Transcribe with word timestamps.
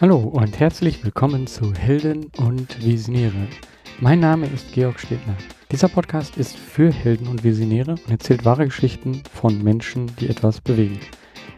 Hallo 0.00 0.16
und 0.16 0.58
herzlich 0.58 1.04
willkommen 1.04 1.46
zu 1.46 1.74
Helden 1.74 2.30
und 2.38 2.82
Visionäre. 2.82 3.48
Mein 4.00 4.20
Name 4.20 4.46
ist 4.46 4.72
Georg 4.72 4.98
Stedner. 4.98 5.36
Dieser 5.70 5.88
Podcast 5.88 6.38
ist 6.38 6.56
für 6.56 6.90
Helden 6.90 7.28
und 7.28 7.44
Visionäre 7.44 7.90
und 7.90 8.10
erzählt 8.10 8.46
wahre 8.46 8.64
Geschichten 8.64 9.22
von 9.30 9.62
Menschen, 9.62 10.16
die 10.16 10.30
etwas 10.30 10.62
bewegen. 10.62 11.00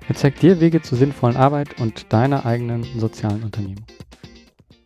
Er 0.08 0.16
zeigt 0.16 0.42
dir 0.42 0.58
Wege 0.58 0.82
zur 0.82 0.98
sinnvollen 0.98 1.36
Arbeit 1.36 1.80
und 1.80 2.12
deiner 2.12 2.44
eigenen 2.44 2.82
sozialen 2.98 3.44
Unternehmung. 3.44 3.86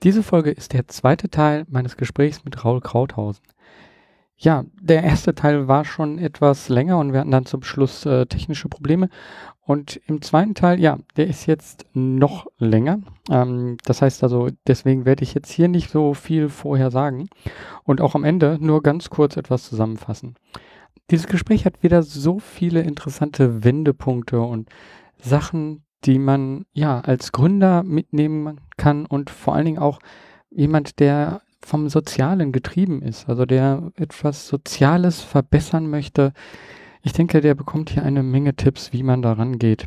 Diese 0.02 0.22
Folge 0.22 0.50
ist 0.50 0.74
der 0.74 0.86
zweite 0.86 1.30
Teil 1.30 1.64
meines 1.70 1.96
Gesprächs 1.96 2.44
mit 2.44 2.62
Raul 2.62 2.82
Krauthausen. 2.82 3.42
Ja, 4.40 4.64
der 4.80 5.02
erste 5.02 5.34
Teil 5.34 5.66
war 5.66 5.84
schon 5.84 6.18
etwas 6.18 6.68
länger 6.68 6.98
und 6.98 7.12
wir 7.12 7.18
hatten 7.18 7.32
dann 7.32 7.44
zum 7.44 7.64
Schluss 7.64 8.06
äh, 8.06 8.24
technische 8.26 8.68
Probleme. 8.68 9.08
Und 9.60 10.00
im 10.06 10.22
zweiten 10.22 10.54
Teil, 10.54 10.78
ja, 10.78 10.96
der 11.16 11.26
ist 11.26 11.46
jetzt 11.46 11.86
noch 11.92 12.46
länger. 12.56 13.00
Ähm, 13.28 13.78
das 13.84 14.00
heißt 14.00 14.22
also, 14.22 14.48
deswegen 14.64 15.04
werde 15.04 15.24
ich 15.24 15.34
jetzt 15.34 15.50
hier 15.50 15.66
nicht 15.66 15.90
so 15.90 16.14
viel 16.14 16.50
vorher 16.50 16.92
sagen 16.92 17.28
und 17.82 18.00
auch 18.00 18.14
am 18.14 18.22
Ende 18.22 18.58
nur 18.60 18.80
ganz 18.80 19.10
kurz 19.10 19.36
etwas 19.36 19.68
zusammenfassen. 19.68 20.36
Dieses 21.10 21.26
Gespräch 21.26 21.64
hat 21.64 21.82
wieder 21.82 22.04
so 22.04 22.38
viele 22.38 22.82
interessante 22.82 23.64
Wendepunkte 23.64 24.40
und 24.40 24.68
Sachen, 25.18 25.82
die 26.04 26.20
man 26.20 26.64
ja 26.72 27.00
als 27.00 27.32
Gründer 27.32 27.82
mitnehmen 27.82 28.60
kann 28.76 29.04
und 29.04 29.30
vor 29.30 29.56
allen 29.56 29.64
Dingen 29.64 29.78
auch 29.78 29.98
jemand, 30.48 31.00
der 31.00 31.42
vom 31.60 31.88
Sozialen 31.88 32.52
getrieben 32.52 33.02
ist, 33.02 33.28
also 33.28 33.44
der 33.44 33.90
etwas 33.96 34.48
Soziales 34.48 35.20
verbessern 35.20 35.88
möchte. 35.88 36.32
Ich 37.02 37.12
denke, 37.12 37.40
der 37.40 37.54
bekommt 37.54 37.90
hier 37.90 38.02
eine 38.02 38.22
Menge 38.22 38.54
Tipps, 38.54 38.92
wie 38.92 39.02
man 39.02 39.22
daran 39.22 39.58
geht 39.58 39.86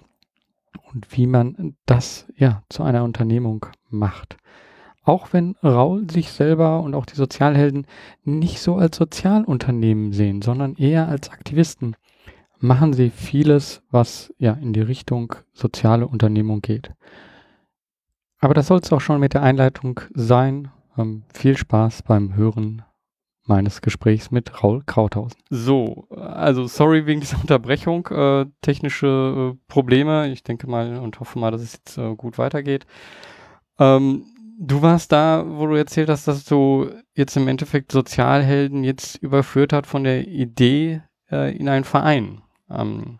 und 0.94 1.16
wie 1.16 1.28
man 1.28 1.76
das 1.86 2.28
ja 2.36 2.64
zu 2.70 2.84
einer 2.84 3.04
Unternehmung 3.04 3.66
macht. 3.90 4.38
Auch 5.04 5.34
wenn 5.34 5.56
Raul 5.64 6.10
sich 6.10 6.32
selber 6.32 6.82
und 6.82 6.94
auch 6.94 7.06
die 7.06 7.16
Sozialhelden 7.16 7.88
nicht 8.24 8.60
so 8.60 8.76
als 8.76 8.98
Sozialunternehmen 8.98 10.12
sehen, 10.14 10.42
sondern 10.42 10.76
eher 10.76 11.08
als 11.08 11.30
Aktivisten 11.30 11.96
machen 12.60 12.94
sie 12.94 13.10
vieles, 13.10 13.82
was 13.90 14.34
ja 14.38 14.54
in 14.54 14.74
die 14.74 14.82
Richtung 14.82 15.36
soziale 15.54 16.08
Unternehmung 16.08 16.62
geht. 16.62 16.92
Aber 18.40 18.54
das 18.54 18.68
soll 18.68 18.80
es 18.80 18.92
auch 18.94 19.02
schon 19.02 19.20
mit 19.20 19.34
der 19.34 19.44
Einleitung 19.44 20.00
sein. 20.14 20.72
Ähm, 20.98 21.24
viel 21.34 21.58
Spaß 21.58 22.04
beim 22.04 22.36
Hören 22.36 22.84
meines 23.46 23.82
Gesprächs 23.82 24.32
mit 24.32 24.64
Raul 24.64 24.84
Krauthausen. 24.86 25.42
So, 25.50 26.08
also 26.10 26.68
sorry 26.68 27.06
wegen 27.06 27.22
dieser 27.22 27.40
Unterbrechung, 27.42 28.08
äh, 28.08 28.46
technische 28.62 29.54
äh, 29.54 29.60
Probleme. 29.68 30.32
Ich 30.32 30.44
denke 30.44 30.70
mal 30.70 30.98
und 31.00 31.20
hoffe 31.20 31.40
mal, 31.40 31.52
dass 31.52 31.62
es 31.62 31.74
jetzt 31.74 31.98
äh, 31.98 32.16
gut 32.16 32.38
weitergeht. 32.38 32.86
Ähm, 33.80 34.26
du 34.60 34.82
warst 34.82 35.12
da, 35.12 35.44
wo 35.48 35.68
du 35.68 35.76
erzählt 35.76 36.10
hast, 36.10 36.28
dass 36.28 36.46
du 36.46 36.92
jetzt 37.16 37.36
im 37.36 37.48
Endeffekt 37.48 37.92
Sozialhelden 37.92 38.84
jetzt 38.84 39.16
überführt 39.18 39.74
hat 39.74 39.88
von 39.88 40.04
der 40.04 40.28
Idee 40.28 41.02
äh, 41.32 41.56
in 41.56 41.68
einen 41.68 41.86
Verein. 41.86 42.42
Ähm, 42.70 43.20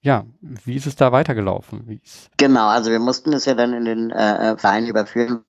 ja, 0.00 0.24
wie 0.40 0.76
ist 0.76 0.86
es 0.86 0.96
da 0.96 1.12
weitergelaufen? 1.12 2.00
Genau, 2.36 2.68
also 2.68 2.90
wir 2.90 3.00
mussten 3.00 3.32
es 3.32 3.44
ja 3.44 3.54
dann 3.54 3.72
in 3.72 3.84
den 3.84 4.10
äh, 4.10 4.52
äh 4.52 4.56
Verein 4.56 4.86
überführen, 4.86 5.44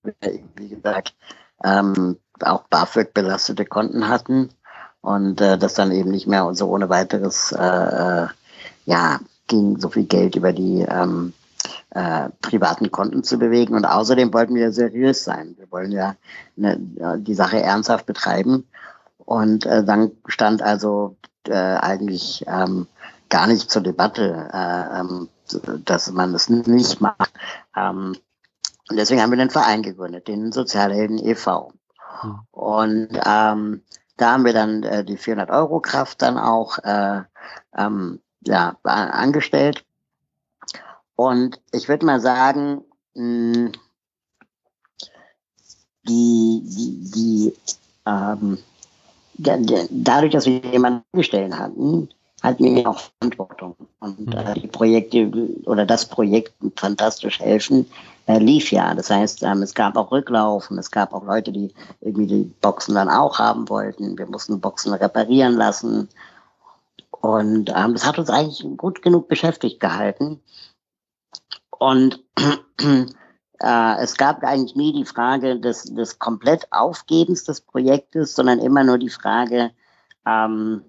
wie 0.56 0.70
gesagt, 0.70 1.16
ähm, 1.64 2.18
auch 2.42 2.64
BAföG 2.64 3.14
belastete 3.14 3.66
Konten 3.66 4.08
hatten 4.08 4.50
und 5.02 5.40
äh, 5.42 5.58
das 5.58 5.74
dann 5.74 5.92
eben 5.92 6.12
nicht 6.12 6.28
mehr 6.28 6.54
so 6.56 6.70
ohne 6.70 6.90
weiteres, 6.90 7.52
äh, 7.52 7.58
äh, 7.64 8.28
ja, 8.86 9.20
ging 9.48 9.80
so 9.80 9.90
viel 9.90 10.06
Geld 10.06 10.36
über 10.36 10.54
die 10.54 10.82
ähm, 10.82 11.34
äh, 11.92 12.30
privaten 12.42 12.92
Konten 12.92 13.24
zu 13.24 13.38
bewegen. 13.38 13.76
Und 13.76 13.86
außerdem 13.86 14.34
wollten 14.34 14.56
wir 14.56 14.72
seriös 14.72 15.24
sein. 15.24 15.56
Wir 15.58 15.72
wollen 15.72 15.92
ja 15.92 16.16
ne, 16.56 16.78
die 17.18 17.34
Sache 17.34 17.62
ernsthaft 17.62 18.06
betreiben. 18.06 18.68
Und 19.18 19.66
äh, 19.66 19.84
dann 19.84 20.12
stand 20.28 20.62
also 20.62 21.16
äh, 21.48 21.54
eigentlich 21.54 22.46
ähm, 22.48 22.88
gar 23.30 23.48
nicht 23.48 23.70
zur 23.70 23.82
Debatte, 23.82 24.50
äh, 24.52 25.00
ähm, 25.00 25.30
dass 25.86 26.12
man 26.12 26.34
das 26.34 26.50
nicht 26.50 27.02
macht. 27.02 27.32
Ähm, 27.76 28.16
und 28.90 28.98
deswegen 28.98 29.22
haben 29.22 29.32
wir 29.32 29.38
den 29.38 29.52
Verein 29.52 29.84
gegründet, 29.84 30.28
den 30.28 30.52
Sozialhelden 30.52 31.20
e.V. 31.20 31.72
Hm. 32.22 32.40
Und 32.52 33.10
ähm, 33.26 33.84
da 34.18 34.34
haben 34.34 34.46
wir 34.46 34.54
dann 34.54 34.84
äh, 34.84 35.04
die 35.04 35.18
400 35.18 35.50
Euro 35.52 35.80
Kraft 35.80 36.22
dann 36.22 36.38
auch 36.38 36.80
äh, 36.80 37.22
ähm, 37.78 38.20
ja, 38.42 38.76
angestellt. 38.84 39.86
Und 41.16 41.62
ich 41.72 41.88
würde 41.88 42.06
mal 42.06 42.20
sagen, 42.20 42.84
mh, 43.14 43.72
die, 46.08 46.62
die, 46.66 47.12
die 47.12 47.54
ähm, 48.06 48.58
dadurch, 49.38 50.32
dass 50.32 50.46
wir 50.46 50.60
jemanden 50.66 51.04
angestellt 51.14 51.58
hatten, 51.58 52.10
hatten 52.42 52.76
wir 52.76 52.90
auch 52.90 53.00
Verantwortung. 53.00 53.76
Und 54.00 54.28
mhm. 54.28 54.34
äh, 54.34 54.54
die 54.56 54.68
Projekte 54.68 55.32
oder 55.66 55.86
das 55.86 56.08
Projekt 56.08 56.54
Fantastisch 56.76 57.40
helfen 57.40 57.86
äh, 58.30 58.38
lief 58.38 58.72
ja. 58.72 58.94
Das 58.94 59.10
heißt, 59.10 59.44
ähm, 59.44 59.64
es 59.64 59.74
gab 59.74 59.98
auch 59.98 60.12
Rücklaufen, 60.12 60.78
es 60.78 60.92
gab 60.92 61.14
auch 61.14 61.24
Leute, 61.24 61.52
die 61.52 61.74
irgendwie 62.02 62.28
die 62.28 62.54
Boxen 62.62 62.94
dann 62.94 63.10
auch 63.10 63.40
haben 63.40 63.68
wollten. 63.70 64.18
Wir 64.18 64.28
mussten 64.28 64.62
Boxen 64.62 64.94
reparieren 64.94 65.54
lassen. 65.54 66.10
Und 67.10 67.74
ähm, 67.76 67.94
das 67.94 68.06
hat 68.06 68.20
uns 68.20 68.30
eigentlich 68.30 68.66
gut 68.78 69.02
genug 69.02 69.28
beschäftigt 69.28 69.80
gehalten. 69.80 70.40
Und 71.72 72.24
äh, 72.80 73.96
es 74.00 74.16
gab 74.16 74.44
eigentlich 74.44 74.76
nie 74.76 74.94
die 74.94 75.06
Frage 75.06 75.60
des, 75.60 75.86
des 75.86 76.20
komplett 76.20 76.68
Aufgebens 76.72 77.46
des 77.46 77.62
Projektes, 77.62 78.36
sondern 78.36 78.60
immer 78.60 78.84
nur 78.84 79.00
die 79.00 79.10
Frage, 79.10 79.72
ähm, 80.28 80.86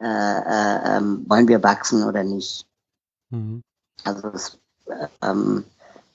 äh, 0.00 0.06
äh, 0.06 0.96
ähm, 0.96 1.24
wollen 1.28 1.48
wir 1.48 1.62
wachsen 1.62 2.04
oder 2.04 2.24
nicht. 2.24 2.66
Mhm. 3.30 3.62
Also 4.04 4.28
es 4.28 4.58
äh, 4.86 5.06
ähm, 5.22 5.64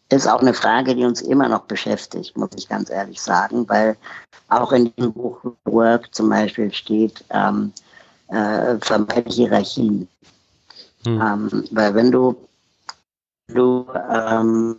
ist 0.09 0.27
auch 0.27 0.41
eine 0.41 0.53
Frage, 0.53 0.95
die 0.95 1.05
uns 1.05 1.21
immer 1.21 1.47
noch 1.47 1.61
beschäftigt, 1.61 2.35
muss 2.35 2.49
ich 2.55 2.67
ganz 2.67 2.89
ehrlich 2.89 3.21
sagen, 3.21 3.67
weil 3.69 3.95
auch 4.49 4.71
in 4.71 4.93
dem 4.95 5.13
Buch 5.13 5.39
Work 5.65 6.13
zum 6.13 6.29
Beispiel 6.29 6.73
steht, 6.73 7.23
ähm, 7.29 7.71
äh, 8.27 8.77
vermeide 8.81 9.29
Hierarchien. 9.29 10.07
Mhm. 11.05 11.21
Ähm, 11.21 11.63
weil 11.71 11.95
wenn 11.95 12.11
du, 12.11 12.35
du 13.47 13.87
ähm, 13.93 14.77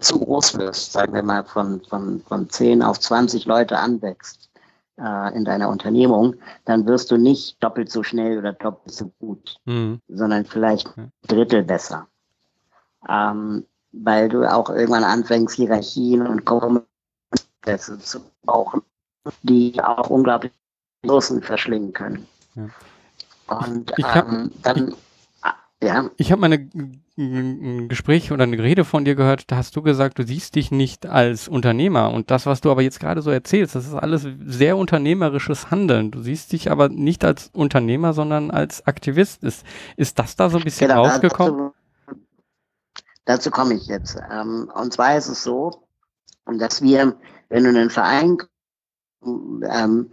zu 0.00 0.18
groß 0.18 0.58
wirst, 0.58 0.92
sagen 0.92 1.12
wir 1.12 1.22
mal 1.22 1.44
von, 1.44 1.80
von, 1.88 2.22
von 2.22 2.48
10 2.48 2.82
auf 2.82 3.00
20 3.00 3.46
Leute 3.46 3.78
anwächst, 3.78 4.47
äh, 4.98 5.36
in 5.36 5.44
deiner 5.44 5.68
Unternehmung, 5.68 6.36
dann 6.64 6.86
wirst 6.86 7.10
du 7.10 7.16
nicht 7.16 7.62
doppelt 7.62 7.90
so 7.90 8.02
schnell 8.02 8.38
oder 8.38 8.52
doppelt 8.52 8.94
so 8.94 9.12
gut, 9.18 9.56
mhm. 9.64 10.00
sondern 10.08 10.44
vielleicht 10.44 10.96
ein 10.96 11.12
Drittel 11.26 11.62
besser. 11.62 12.08
Ähm, 13.08 13.66
weil 13.92 14.28
du 14.28 14.44
auch 14.50 14.70
irgendwann 14.70 15.04
anfängst, 15.04 15.56
Hierarchien 15.56 16.26
und 16.26 16.44
Kommunikation 16.44 18.00
zu 18.00 18.20
brauchen, 18.42 18.82
die 19.42 19.82
auch 19.82 20.10
unglaublich 20.10 20.52
Ressourcen 21.04 21.42
verschlingen 21.42 21.92
können. 21.92 22.26
Ja. 22.54 22.68
Und 23.48 23.92
ähm, 23.98 24.50
dann 24.62 24.94
ja. 25.82 26.10
Ich 26.16 26.32
habe 26.32 26.40
mal 26.40 26.52
ein 26.52 27.88
Gespräch 27.88 28.32
oder 28.32 28.44
eine 28.44 28.58
Rede 28.58 28.84
von 28.84 29.04
dir 29.04 29.14
gehört, 29.14 29.50
da 29.50 29.56
hast 29.56 29.76
du 29.76 29.82
gesagt, 29.82 30.18
du 30.18 30.24
siehst 30.24 30.54
dich 30.54 30.70
nicht 30.70 31.06
als 31.06 31.48
Unternehmer. 31.48 32.10
Und 32.10 32.30
das, 32.30 32.46
was 32.46 32.60
du 32.60 32.70
aber 32.70 32.82
jetzt 32.82 33.00
gerade 33.00 33.22
so 33.22 33.30
erzählst, 33.30 33.74
das 33.74 33.86
ist 33.86 33.94
alles 33.94 34.26
sehr 34.44 34.76
unternehmerisches 34.76 35.70
Handeln. 35.70 36.10
Du 36.10 36.20
siehst 36.20 36.52
dich 36.52 36.70
aber 36.70 36.88
nicht 36.88 37.24
als 37.24 37.50
Unternehmer, 37.52 38.12
sondern 38.12 38.50
als 38.50 38.86
Aktivist. 38.86 39.44
Ist, 39.44 39.64
ist 39.96 40.18
das 40.18 40.36
da 40.36 40.50
so 40.50 40.58
ein 40.58 40.64
bisschen 40.64 40.88
genau, 40.88 41.04
rausgekommen? 41.04 41.72
Dazu, 42.06 42.22
dazu 43.24 43.50
komme 43.50 43.74
ich 43.74 43.86
jetzt. 43.86 44.16
Ähm, 44.30 44.70
und 44.74 44.92
zwar 44.92 45.16
ist 45.16 45.28
es 45.28 45.42
so, 45.42 45.86
dass 46.46 46.82
wir, 46.82 47.16
wenn 47.48 47.64
du 47.64 47.70
einen 47.70 47.90
Verein 47.90 48.38
ähm, 49.22 50.10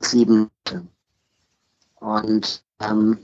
sieben 0.00 0.50
und 2.00 2.64
ähm, 2.80 3.18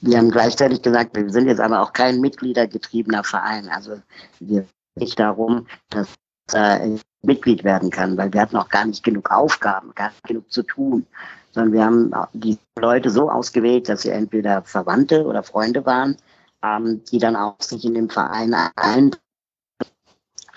wir 0.00 0.18
haben 0.18 0.30
gleichzeitig 0.30 0.82
gesagt, 0.82 1.16
wir 1.16 1.30
sind 1.30 1.46
jetzt 1.46 1.60
aber 1.60 1.80
auch 1.80 1.92
kein 1.92 2.20
mitgliedergetriebener 2.20 3.24
Verein. 3.24 3.68
Also 3.68 4.00
wir 4.40 4.66
nicht 4.96 5.18
darum, 5.18 5.66
dass 5.90 6.08
äh, 6.52 6.98
Mitglied 7.22 7.64
werden 7.64 7.90
kann, 7.90 8.16
weil 8.16 8.32
wir 8.32 8.40
hatten 8.40 8.56
auch 8.56 8.68
gar 8.68 8.84
nicht 8.84 9.04
genug 9.04 9.30
Aufgaben, 9.30 9.94
gar 9.94 10.08
nicht 10.08 10.24
genug 10.24 10.50
zu 10.50 10.62
tun, 10.62 11.06
sondern 11.52 11.72
wir 11.72 11.84
haben 11.84 12.28
die 12.32 12.58
Leute 12.78 13.10
so 13.10 13.30
ausgewählt, 13.30 13.88
dass 13.88 14.02
sie 14.02 14.10
entweder 14.10 14.62
Verwandte 14.62 15.24
oder 15.24 15.42
Freunde 15.42 15.86
waren, 15.86 16.16
ähm, 16.62 17.02
die 17.10 17.18
dann 17.18 17.36
auch 17.36 17.60
sich 17.60 17.84
in 17.84 17.94
dem 17.94 18.10
Verein 18.10 18.54
ein 18.76 19.14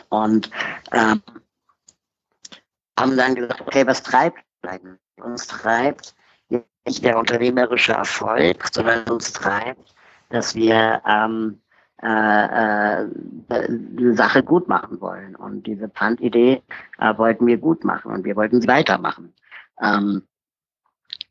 und 0.10 0.50
ähm, 0.92 1.22
haben 3.00 3.18
dann 3.18 3.36
gesagt, 3.36 3.62
okay, 3.62 3.86
was 3.86 4.02
treibt 4.02 4.40
uns 5.22 5.48
treibt, 5.48 6.16
nicht 6.86 7.04
der 7.04 7.18
unternehmerische 7.18 7.94
Erfolg, 7.94 8.68
sondern 8.72 9.04
uns 9.10 9.34
treibt, 9.34 9.96
dass 10.30 10.56
wir 10.56 11.02
ähm, 11.06 11.60
äh, 12.02 13.04
äh, 13.04 13.08
die 13.70 14.16
Sache 14.16 14.44
gut 14.44 14.68
machen 14.68 15.00
wollen. 15.02 15.36
Und 15.36 15.66
diese 15.66 15.90
Pfandidee 15.90 16.62
äh, 17.00 17.18
wollten 17.18 17.48
wir 17.48 17.58
gut 17.58 17.84
machen 17.84 18.12
und 18.12 18.26
wir 18.26 18.36
wollten 18.36 18.62
sie 18.62 18.68
weitermachen. 18.68 19.34
Ähm, 19.82 20.24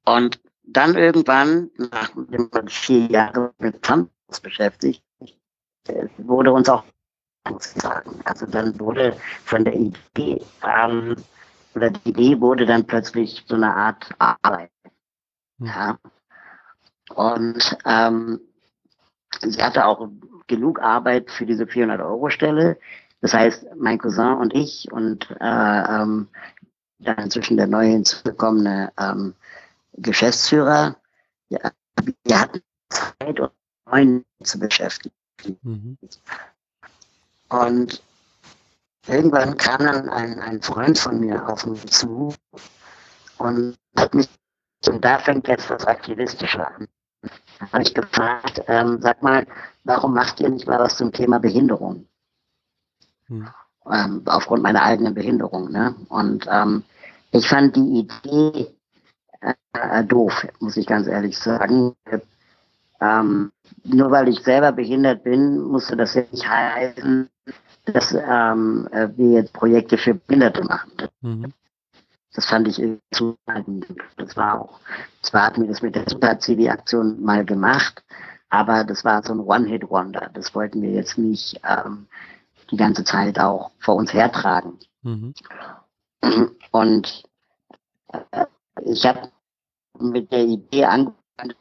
und 0.04 0.40
dann 0.64 0.96
irgendwann, 0.96 1.70
nachdem 1.76 2.48
man 2.52 2.68
vier 2.68 3.06
Jahre 3.06 3.52
mit 3.58 3.76
Pfand 3.84 4.10
beschäftigt, 4.42 5.02
wurde 6.18 6.52
uns 6.52 6.68
auch 6.68 6.84
sagen. 7.58 8.20
Also 8.24 8.46
dann 8.46 8.78
wurde 8.80 9.16
von 9.44 9.64
der 9.64 9.74
Idee, 9.74 10.42
ähm, 10.62 11.16
oder 11.74 11.90
die 11.90 12.08
Idee 12.08 12.40
wurde 12.40 12.66
dann 12.66 12.86
plötzlich 12.86 13.44
so 13.46 13.54
eine 13.54 13.74
Art 13.74 14.08
Arbeit. 14.18 14.70
Hm. 15.58 15.66
Ja. 15.66 15.98
Und 17.14 17.76
ähm, 17.84 18.40
sie 19.42 19.62
hatte 19.62 19.86
auch 19.86 20.08
genug 20.46 20.80
Arbeit 20.80 21.30
für 21.30 21.46
diese 21.46 21.64
400-Euro-Stelle. 21.64 22.78
Das 23.20 23.32
heißt, 23.32 23.66
mein 23.76 23.98
Cousin 23.98 24.34
und 24.34 24.54
ich 24.54 24.90
und 24.92 25.30
äh, 25.40 26.02
ähm, 26.02 26.28
dann 26.98 27.18
inzwischen 27.18 27.56
der 27.56 27.66
neu 27.66 27.86
hinzugekommene 27.86 28.92
ähm, 28.98 29.34
Geschäftsführer, 29.94 30.96
ja, 31.48 31.70
wir 32.24 32.40
hatten 32.40 32.62
Zeit, 32.88 33.40
uns 33.40 33.52
neuen 33.86 34.24
zu 34.42 34.58
beschäftigen. 34.58 35.14
Mhm. 35.62 35.98
Und 37.48 38.02
irgendwann 39.06 39.56
kam 39.56 39.78
dann 39.78 40.08
ein, 40.08 40.40
ein 40.40 40.62
Freund 40.62 40.98
von 40.98 41.20
mir 41.20 41.48
auf 41.48 41.66
mich 41.66 41.86
zu 41.86 42.34
und 43.38 43.76
hat 43.96 44.14
mich, 44.14 44.28
und 44.88 45.04
da 45.04 45.18
fängt 45.18 45.48
jetzt 45.48 45.70
das 45.70 45.86
Aktivistische 45.86 46.66
an. 46.66 46.88
Da 47.22 47.72
habe 47.72 47.82
ich 47.82 47.94
gefragt, 47.94 48.62
ähm, 48.66 48.98
sag 49.00 49.22
mal, 49.22 49.46
warum 49.84 50.14
macht 50.14 50.40
ihr 50.40 50.48
nicht 50.48 50.66
mal 50.66 50.78
was 50.78 50.96
zum 50.96 51.12
Thema 51.12 51.38
Behinderung? 51.38 52.06
Hm. 53.26 53.48
Ähm, 53.90 54.22
aufgrund 54.26 54.62
meiner 54.62 54.82
eigenen 54.82 55.14
Behinderung. 55.14 55.70
Ne? 55.70 55.94
Und 56.08 56.46
ähm, 56.50 56.84
ich 57.32 57.48
fand 57.48 57.76
die 57.76 58.06
Idee 58.06 58.74
äh, 59.40 60.04
doof, 60.04 60.46
muss 60.60 60.76
ich 60.76 60.86
ganz 60.86 61.06
ehrlich 61.06 61.38
sagen. 61.38 61.94
Ähm, 63.00 63.52
nur 63.84 64.10
weil 64.10 64.28
ich 64.28 64.40
selber 64.40 64.72
behindert 64.72 65.24
bin, 65.24 65.60
musste 65.60 65.96
das 65.96 66.14
ja 66.14 66.22
nicht 66.30 66.48
heißen, 66.48 67.28
dass 67.86 68.14
ähm, 68.14 68.88
äh, 68.92 69.08
wir 69.16 69.40
jetzt 69.40 69.52
Projekte 69.52 69.98
für 69.98 70.14
Behinderte 70.14 70.64
machen. 70.64 70.92
Mhm. 71.20 71.52
Das 72.34 72.46
fand 72.46 72.66
ich 72.66 72.82
zu 73.12 73.36
Das 74.16 74.36
war 74.36 74.60
auch, 74.60 74.80
zwar 75.22 75.46
hatten 75.46 75.62
wir 75.62 75.68
das 75.68 75.82
mit 75.82 75.94
der 75.94 76.08
Super-CV-Aktion 76.08 77.22
mal 77.22 77.44
gemacht, 77.44 78.04
aber 78.50 78.84
das 78.84 79.04
war 79.04 79.22
so 79.22 79.32
ein 79.32 79.40
One-Hit-Wonder. 79.40 80.30
Das 80.34 80.54
wollten 80.54 80.82
wir 80.82 80.90
jetzt 80.90 81.16
nicht 81.16 81.60
ähm, 81.64 82.08
die 82.70 82.76
ganze 82.76 83.04
Zeit 83.04 83.38
auch 83.38 83.70
vor 83.78 83.94
uns 83.94 84.12
hertragen. 84.12 84.78
Mhm. 85.02 85.34
Und 86.72 87.22
äh, 88.12 88.46
ich 88.82 89.06
habe 89.06 89.30
mit 90.00 90.32
der 90.32 90.44
Idee 90.44 90.84
angefangen, 90.84 91.54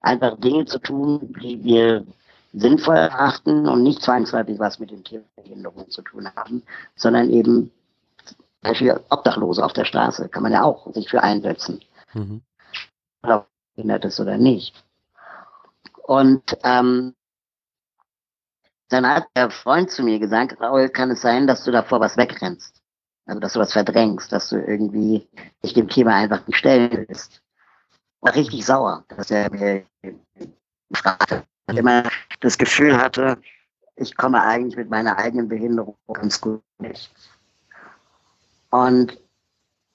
einfach 0.00 0.38
Dinge 0.38 0.64
zu 0.66 0.78
tun, 0.78 1.34
die 1.42 1.62
wir 1.64 2.06
sinnvoll 2.52 2.96
erachten 2.96 3.66
und 3.66 3.82
nicht 3.82 4.02
zwangsläufig 4.02 4.58
was 4.58 4.78
mit 4.78 4.90
dem 4.90 5.02
Thema 5.02 5.24
Behinderung 5.36 5.90
zu 5.90 6.02
tun 6.02 6.28
haben, 6.36 6.62
sondern 6.94 7.30
eben 7.30 7.72
Beispiel 8.62 9.00
Obdachlose 9.10 9.64
auf 9.64 9.72
der 9.72 9.84
Straße 9.84 10.28
kann 10.28 10.42
man 10.42 10.52
ja 10.52 10.62
auch 10.62 10.92
sich 10.94 11.08
für 11.08 11.22
einsetzen. 11.22 11.80
Mhm. 12.14 12.42
Ob 13.22 13.46
behindert 13.74 14.04
ist 14.04 14.20
oder 14.20 14.38
nicht. 14.38 14.84
Und 16.04 16.56
ähm, 16.62 17.14
dann 18.88 19.06
hat 19.06 19.26
der 19.36 19.50
Freund 19.50 19.90
zu 19.90 20.02
mir 20.02 20.18
gesagt, 20.18 20.60
Raul, 20.60 20.88
kann 20.88 21.10
es 21.10 21.22
sein, 21.22 21.46
dass 21.46 21.64
du 21.64 21.70
davor 21.70 22.00
was 22.00 22.16
wegrennst? 22.16 22.82
Also, 23.24 23.40
dass 23.40 23.54
du 23.54 23.60
was 23.60 23.72
verdrängst, 23.72 24.32
dass 24.32 24.48
du 24.48 24.56
irgendwie 24.56 25.28
dich 25.64 25.72
dem 25.74 25.88
Thema 25.88 26.14
einfach 26.14 26.46
nicht 26.46 26.58
stellen 26.58 27.06
willst. 27.08 27.40
War 28.20 28.34
richtig 28.34 28.66
sauer, 28.66 29.04
dass 29.08 29.30
er 29.30 29.50
mir 29.50 29.86
fragte. 30.92 31.44
Und 31.66 31.78
immer 31.78 32.02
das 32.40 32.58
Gefühl 32.58 32.96
hatte, 32.96 33.38
ich 33.96 34.16
komme 34.16 34.42
eigentlich 34.42 34.76
mit 34.76 34.90
meiner 34.90 35.16
eigenen 35.16 35.48
Behinderung 35.48 35.96
ganz 36.12 36.40
gut 36.40 36.62
nicht. 36.78 37.12
Und 38.72 39.20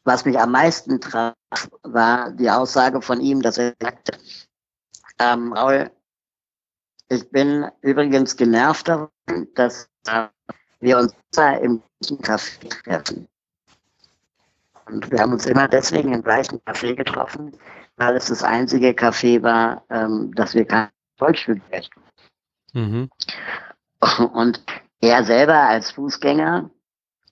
was 0.03 0.23
mich 0.23 0.39
am 0.39 0.51
meisten 0.51 1.01
traf, 1.01 1.33
war 1.81 2.31
die 2.31 2.49
Aussage 2.49 3.01
von 3.01 3.19
ihm, 3.19 3.41
dass 3.41 3.57
er 3.57 3.73
sagte, 3.81 4.17
ähm, 5.19 5.51
Raul, 5.53 5.89
ich 7.09 7.27
bin 7.31 7.65
übrigens 7.81 8.35
genervt 8.37 8.87
davon, 8.87 9.09
dass 9.55 9.89
wir 10.79 10.99
uns 10.99 11.13
im 11.61 11.81
gleichen 12.01 12.21
Café 12.21 12.69
treffen. 12.83 13.27
Und 14.85 15.11
wir 15.11 15.19
haben 15.19 15.33
uns 15.33 15.47
immer 15.47 15.67
deswegen 15.67 16.13
im 16.13 16.21
gleichen 16.21 16.59
Café 16.61 16.95
getroffen, 16.95 17.57
weil 17.95 18.15
es 18.15 18.27
das 18.27 18.43
einzige 18.43 18.89
Café 18.91 19.41
war, 19.41 19.83
ähm, 19.89 20.31
das 20.35 20.53
wir 20.53 20.65
kein 20.65 20.89
Volksspielrecht 21.17 21.91
mhm. 22.73 23.09
Und 24.33 24.63
er 25.01 25.23
selber 25.23 25.55
als 25.55 25.91
Fußgänger 25.91 26.69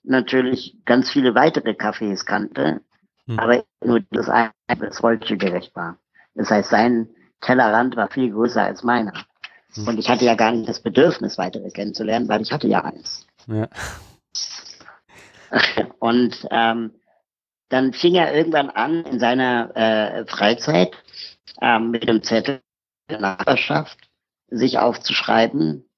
natürlich 0.06 0.76
ganz 0.84 1.10
viele 1.10 1.34
weitere 1.34 1.70
Cafés 1.70 2.24
kannte, 2.24 2.80
mhm. 3.26 3.38
aber 3.38 3.64
nur 3.84 4.00
das 4.10 4.28
eine, 4.28 4.52
das 4.78 4.98
Volksspielgerecht 4.98 5.74
war. 5.74 5.98
Das 6.34 6.50
heißt, 6.50 6.70
sein 6.70 7.08
Tellerrand 7.40 7.96
war 7.96 8.08
viel 8.08 8.30
größer 8.30 8.62
als 8.62 8.82
meiner. 8.82 9.12
Mhm. 9.74 9.88
Und 9.88 9.98
ich 9.98 10.08
hatte 10.08 10.24
ja 10.24 10.34
gar 10.34 10.52
nicht 10.52 10.68
das 10.68 10.80
Bedürfnis, 10.80 11.38
weitere 11.38 11.70
kennenzulernen, 11.70 12.28
weil 12.28 12.42
ich 12.42 12.52
hatte 12.52 12.68
ja 12.68 12.84
eins. 12.84 13.26
Ja. 13.46 13.68
Und 15.98 16.46
ähm, 16.50 16.92
dann 17.68 17.92
fing 17.92 18.14
er 18.14 18.34
irgendwann 18.34 18.70
an, 18.70 19.04
in 19.04 19.18
seiner 19.18 19.76
äh, 19.76 20.26
Freizeit 20.26 20.92
ähm, 21.60 21.90
mit 21.90 22.08
dem 22.08 22.22
Zettel 22.22 22.60
der 23.10 23.20
Nachbarschaft 23.20 23.98
sich 24.48 24.78
aufzuschreiben, 24.78 25.88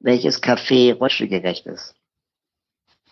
welches 0.00 0.42
Café 0.42 0.94
rollstuhlgerecht 0.94 1.66
ist. 1.66 1.94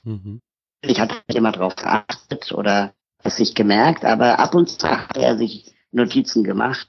Mhm. 0.04 0.40
Ich 0.82 1.00
hatte 1.00 1.16
nicht 1.28 1.36
immer 1.36 1.52
darauf 1.52 1.76
geachtet 1.76 2.52
oder 2.52 2.94
es 3.22 3.36
sich 3.36 3.54
gemerkt, 3.54 4.04
aber 4.04 4.38
ab 4.38 4.54
und 4.54 4.68
zu 4.68 4.88
hat 4.88 5.16
er 5.16 5.36
sich 5.36 5.74
Notizen 5.92 6.44
gemacht. 6.44 6.88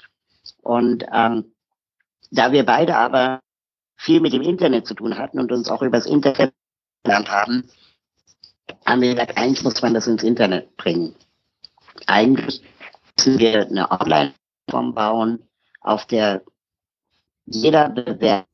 Und 0.62 1.06
ähm, 1.12 1.54
da 2.30 2.52
wir 2.52 2.66
beide 2.66 2.96
aber 2.96 3.42
viel 3.98 4.22
mit 4.22 4.34
dem 4.34 4.42
Internet 4.42 4.88
zu 4.88 4.94
tun 4.94 5.18
hatten 5.18 5.40
und 5.40 5.52
uns 5.52 5.70
auch 5.70 5.82
übers 5.82 6.06
Internet 6.06 6.54
gelernt 7.04 7.30
haben, 7.30 7.70
haben 8.86 9.02
wir 9.02 9.12
gesagt, 9.12 9.38
eigentlich 9.38 9.64
muss 9.64 9.82
man 9.82 9.94
das 9.94 10.08
ins 10.08 10.24
Internet 10.24 10.76
bringen. 10.78 11.16
Eigentlich 12.08 12.64
müssen 13.18 13.40
wir 13.40 13.68
eine 13.68 13.92
Online-Form 13.92 14.94
bauen, 14.94 15.44
auf 15.82 16.06
der 16.06 16.42
jeder 17.46 17.90
bewertet, 17.90 18.48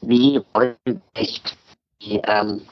wie 0.00 0.40
echt 1.14 1.56
die 2.02 2.20
ähm, 2.24 2.62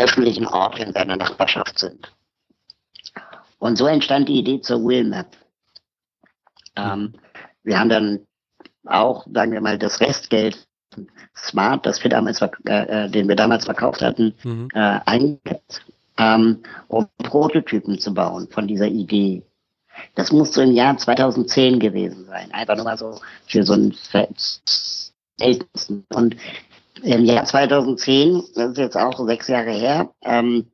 öffentlichen 0.00 0.46
Orte 0.46 0.82
in 0.82 0.92
seiner 0.92 1.16
Nachbarschaft 1.16 1.78
sind. 1.78 2.12
Und 3.58 3.76
so 3.76 3.86
entstand 3.86 4.28
die 4.28 4.38
Idee 4.38 4.60
zur 4.60 4.82
Willmap. 4.84 5.36
Ähm, 6.76 7.14
wir 7.62 7.78
haben 7.78 7.90
dann 7.90 8.20
auch, 8.86 9.26
sagen 9.32 9.52
wir 9.52 9.60
mal, 9.60 9.78
das 9.78 10.00
Restgeld 10.00 10.66
Smart, 11.36 11.86
das 11.86 12.02
wir 12.02 12.10
damals, 12.10 12.40
äh, 12.40 13.04
äh, 13.04 13.08
den 13.08 13.28
wir 13.28 13.36
damals 13.36 13.64
verkauft 13.64 14.02
hatten, 14.02 14.34
mhm. 14.42 14.68
äh, 14.74 14.98
eingesetzt, 15.06 15.82
ähm, 16.18 16.62
um 16.88 17.06
Prototypen 17.18 17.98
zu 17.98 18.12
bauen 18.12 18.48
von 18.50 18.66
dieser 18.66 18.88
Idee. 18.88 19.42
Das 20.14 20.32
muss 20.32 20.52
so 20.52 20.62
im 20.62 20.72
Jahr 20.72 20.96
2010 20.96 21.78
gewesen 21.78 22.26
sein. 22.26 22.52
Einfach 22.52 22.76
nur 22.76 22.84
mal 22.84 22.98
so 22.98 23.20
für 23.46 23.62
so 23.62 23.74
ein 23.74 23.92
Verhältnis. 23.92 25.02
Und 26.14 26.36
im 27.02 27.24
Jahr 27.24 27.44
2010, 27.44 28.42
das 28.54 28.70
ist 28.72 28.78
jetzt 28.78 28.96
auch 28.96 29.24
sechs 29.26 29.48
Jahre 29.48 29.72
her, 29.72 30.10
ähm, 30.22 30.66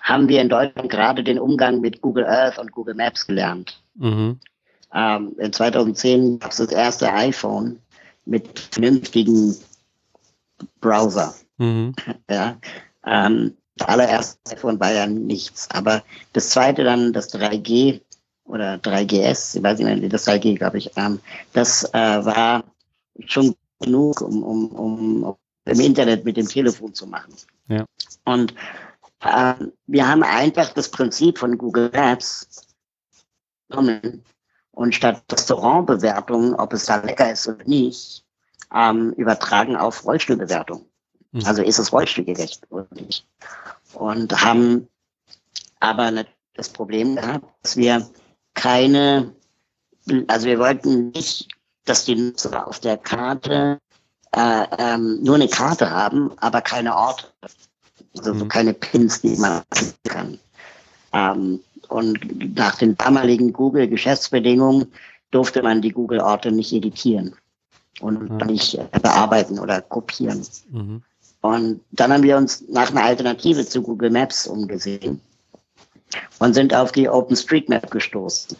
haben 0.00 0.28
wir 0.28 0.42
in 0.42 0.48
Deutschland 0.48 0.90
gerade 0.90 1.24
den 1.24 1.38
Umgang 1.38 1.80
mit 1.80 2.00
Google 2.02 2.26
Earth 2.26 2.58
und 2.58 2.72
Google 2.72 2.94
Maps 2.94 3.26
gelernt. 3.26 3.82
Mhm. 3.94 4.38
Ähm, 4.92 5.34
in 5.38 5.52
2010 5.52 6.38
gab 6.38 6.50
es 6.50 6.58
das 6.58 6.70
erste 6.70 7.12
iPhone 7.12 7.78
mit 8.26 8.58
vernünftigen 8.58 9.56
Browser. 10.80 11.34
Mhm. 11.58 11.94
Ja, 12.30 12.56
ähm, 13.06 13.56
das 13.76 13.88
allererste 13.88 14.52
iPhone 14.52 14.78
war 14.78 14.92
ja 14.92 15.06
nichts, 15.06 15.68
aber 15.70 16.04
das 16.32 16.50
zweite 16.50 16.84
dann, 16.84 17.12
das 17.12 17.34
3G, 17.34 18.00
oder 18.44 18.74
3GS, 18.74 19.56
ich 19.56 19.62
weiß 19.62 19.78
nicht 19.78 20.00
mehr, 20.00 20.08
das 20.08 20.28
3G, 20.28 20.56
glaube 20.56 20.78
ich, 20.78 20.90
ähm, 20.96 21.18
das 21.54 21.84
äh, 21.94 22.24
war 22.24 22.64
schon 23.26 23.54
genug, 23.80 24.20
um, 24.20 24.42
um, 24.42 24.72
um 24.72 25.36
im 25.66 25.80
Internet 25.80 26.24
mit 26.24 26.36
dem 26.36 26.48
Telefon 26.48 26.94
zu 26.94 27.06
machen. 27.06 27.34
Ja. 27.68 27.84
Und 28.24 28.54
äh, 29.20 29.54
wir 29.86 30.06
haben 30.06 30.22
einfach 30.22 30.72
das 30.72 30.90
Prinzip 30.90 31.38
von 31.38 31.56
Google 31.56 31.90
Maps 31.92 32.66
kommen 33.70 34.24
und 34.72 34.94
statt 34.94 35.22
Restaurantbewertungen, 35.30 36.54
ob 36.54 36.72
es 36.72 36.86
da 36.86 36.96
lecker 36.96 37.32
ist 37.32 37.48
oder 37.48 37.64
nicht, 37.64 38.24
ähm, 38.74 39.12
übertragen 39.12 39.76
auf 39.76 40.04
Rollstuhlbewertung. 40.04 40.84
Mhm. 41.32 41.44
Also 41.44 41.62
ist 41.62 41.78
es 41.78 41.92
rollstuhlgerecht 41.92 42.62
oder 42.70 42.86
nicht. 42.90 43.26
Und 43.94 44.32
haben 44.44 44.88
aber 45.80 46.24
das 46.54 46.68
Problem 46.68 47.16
gehabt, 47.16 47.46
dass 47.62 47.76
wir 47.76 48.08
keine, 48.54 49.34
also 50.28 50.46
wir 50.46 50.58
wollten 50.58 51.10
nicht, 51.10 51.48
dass 51.84 52.04
die 52.04 52.16
Nutzer 52.16 52.66
auf 52.66 52.80
der 52.80 52.96
Karte 52.96 53.78
äh, 54.32 54.66
ähm, 54.78 55.22
nur 55.22 55.36
eine 55.36 55.48
Karte 55.48 55.90
haben, 55.90 56.32
aber 56.38 56.60
keine 56.60 56.96
Orte. 56.96 57.26
Also 58.16 58.34
mhm. 58.34 58.48
keine 58.48 58.74
Pins, 58.74 59.20
die 59.20 59.36
man 59.36 59.62
kann. 60.04 60.38
Ähm, 61.12 61.60
und 61.88 62.54
nach 62.56 62.76
den 62.76 62.96
damaligen 62.96 63.52
Google-Geschäftsbedingungen 63.52 64.92
durfte 65.30 65.62
man 65.62 65.82
die 65.82 65.90
Google-Orte 65.90 66.50
nicht 66.50 66.72
editieren 66.72 67.36
und 68.00 68.30
mhm. 68.30 68.46
nicht 68.46 68.74
äh, 68.74 68.86
bearbeiten 69.00 69.58
oder 69.58 69.80
kopieren. 69.80 70.44
Mhm. 70.70 71.02
Und 71.40 71.80
dann 71.92 72.12
haben 72.12 72.22
wir 72.22 72.36
uns 72.36 72.64
nach 72.68 72.90
einer 72.90 73.04
Alternative 73.04 73.66
zu 73.66 73.82
Google 73.82 74.10
Maps 74.10 74.46
umgesehen 74.46 75.20
und 76.38 76.54
sind 76.54 76.74
auf 76.74 76.92
die 76.92 77.08
OpenStreetMap 77.08 77.90
gestoßen. 77.90 78.56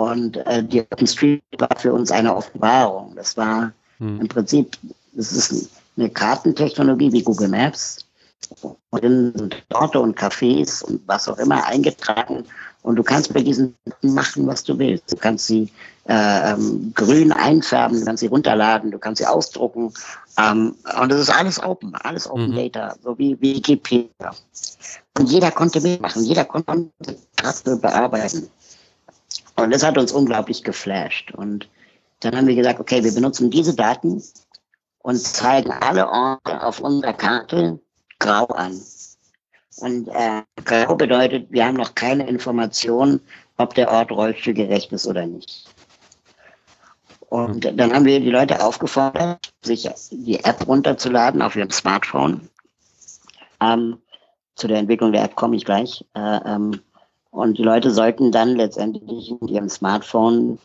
Und 0.00 0.38
äh, 0.46 0.64
die 0.64 0.80
OpenStreetMap 0.80 1.60
war 1.60 1.78
für 1.78 1.92
uns 1.92 2.10
eine 2.10 2.34
Offenbarung. 2.34 3.12
Das 3.16 3.36
war 3.36 3.70
mhm. 3.98 4.22
im 4.22 4.28
Prinzip, 4.28 4.78
das 5.12 5.30
ist 5.30 5.68
eine 5.98 6.08
Kartentechnologie 6.08 7.12
wie 7.12 7.22
Google 7.22 7.48
Maps, 7.48 8.06
und 8.88 9.04
in 9.04 9.50
Orte 9.74 10.00
und 10.00 10.18
Cafés 10.18 10.82
und 10.82 11.02
was 11.06 11.28
auch 11.28 11.36
immer 11.36 11.66
eingetragen. 11.66 12.44
Und 12.80 12.96
du 12.96 13.02
kannst 13.02 13.34
bei 13.34 13.42
diesen 13.42 13.74
machen, 14.00 14.46
was 14.46 14.64
du 14.64 14.78
willst. 14.78 15.12
Du 15.12 15.16
kannst 15.16 15.46
sie 15.46 15.70
äh, 16.08 16.52
ähm, 16.52 16.92
grün 16.94 17.30
einfärben, 17.30 18.00
du 18.00 18.06
kannst 18.06 18.22
sie 18.22 18.28
runterladen, 18.28 18.90
du 18.90 18.98
kannst 18.98 19.18
sie 19.18 19.26
ausdrucken. 19.26 19.92
Ähm, 20.38 20.74
und 20.98 21.12
das 21.12 21.20
ist 21.20 21.30
alles 21.30 21.62
open, 21.62 21.94
alles 21.96 22.26
Open 22.26 22.52
mhm. 22.52 22.56
Data, 22.56 22.96
so 23.04 23.18
wie, 23.18 23.38
Wikipedia. 23.38 24.32
Und 25.18 25.30
jeder 25.30 25.50
konnte 25.50 25.82
mitmachen, 25.82 26.24
jeder 26.24 26.46
konnte 26.46 26.88
Taste 27.36 27.76
bearbeiten. 27.76 28.48
Und 29.62 29.70
das 29.70 29.82
hat 29.82 29.98
uns 29.98 30.12
unglaublich 30.12 30.64
geflasht. 30.64 31.32
Und 31.32 31.68
dann 32.20 32.36
haben 32.36 32.46
wir 32.46 32.54
gesagt, 32.54 32.80
okay, 32.80 33.02
wir 33.02 33.12
benutzen 33.12 33.50
diese 33.50 33.74
Daten 33.74 34.22
und 35.02 35.18
zeigen 35.18 35.70
alle 35.70 36.08
Orte 36.08 36.62
auf 36.62 36.80
unserer 36.80 37.12
Karte 37.12 37.80
grau 38.18 38.46
an. 38.46 38.80
Und 39.76 40.08
äh, 40.08 40.42
grau 40.64 40.94
bedeutet, 40.94 41.50
wir 41.50 41.64
haben 41.64 41.76
noch 41.76 41.94
keine 41.94 42.28
Information, 42.28 43.20
ob 43.56 43.74
der 43.74 43.90
Ort 43.90 44.10
rollstuhlgerecht 44.10 44.92
ist 44.92 45.06
oder 45.06 45.26
nicht. 45.26 45.68
Und 47.30 47.64
dann 47.78 47.94
haben 47.94 48.04
wir 48.04 48.20
die 48.20 48.30
Leute 48.30 48.62
aufgefordert, 48.62 49.52
sich 49.62 49.88
die 50.10 50.42
App 50.42 50.66
runterzuladen 50.66 51.40
auf 51.42 51.54
ihrem 51.54 51.70
Smartphone. 51.70 52.48
Ähm, 53.60 53.98
zu 54.56 54.66
der 54.66 54.78
Entwicklung 54.78 55.12
der 55.12 55.24
App 55.24 55.36
komme 55.36 55.56
ich 55.56 55.64
gleich. 55.64 56.04
Äh, 56.14 56.40
ähm, 56.44 56.80
und 57.30 57.58
die 57.58 57.62
Leute 57.62 57.90
sollten 57.90 58.32
dann 58.32 58.56
letztendlich 58.56 59.30
in 59.30 59.48
ihrem 59.48 59.68
Smartphone 59.68 60.58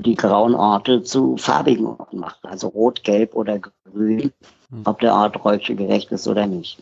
die 0.00 0.14
grauen 0.14 0.54
Orte 0.54 1.02
zu 1.02 1.36
farbigen 1.36 1.86
Orten 1.86 2.18
machen, 2.18 2.38
also 2.42 2.68
rot, 2.68 3.02
gelb 3.02 3.34
oder 3.34 3.58
grün, 3.58 4.32
hm. 4.70 4.82
ob 4.84 5.00
der 5.00 5.14
Ort 5.14 5.44
rollstuhlgerecht 5.44 6.10
ist 6.12 6.28
oder 6.28 6.46
nicht. 6.46 6.78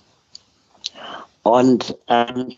Und 1.42 1.97
ähm, 2.09 2.54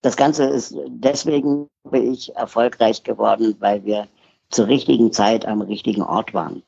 das 0.00 0.16
Ganze 0.16 0.44
ist 0.44 0.74
deswegen 0.88 1.68
bin 1.88 2.12
ich 2.12 2.34
erfolgreich 2.34 3.04
geworden, 3.04 3.56
weil 3.60 3.84
wir 3.84 4.08
zur 4.50 4.66
richtigen 4.66 5.12
Zeit 5.12 5.46
am 5.46 5.62
richtigen 5.62 6.02
Ort 6.02 6.34
waren. 6.34 6.62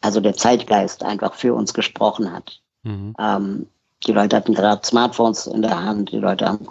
Also 0.00 0.20
der 0.20 0.34
Zeitgeist 0.34 1.02
einfach 1.02 1.34
für 1.34 1.54
uns 1.54 1.74
gesprochen 1.74 2.32
hat. 2.32 2.60
Mhm. 2.82 3.14
Ähm, 3.18 3.66
die 4.06 4.12
Leute 4.12 4.36
hatten 4.36 4.54
gerade 4.54 4.86
Smartphones 4.86 5.46
in 5.46 5.62
der 5.62 5.82
Hand, 5.82 6.12
die 6.12 6.18
Leute 6.18 6.46
haben 6.46 6.64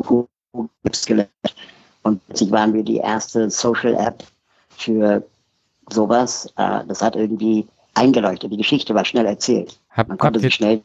Gelernt 1.05 1.29
und 2.03 2.25
plötzlich 2.27 2.51
waren 2.51 2.73
wir 2.73 2.83
die 2.83 2.97
erste 2.97 3.49
Social 3.49 3.95
App 3.95 4.23
für 4.69 5.23
sowas. 5.89 6.51
Äh, 6.55 6.81
das 6.87 7.01
hat 7.01 7.15
irgendwie 7.15 7.67
eingeleuchtet. 7.95 8.51
Die 8.51 8.57
Geschichte 8.57 8.93
war 8.93 9.05
schnell 9.05 9.25
erzählt. 9.25 9.79
Hab, 9.89 10.09
Man 10.09 10.17
konnte 10.17 10.39
sich 10.39 10.53
schnell 10.53 10.83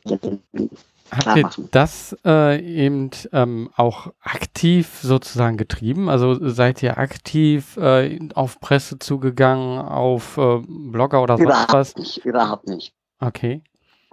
Habt 1.10 1.58
ihr 1.58 1.68
das 1.72 2.16
äh, 2.24 2.60
eben 2.62 3.10
ähm, 3.32 3.70
auch 3.76 4.12
aktiv 4.22 5.00
sozusagen 5.02 5.56
getrieben? 5.56 6.08
Also 6.08 6.36
seid 6.48 6.82
ihr 6.82 6.98
aktiv 6.98 7.76
äh, 7.76 8.18
auf 8.34 8.60
Presse 8.60 8.98
zugegangen, 8.98 9.80
auf 9.80 10.36
äh, 10.36 10.60
Blogger 10.66 11.22
oder 11.22 11.36
überhaupt 11.36 11.72
sonst 11.72 11.96
was? 11.96 11.96
Nicht, 11.96 12.24
überhaupt 12.24 12.68
nicht. 12.68 12.94
Okay. 13.18 13.62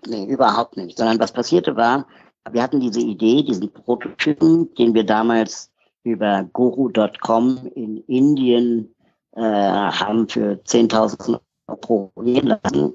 Nee, 0.07 0.25
überhaupt 0.25 0.75
nicht. 0.75 0.97
Sondern 0.97 1.19
was 1.19 1.31
passierte 1.31 1.75
war, 1.75 2.07
wir 2.51 2.61
hatten 2.61 2.79
diese 2.79 3.01
Idee, 3.01 3.43
diesen 3.43 3.71
Prototypen, 3.71 4.73
den 4.75 4.93
wir 4.93 5.05
damals 5.05 5.71
über 6.03 6.43
guru.com 6.53 7.71
in 7.75 7.97
Indien 8.07 8.93
äh, 9.33 9.41
haben 9.41 10.27
für 10.27 10.59
10.000 10.65 11.39
Euro 11.67 11.77
programmieren 11.81 12.47
lassen. 12.47 12.93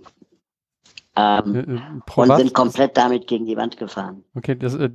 Ähm, 1.14 1.54
äh, 1.54 1.60
äh 1.60 1.80
und 2.16 2.28
was? 2.28 2.40
sind 2.40 2.54
komplett 2.54 2.96
damit 2.96 3.26
gegen 3.26 3.44
die 3.44 3.56
Wand 3.56 3.76
gefahren. 3.76 4.24
Okay, 4.34 4.56
das, 4.56 4.74
äh, 4.74 4.90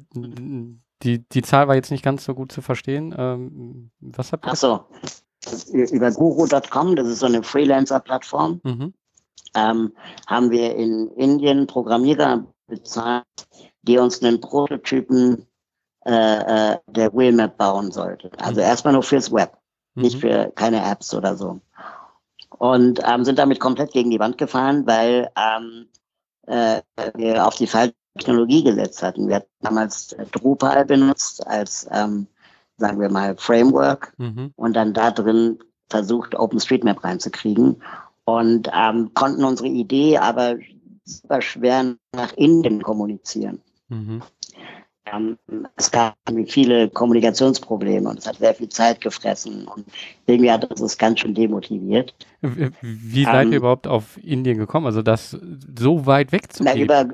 die, 1.04 1.28
die 1.30 1.42
Zahl 1.44 1.68
war 1.68 1.76
jetzt 1.76 1.92
nicht 1.92 2.04
ganz 2.04 2.26
so 2.26 2.34
gut 2.34 2.52
zu 2.52 2.62
verstehen. 2.62 3.14
Ähm, 3.18 3.92
was 4.00 4.32
habt 4.32 4.46
ihr? 4.46 4.52
Ach 4.52 4.56
so, 4.56 4.86
über 5.72 6.12
guru.com, 6.12 6.96
das 6.96 7.08
ist 7.08 7.20
so 7.20 7.28
eine 7.28 7.44
Freelancer-Plattform, 7.44 8.62
mhm. 8.64 8.94
ähm, 9.56 9.94
haben 10.26 10.50
wir 10.50 10.76
in 10.76 11.10
Indien 11.12 11.68
Programmierer 11.68 12.46
bezahlt, 12.68 13.26
die 13.82 13.98
uns 13.98 14.22
einen 14.22 14.42
Prototypen 14.42 15.46
äh, 16.06 16.74
äh 16.74 16.78
der 16.88 17.14
Wheelmap 17.14 17.58
bauen 17.58 17.92
sollten. 17.92 18.32
Also 18.38 18.62
mhm. 18.62 18.68
erstmal 18.68 18.94
nur 18.94 19.04
fürs 19.04 19.32
Web 19.32 19.58
mhm. 19.98 20.04
nicht 20.04 20.20
für 20.20 20.52
keine 20.56 20.84
Apps 20.84 21.14
oder 21.14 21.36
so. 21.36 21.60
Und 22.50 23.02
ähm, 23.06 23.26
sind 23.26 23.40
damit 23.40 23.60
komplett 23.60 23.92
gegen 23.92 24.10
die 24.10 24.20
Wand 24.20 24.38
gefahren, 24.38 24.88
weil 24.88 25.30
ähm, 25.36 25.88
äh, 26.48 26.82
wir 27.16 27.46
auf 27.46 27.56
die 27.56 27.68
falsche 27.68 27.94
Technologie 28.18 28.64
gesetzt 28.64 29.04
hatten. 29.04 29.28
Wir 29.28 29.38
hatten 29.38 29.50
damals 29.62 30.16
Drupal 30.32 30.86
benutzt 30.86 31.46
als, 31.46 31.88
ähm, 31.92 32.28
sagen 32.78 33.00
wir 33.00 33.10
mal, 33.10 33.36
Framework 33.38 34.14
mhm. 34.18 34.54
und 34.56 34.74
dann 34.74 34.94
da 34.94 35.12
drin 35.12 35.60
versucht, 35.90 36.36
OpenStreetMap 36.36 37.04
reinzukriegen 37.04 37.82
und 38.26 38.70
ähm, 38.74 39.12
konnten 39.14 39.44
unsere 39.44 39.70
Idee 39.70 40.18
aber 40.18 40.58
super 41.08 41.42
schwer 41.42 41.96
nach 42.14 42.34
innen 42.34 42.82
kommunizieren. 42.82 43.62
Mhm. 43.90 44.22
Ähm, 45.14 45.38
es 45.76 45.92
gab 45.92 46.16
viele 46.48 46.90
Kommunikationsprobleme 46.90 48.10
und 48.10 48.20
es 48.20 48.28
hat 48.28 48.38
sehr 48.38 48.54
viel 48.54 48.70
Zeit 48.70 49.02
gefressen 49.02 49.68
und 49.68 49.86
irgendwie 50.26 50.52
hat 50.52 50.70
uns 50.70 50.82
das 50.82 50.98
ganz 50.98 51.20
schön 51.20 51.34
demotiviert. 51.34 52.14
Wie 52.42 53.24
seid 53.24 53.46
ähm, 53.46 53.52
ihr 53.54 53.58
überhaupt 53.60 53.88
auf 53.88 54.18
Indien 54.22 54.58
gekommen? 54.58 54.86
Also 54.86 55.02
das 55.02 55.38
so 55.78 56.06
weit 56.06 56.32
wegzugehen? 56.32 56.88
Na, 56.88 57.04
über, 57.04 57.14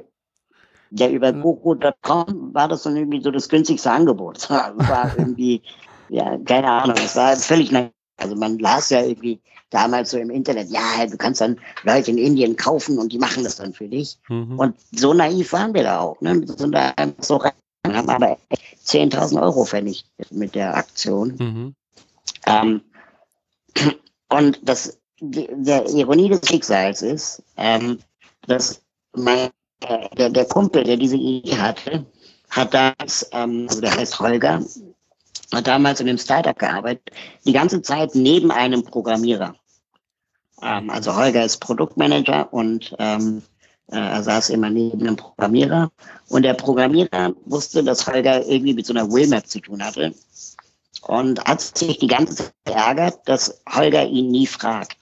ja, 0.92 1.10
über 1.10 1.34
Guru.com 1.34 2.54
war 2.54 2.68
das 2.68 2.84
dann 2.84 2.96
irgendwie 2.96 3.22
so 3.22 3.32
das 3.32 3.50
günstigste 3.50 3.92
Angebot. 3.92 4.38
Es 4.50 4.50
war 4.50 5.12
irgendwie, 5.18 5.62
ja, 6.10 6.38
keine 6.46 6.70
Ahnung, 6.70 6.96
es 6.98 7.16
war 7.16 7.36
völlig, 7.36 7.72
also 8.18 8.36
man 8.36 8.58
las 8.58 8.90
ja 8.90 9.04
irgendwie 9.04 9.40
damals 9.74 10.12
so 10.12 10.18
im 10.18 10.30
Internet, 10.30 10.70
ja, 10.70 11.06
du 11.06 11.18
kannst 11.18 11.42
dann 11.42 11.60
Leute 11.84 12.12
in 12.12 12.18
Indien 12.18 12.56
kaufen 12.56 13.00
und 13.00 13.12
die 13.12 13.18
machen 13.18 13.44
das 13.44 13.56
dann 13.56 13.74
für 13.74 13.88
dich. 13.88 14.18
Mhm. 14.30 14.60
Und 14.60 14.75
so 14.92 15.13
naiv 15.13 15.53
waren 15.53 15.74
wir 15.74 15.84
da 15.84 16.00
auch. 16.00 16.20
Ne? 16.22 16.42
Wir 16.42 16.56
sind 16.56 16.74
da 16.74 16.94
einfach 16.96 17.24
so 17.24 17.38
rein 17.38 17.53
haben 17.92 18.10
aber 18.10 18.38
10.000 18.86 19.42
Euro 19.42 19.65
vernichtet 19.65 20.32
mit 20.32 20.56
der 20.56 20.75
Aktion. 20.75 21.36
Mhm. 21.38 21.75
Ähm, 22.46 22.82
und 24.30 24.60
das, 24.63 25.00
die, 25.20 25.48
der 25.51 25.88
Ironie 25.89 26.30
des 26.30 26.48
Schicksals 26.48 27.01
ist, 27.01 27.44
ähm, 27.58 28.00
dass 28.48 28.82
mein, 29.15 29.50
äh, 29.82 30.10
der, 30.15 30.30
der 30.30 30.46
Kumpel, 30.46 30.84
der 30.84 30.98
diese 30.98 31.18
Idee 31.18 31.58
hatte, 31.58 32.06
hat 32.50 32.74
damals, 32.74 33.30
ähm, 33.32 33.68
also 33.68 33.82
der 33.82 33.96
heißt 33.96 34.20
Holger, 34.20 34.63
hat 35.53 35.68
damals 35.68 36.00
in 36.00 36.10
einem 36.10 36.18
Startup 36.18 36.58
gearbeitet, 36.58 37.12
die 37.46 37.53
ganze 37.53 37.82
Zeit 37.82 38.15
neben 38.15 38.51
einem 38.51 38.84
Programmierer. 38.84 39.56
Ähm, 40.63 40.89
also 40.89 41.15
Holger 41.15 41.43
ist 41.43 41.58
Produktmanager 41.58 42.51
und 42.51 42.96
ähm, 43.00 43.43
äh, 43.91 43.98
er 43.98 44.24
saß 44.24 44.50
immer 44.50 44.70
neben 44.70 45.01
einem 45.01 45.15
Programmierer 45.15 45.91
und 46.29 46.43
der 46.43 46.53
Programmierer 46.53 47.34
wusste, 47.46 47.84
dass 47.84 48.08
Holger 48.08 48.46
irgendwie 48.46 48.74
mit 48.74 48.86
so 48.86 48.93
einer 48.93 49.12
Willmap 49.12 49.48
zu 49.48 49.60
tun 49.60 49.84
hatte 49.84 50.13
und 51.08 51.43
hat 51.43 51.62
sich 51.62 52.00
die 52.00 52.08
ganze 52.08 52.36
Zeit 52.36 52.53
geärgert, 52.65 53.20
dass 53.25 53.62
Holger 53.70 54.05
ihn 54.05 54.32
nie 54.32 54.48
fragt. 54.48 54.98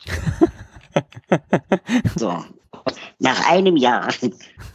so. 2.16 2.44
Nach 3.20 3.48
einem 3.48 3.78
Jahr 3.78 4.08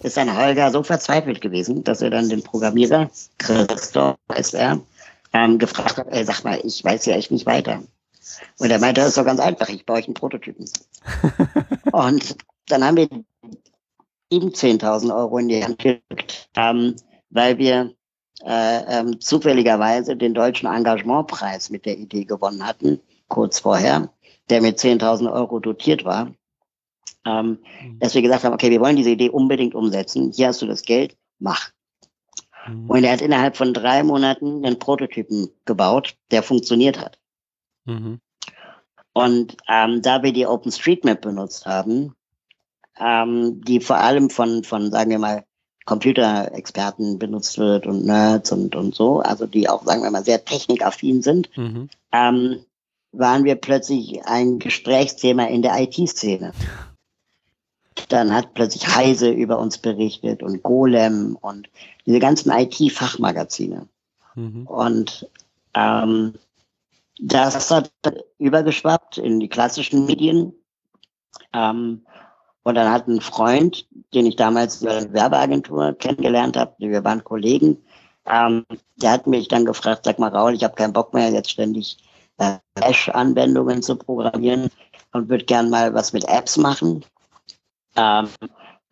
ist 0.05 0.17
dann 0.17 0.37
Holger 0.37 0.71
so 0.71 0.85
verzweifelt 0.85 1.41
gewesen, 1.41 1.83
dass 1.83 2.01
er 2.01 2.11
dann 2.11 2.29
den 2.29 2.45
Programmierer, 2.45 3.11
Christoph 3.39 4.17
heißt 4.33 4.55
er, 4.55 4.81
ähm, 5.33 5.59
gefragt 5.59 5.99
habe, 5.99 6.13
äh, 6.13 6.25
sag 6.25 6.45
mal, 6.45 6.61
ich 6.63 6.85
weiß 6.85 7.07
ja 7.07 7.17
echt 7.17 7.33
nicht 7.33 7.47
weiter. 7.47 7.83
Und 8.59 8.71
er 8.71 8.79
meinte, 8.79 9.01
das 9.01 9.11
ist 9.11 9.19
doch 9.19 9.25
ganz 9.25 9.41
einfach, 9.41 9.69
ich 9.69 9.87
baue 9.87 9.99
euch 9.99 10.07
einen 10.07 10.15
Prototypen. 10.15 10.69
und 11.93 12.37
dann 12.69 12.85
haben 12.85 12.97
wir 12.97 13.09
ihm 14.31 14.49
10.000 14.49 15.15
Euro 15.17 15.39
in 15.39 15.49
die 15.49 15.65
Hand 15.65 15.79
gedrückt, 15.79 16.49
ähm, 16.57 16.97
weil 17.31 17.59
wir 17.59 17.95
äh, 18.45 19.01
ähm, 19.01 19.21
zufälligerweise 19.21 20.17
den 20.17 20.35
deutschen 20.35 20.69
Engagementpreis 20.69 21.71
mit 21.71 21.87
der 21.87 21.99
Idee 21.99 22.25
gewonnen 22.25 22.67
hatten, 22.67 23.01
kurz 23.29 23.61
vorher, 23.61 24.11
der 24.51 24.61
mit 24.61 24.79
10.000 24.79 25.33
Euro 25.33 25.59
dotiert 25.59 26.05
war. 26.05 26.33
Ähm, 27.25 27.59
mhm. 27.83 27.99
Dass 27.99 28.15
wir 28.15 28.23
gesagt 28.23 28.45
haben, 28.45 28.53
okay, 28.53 28.71
wir 28.71 28.81
wollen 28.81 28.97
diese 28.97 29.11
Idee 29.11 29.31
unbedingt 29.31 29.75
umsetzen. 29.75 30.33
Hier 30.35 30.49
hast 30.49 30.63
du 30.63 30.67
das 30.67 30.83
Geld, 30.83 31.17
mach. 31.39 31.71
Mhm. 32.69 32.91
Und 32.91 33.05
er 33.05 33.13
hat 33.13 33.23
innerhalb 33.23 33.57
von 33.57 33.75
drei 33.75 34.03
Monaten 34.03 34.65
einen 34.65 34.79
Prototypen 34.79 35.49
gebaut, 35.65 36.17
der 36.31 36.43
funktioniert 36.43 37.01
hat. 37.01 37.19
Mhm. 37.87 38.21
Und 39.13 39.57
ähm, 39.69 40.03
da 40.03 40.23
wir 40.23 40.33
die 40.33 40.47
OpenStreetMap 40.47 41.23
benutzt 41.23 41.65
haben, 41.65 42.15
ähm, 42.99 43.63
die 43.63 43.81
vor 43.81 43.97
allem 43.97 44.29
von, 44.31 44.63
von, 44.65 44.91
sagen 44.91 45.11
wir 45.11 45.19
mal, 45.19 45.45
Computerexperten 45.87 47.19
benutzt 47.19 47.59
wird 47.59 47.87
und 47.87 48.05
Nerds 48.05 48.51
und, 48.53 48.75
und 48.75 48.95
so, 48.95 49.21
also 49.21 49.47
die 49.47 49.69
auch, 49.69 49.85
sagen 49.85 50.03
wir 50.03 50.11
mal, 50.11 50.25
sehr 50.25 50.45
technikaffin 50.45 51.23
sind, 51.23 51.49
mhm. 51.57 51.89
ähm, 52.13 52.59
waren 53.13 53.45
wir 53.45 53.55
plötzlich 53.55 54.25
ein 54.27 54.59
Gesprächsthema 54.59 55.45
in 55.45 55.63
der 55.63 55.81
IT-Szene. 55.81 56.53
Dann 58.09 58.35
hat 58.35 58.55
plötzlich 58.55 58.95
Heise 58.95 59.31
über 59.31 59.59
uns 59.59 59.79
berichtet 59.79 60.43
und 60.43 60.63
Golem 60.63 61.39
und 61.41 61.69
diese 62.05 62.19
ganzen 62.19 62.51
IT-Fachmagazine. 62.51 63.89
Mhm. 64.35 64.67
Und 64.67 65.31
ähm, 65.75 66.35
das 67.19 67.71
hat 67.71 67.91
übergeschwappt 68.39 69.19
in 69.19 69.41
die 69.41 69.49
klassischen 69.49 70.07
Medien. 70.07 70.53
Ähm, 71.53 72.07
und 72.63 72.75
dann 72.75 72.91
hat 72.91 73.07
ein 73.07 73.21
Freund, 73.21 73.87
den 74.13 74.27
ich 74.27 74.37
damals 74.37 74.83
in 74.83 74.89
der 74.89 75.13
Werbeagentur 75.13 75.95
kennengelernt 75.95 76.57
habe, 76.57 76.75
wir 76.79 77.05
waren 77.05 77.23
Kollegen, 77.23 77.79
ähm, 78.27 78.67
der 78.97 79.13
hat 79.13 79.27
mich 79.27 79.49
dann 79.49 79.65
gefragt, 79.65 80.05
sag 80.05 80.19
mal 80.19 80.35
Raul, 80.35 80.55
ich 80.55 80.65
habe 80.65 80.75
keinen 80.75 80.93
Bock 80.93 81.15
mehr, 81.15 81.31
jetzt 81.31 81.51
ständig 81.51 81.99
äh, 82.39 82.57
Bash-Anwendungen 82.75 83.83
zu 83.83 83.97
programmieren 83.97 84.69
und 85.13 85.29
würde 85.29 85.45
gern 85.45 85.71
mal 85.71 85.95
was 85.95 86.13
mit 86.13 86.25
Apps 86.29 86.57
machen. 86.57 87.05
Ähm, 87.95 88.29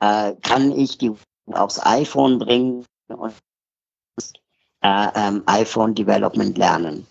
äh, 0.00 0.34
kann 0.42 0.72
ich 0.72 0.96
die 0.98 1.12
aufs 1.52 1.84
iPhone 1.84 2.38
bringen 2.38 2.86
und 3.08 3.34
äh, 4.82 5.08
ähm, 5.14 5.42
iPhone 5.46 5.94
Development 5.94 6.56
lernen? 6.56 7.06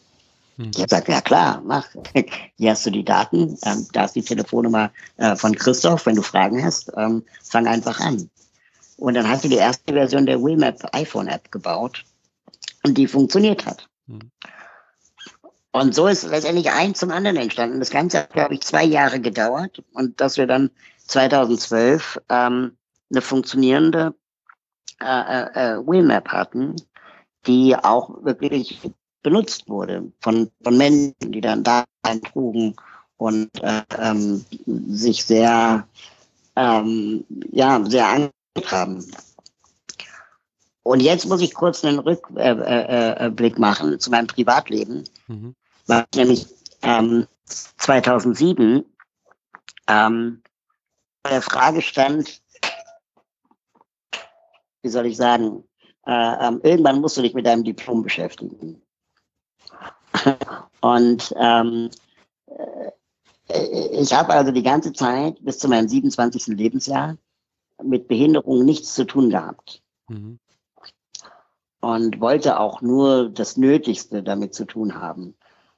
Hm. 0.57 0.71
Ich 0.71 0.77
habe 0.77 0.87
gesagt, 0.87 1.07
ja 1.07 1.21
klar, 1.21 1.61
mach. 1.65 1.87
Hier 2.57 2.71
hast 2.71 2.85
du 2.85 2.91
die 2.91 3.03
Daten, 3.03 3.57
ähm, 3.65 3.87
da 3.93 4.05
ist 4.05 4.15
die 4.15 4.23
Telefonnummer 4.23 4.91
äh, 5.17 5.35
von 5.35 5.55
Christoph. 5.55 6.05
Wenn 6.05 6.15
du 6.15 6.21
Fragen 6.21 6.63
hast, 6.63 6.91
ähm, 6.95 7.23
fang 7.43 7.67
einfach 7.67 7.99
an. 7.99 8.29
Und 8.97 9.15
dann 9.15 9.27
hast 9.27 9.43
du 9.43 9.49
die 9.49 9.55
erste 9.55 9.93
Version 9.93 10.25
der 10.25 10.41
Wimap 10.41 10.77
iPhone 10.93 11.27
App 11.27 11.51
gebaut 11.51 12.03
und 12.83 12.97
die 12.97 13.07
funktioniert 13.07 13.65
hat. 13.65 13.89
Hm. 14.07 14.31
Und 15.71 15.95
so 15.95 16.05
ist 16.05 16.23
letztendlich 16.23 16.71
eins 16.71 16.99
zum 16.99 17.09
anderen 17.09 17.37
entstanden. 17.37 17.79
Das 17.79 17.89
Ganze 17.89 18.19
hat, 18.19 18.33
glaube 18.33 18.53
ich, 18.53 18.61
zwei 18.61 18.83
Jahre 18.83 19.19
gedauert 19.19 19.83
und 19.93 20.21
dass 20.21 20.37
wir 20.37 20.45
dann 20.45 20.69
2012 21.07 22.21
ähm, 22.29 22.77
eine 23.09 23.21
funktionierende 23.21 24.13
äh, 25.01 25.05
äh, 25.05 25.77
äh 25.77 25.77
Wimap 25.79 26.29
hatten, 26.29 26.75
die 27.47 27.75
auch 27.75 28.23
wirklich 28.23 28.79
benutzt 29.23 29.67
wurde 29.67 30.11
von, 30.19 30.51
von 30.63 30.77
Menschen, 30.77 31.15
die 31.19 31.41
dann 31.41 31.63
da 31.63 31.85
eintrugen 32.03 32.75
und 33.17 33.49
äh, 33.63 33.81
ähm, 33.97 34.45
sich 34.65 35.25
sehr, 35.25 35.87
ähm, 36.55 37.25
ja, 37.51 37.83
sehr 37.85 38.07
angeguckt 38.07 38.71
haben. 38.71 39.05
Und 40.83 40.99
jetzt 40.99 41.25
muss 41.25 41.41
ich 41.41 41.53
kurz 41.53 41.83
einen 41.85 41.99
Rückblick 41.99 42.43
äh, 42.43 43.27
äh, 43.27 43.27
äh 43.27 43.59
machen 43.59 43.99
zu 43.99 44.11
meinem 44.11 44.27
Privatleben, 44.27 45.05
mhm. 45.27 45.55
weil 45.87 46.05
nämlich 46.13 46.47
ähm, 46.81 47.25
2007 47.45 48.83
ähm, 49.87 50.41
der 51.25 51.41
Frage 51.41 51.81
stand, 51.81 52.41
wie 54.81 54.89
soll 54.89 55.05
ich 55.05 55.15
sagen, 55.15 55.63
äh, 56.05 56.11
ähm, 56.47 56.59
irgendwann 56.63 56.99
musst 56.99 57.15
du 57.15 57.21
dich 57.21 57.33
mit 57.33 57.45
deinem 57.45 57.63
Diplom 57.63 58.03
beschäftigen. 58.03 58.81
Und 60.81 61.33
ähm, 61.37 61.89
äh, 62.47 63.99
ich 63.99 64.13
habe 64.13 64.33
also 64.33 64.51
die 64.51 64.63
ganze 64.63 64.93
Zeit 64.93 65.43
bis 65.43 65.59
zu 65.59 65.67
meinem 65.67 65.87
27. 65.87 66.47
Lebensjahr 66.47 67.17
mit 67.83 68.07
Behinderung 68.07 68.65
nichts 68.65 68.93
zu 68.93 69.05
tun 69.05 69.29
gehabt. 69.29 69.81
Mhm. 70.09 70.39
Und 71.81 72.21
wollte 72.21 72.59
auch 72.59 72.81
nur 72.81 73.29
das 73.29 73.57
Nötigste 73.57 74.23
damit 74.23 74.53
zu 74.53 74.65
tun 74.65 74.95
haben. 74.95 75.35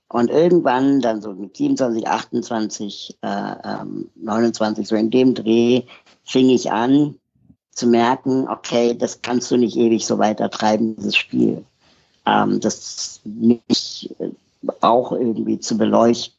Und 0.08 0.30
irgendwann, 0.30 1.02
dann 1.02 1.22
so 1.22 1.34
mit 1.34 1.58
27, 1.58 2.08
28, 2.08 3.18
äh, 3.22 3.56
ähm, 3.64 4.12
29, 4.16 4.88
so 4.88 4.96
in 4.96 5.10
dem 5.10 5.34
Dreh, 5.34 5.84
fing 6.24 6.50
ich 6.50 6.72
an 6.72 7.16
zu 7.72 7.88
merken, 7.88 8.48
okay, 8.48 8.96
das 8.96 9.22
kannst 9.22 9.50
du 9.52 9.58
nicht 9.58 9.76
ewig 9.76 10.06
so 10.06 10.20
weiter 10.20 10.50
treiben, 10.50 10.96
dieses 10.96 11.16
Spiel 11.16 11.66
ähm, 12.26 12.60
das 12.60 13.22
nicht 13.24 14.16
äh, 14.20 14.32
auch 14.82 15.12
irgendwie 15.12 15.60
zu 15.60 15.78
beleuchten. 15.78 16.36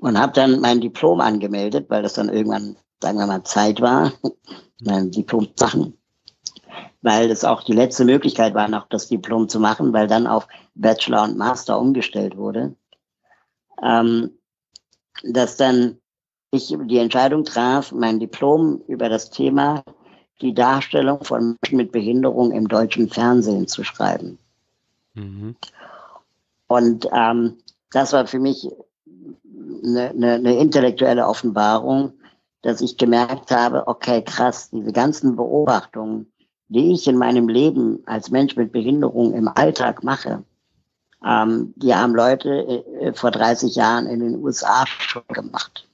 Und 0.00 0.18
habe 0.18 0.32
dann 0.32 0.60
mein 0.60 0.80
Diplom 0.80 1.20
angemeldet, 1.20 1.86
weil 1.88 2.02
das 2.02 2.14
dann 2.14 2.28
irgendwann, 2.28 2.76
sagen 3.00 3.18
wir 3.18 3.26
mal, 3.26 3.44
Zeit 3.44 3.80
war, 3.80 4.12
mein 4.82 5.10
Diplom 5.10 5.48
zu 5.56 5.64
machen. 5.64 5.98
Weil 7.00 7.28
das 7.28 7.44
auch 7.44 7.62
die 7.62 7.72
letzte 7.72 8.04
Möglichkeit 8.04 8.54
war, 8.54 8.68
noch 8.68 8.88
das 8.88 9.08
Diplom 9.08 9.48
zu 9.48 9.60
machen, 9.60 9.92
weil 9.92 10.06
dann 10.06 10.26
auf 10.26 10.46
Bachelor 10.74 11.24
und 11.24 11.38
Master 11.38 11.78
umgestellt 11.78 12.36
wurde. 12.36 12.74
Ähm, 13.82 14.30
dass 15.22 15.56
dann 15.56 15.98
ich 16.50 16.76
die 16.86 16.98
Entscheidung 16.98 17.44
traf, 17.44 17.92
mein 17.92 18.20
Diplom 18.20 18.82
über 18.86 19.08
das 19.08 19.30
Thema 19.30 19.84
die 20.40 20.54
Darstellung 20.54 21.24
von 21.24 21.56
Menschen 21.62 21.76
mit 21.76 21.92
Behinderung 21.92 22.52
im 22.52 22.68
deutschen 22.68 23.08
Fernsehen 23.08 23.66
zu 23.68 23.84
schreiben. 23.84 24.38
Mhm. 25.14 25.56
Und 26.66 27.08
ähm, 27.12 27.58
das 27.90 28.12
war 28.12 28.26
für 28.26 28.38
mich 28.38 28.68
eine, 29.84 30.10
eine, 30.10 30.32
eine 30.34 30.58
intellektuelle 30.58 31.26
Offenbarung, 31.26 32.12
dass 32.62 32.80
ich 32.80 32.96
gemerkt 32.96 33.50
habe, 33.50 33.86
okay, 33.86 34.22
krass, 34.22 34.70
diese 34.70 34.92
ganzen 34.92 35.36
Beobachtungen, 35.36 36.32
die 36.68 36.92
ich 36.92 37.06
in 37.06 37.16
meinem 37.16 37.48
Leben 37.48 38.02
als 38.06 38.30
Mensch 38.30 38.56
mit 38.56 38.72
Behinderung 38.72 39.34
im 39.34 39.48
Alltag 39.48 40.02
mache, 40.02 40.42
ähm, 41.24 41.72
die 41.76 41.94
haben 41.94 42.14
Leute 42.14 42.50
äh, 42.50 43.12
vor 43.12 43.30
30 43.30 43.74
Jahren 43.74 44.06
in 44.06 44.20
den 44.20 44.42
USA 44.42 44.86
schon 44.86 45.22
gemacht. 45.28 45.88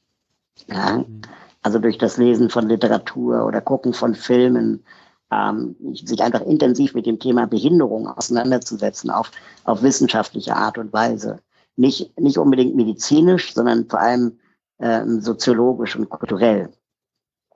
Ja? 0.69 0.99
Mhm. 0.99 1.23
Also 1.63 1.79
durch 1.79 1.99
das 1.99 2.17
Lesen 2.17 2.51
von 2.51 2.69
Literatur 2.69 3.45
oder 3.45 3.61
Gucken 3.61 3.93
von 3.93 4.15
Filmen 4.15 4.85
ähm, 5.31 5.77
sich 5.95 6.23
einfach 6.23 6.43
intensiv 6.43 6.95
mit 6.95 7.07
dem 7.07 7.19
Thema 7.19 7.47
Behinderung 7.47 8.09
auseinanderzusetzen 8.09 9.11
auf, 9.11 9.31
auf 9.65 9.83
wissenschaftliche 9.83 10.57
Art 10.57 10.79
und 10.79 10.93
Weise. 10.93 11.41
Nicht, 11.77 12.19
nicht 12.19 12.39
unbedingt 12.39 12.75
medizinisch, 12.75 13.55
sondern 13.55 13.89
vor 13.89 14.01
allem 14.01 14.39
ähm, 14.81 15.21
soziologisch 15.21 15.97
und 15.97 16.09
kulturell. 16.09 16.71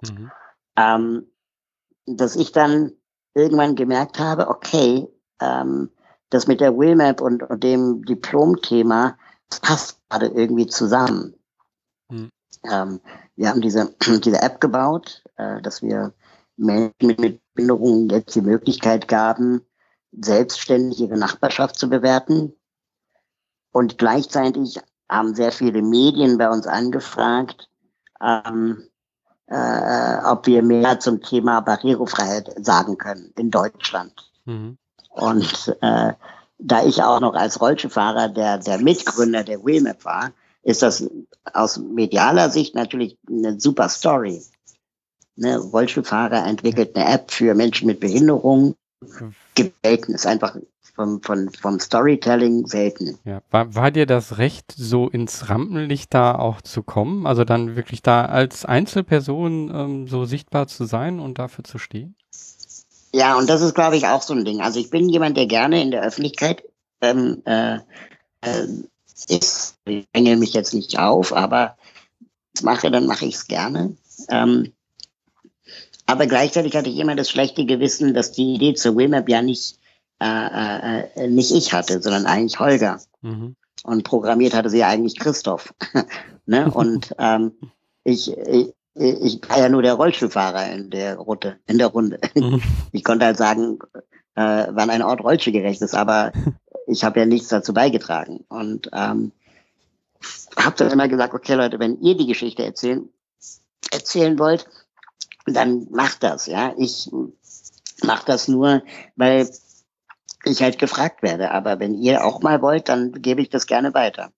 Mhm. 0.03 0.31
Ähm, 0.77 1.27
dass 2.07 2.37
ich 2.37 2.53
dann 2.53 2.93
irgendwann 3.35 3.75
gemerkt 3.75 4.19
habe, 4.19 4.49
okay, 4.49 5.09
ähm, 5.41 5.91
das 6.31 6.47
mit 6.47 6.61
der 6.61 6.77
Willmap 6.77 7.21
und, 7.21 7.43
und 7.43 7.63
dem 7.63 8.05
Diplomthema 8.05 9.17
passt 9.63 10.01
gerade 10.09 10.27
irgendwie 10.27 10.67
zusammen. 10.67 11.35
Mhm. 12.11 12.31
Ähm, 12.65 13.01
wir 13.37 13.49
haben 13.49 13.61
diese, 13.61 13.95
diese 14.25 14.43
App 14.43 14.61
gebaut, 14.61 15.23
äh, 15.37 15.61
dass 15.63 15.83
wir 15.83 16.13
Menschen 16.57 17.17
mit 17.19 17.41
Behinderungen 17.55 18.09
jetzt 18.11 18.35
die 18.35 18.43
Möglichkeit 18.43 19.09
gaben, 19.09 19.63
selbstständig 20.13 21.01
ihre 21.01 21.17
Nachbarschaft 21.17 21.79
zu 21.79 21.89
bewerten. 21.89 22.53
Und 23.73 23.99
gleichzeitig 23.99 24.79
haben 25.09 25.35
sehr 25.35 25.53
viele 25.53 25.83
Medien 25.83 26.39
bei 26.39 26.49
uns 26.49 26.67
angefragt, 26.67 27.69
ähm, 28.21 28.85
äh, 29.47 30.17
ob 30.25 30.47
wir 30.47 30.63
mehr 30.63 31.01
zum 31.01 31.21
Thema 31.21 31.61
Barrierefreiheit 31.61 32.55
sagen 32.65 32.97
können 32.99 33.33
in 33.37 33.51
Deutschland. 33.51 34.13
Mhm. 34.45 34.79
Und 35.11 35.77
äh, 35.81 36.13
da 36.59 36.85
ich 36.85 37.03
auch 37.03 37.21
noch 37.21 37.35
als 37.35 37.61
Rollstuhlfahrer 37.61 38.29
der, 38.29 38.59
der 38.59 38.79
Mitgründer 38.79 39.45
der 39.45 39.65
Wheelmap 39.65 40.05
war, 40.05 40.33
ist 40.63 40.83
das 40.83 41.09
aus 41.53 41.79
medialer 41.79 42.51
Sicht 42.51 42.75
natürlich 42.75 43.19
eine 43.29 43.61
super 43.61 43.89
Story. 43.89 44.43
Ne, 45.37 45.59
Rollstuhlfahrer 45.59 46.47
entwickelt 46.47 46.95
eine 46.95 47.13
App 47.13 47.31
für 47.31 47.55
Menschen 47.55 47.87
mit 47.87 48.01
Behinderung. 48.01 48.77
Gebeten 49.55 50.15
ist 50.15 50.27
einfach 50.27 50.57
vom, 50.95 51.21
vom, 51.23 51.49
vom 51.53 51.81
Storytelling 51.81 52.67
selten. 52.67 53.19
Ja. 53.25 53.43
War, 53.51 53.75
war 53.75 53.91
dir 53.91 54.07
das 54.07 54.39
recht, 54.39 54.73
so 54.77 55.09
ins 55.09 55.49
Rampenlicht 55.49 56.15
da 56.15 56.37
auch 56.37 56.61
zu 56.61 56.83
kommen? 56.83 57.27
Also 57.27 57.45
dann 57.45 57.77
wirklich 57.77 58.03
da 58.03 58.25
als 58.27 58.65
Einzelperson 58.65 59.73
ähm, 59.75 60.09
so 60.09 60.25
sichtbar 60.25 60.69
zu 60.69 60.85
sein 60.85 61.19
und 61.19 61.39
dafür 61.39 61.65
zu 61.65 61.79
stehen? 61.79 62.15
Ja, 63.13 63.37
und 63.37 63.49
das 63.49 63.61
ist, 63.61 63.75
glaube 63.75 63.97
ich, 63.97 64.07
auch 64.07 64.23
so 64.23 64.35
ein 64.35 64.45
Ding. 64.45 64.61
Also 64.61 64.81
ich 64.81 64.91
bin 64.91 65.09
jemand, 65.09 65.37
der 65.37 65.47
gerne 65.47 65.83
in 65.83 65.91
der 65.91 66.03
Öffentlichkeit 66.03 66.65
ähm, 67.01 67.43
äh, 67.45 67.77
äh, 68.41 68.67
ist. 69.29 69.77
Ich 69.85 70.07
hänge 70.15 70.37
mich 70.37 70.53
jetzt 70.53 70.75
nicht 70.75 70.99
auf, 70.99 71.33
aber 71.33 71.77
mache, 72.63 72.91
dann 72.91 73.07
mache 73.07 73.27
ich 73.27 73.35
es 73.35 73.47
gerne. 73.47 73.97
Ähm, 74.29 74.73
aber 76.07 76.27
gleichzeitig 76.27 76.77
hatte 76.77 76.91
ich 76.91 76.99
immer 76.99 77.17
das 77.17 77.31
schlechte 77.31 77.65
Gewissen, 77.65 78.15
dass 78.15 78.33
die 78.33 78.55
Idee 78.55 78.75
zur 78.75 78.97
Wimap 78.97 79.29
ja 79.29 79.43
nicht, 79.43 79.79
äh, 80.21 80.27
äh, 80.27 81.05
äh, 81.15 81.29
nicht 81.29 81.51
ich 81.51 81.73
hatte, 81.73 82.03
sondern 82.03 82.27
eigentlich 82.27 82.59
Holger. 82.59 83.01
Mhm. 83.23 83.57
Und 83.85 84.05
programmiert 84.05 84.55
hatte 84.55 84.71
sie 84.71 84.79
ja 84.79 84.89
eigentlich 84.89 85.19
Christoph. 85.19 85.75
ne? 86.47 86.71
Und 86.71 87.15
ähm, 87.19 87.53
ich, 88.05 88.37
ich, 88.37 88.75
ich 88.95 89.41
war 89.49 89.59
ja 89.59 89.69
nur 89.69 89.83
der 89.83 89.95
Rollstuhlfahrer 89.95 90.73
in 90.73 90.91
der 90.91 91.17
Route, 91.17 91.57
in 91.67 91.79
der 91.79 91.89
Runde. 91.89 92.21
Mhm. 92.35 92.63
Ich 92.93 93.03
konnte 93.03 93.27
halt 93.27 93.37
sagen, 93.37 93.79
äh, 94.35 94.67
wann 94.71 94.91
ein 94.91 95.03
Ort 95.03 95.23
rollstuhlgerecht 95.23 95.83
ist, 95.83 95.95
aber 95.95 96.33
ich 96.87 97.03
habe 97.03 97.21
ja 97.21 97.27
nichts 97.27 97.49
dazu 97.49 97.73
beigetragen. 97.73 98.45
Und 98.49 98.91
ähm, 98.93 99.33
habe 100.57 100.77
dann 100.77 100.91
immer 100.91 101.09
gesagt, 101.09 101.35
okay 101.35 101.55
Leute, 101.55 101.79
wenn 101.79 102.01
ihr 102.01 102.17
die 102.17 102.27
Geschichte 102.27 102.65
erzählen, 102.65 103.09
erzählen 103.91 104.39
wollt, 104.39 104.67
dann 105.47 105.87
macht 105.91 106.23
das, 106.23 106.47
ja. 106.47 106.75
Ich 106.79 107.11
mache 108.03 108.27
das 108.27 108.49
nur, 108.49 108.83
weil 109.17 109.49
ich 110.45 110.63
halt 110.63 110.79
gefragt 110.79 111.23
werde. 111.23 111.51
Aber 111.51 111.81
wenn 111.81 111.95
ihr 111.95 112.25
auch 112.25 112.43
mal 112.43 112.63
wollt, 112.63 112.89
dann 112.89 113.13
gebe 113.13 113.43
ich 113.43 113.51
das 113.51 113.67
gerne 113.67 113.95
weiter. 113.95 114.31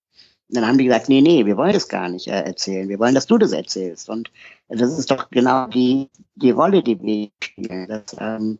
Dann 0.49 0.67
haben 0.67 0.79
die 0.79 0.85
gesagt, 0.85 1.09
nee, 1.09 1.21
nee, 1.21 1.45
wir 1.45 1.57
wollen 1.57 1.73
das 1.73 1.89
gar 1.89 2.09
nicht 2.09 2.29
äh, 2.29 2.43
erzählen. 2.43 2.89
Wir 2.89 3.01
wollen, 3.01 3.15
dass 3.15 3.27
du 3.27 3.37
das 3.37 3.53
erzählst. 3.53 4.09
Und 4.09 4.31
das 4.69 4.97
ist 4.97 5.11
doch 5.11 5.31
genau 5.31 5.67
die, 5.67 6.09
die 6.37 6.53
Rolle, 6.53 6.83
die 6.83 7.01
wir 7.03 7.31
spielen. 7.43 7.89
Dass 7.89 8.17
ähm, 8.21 8.59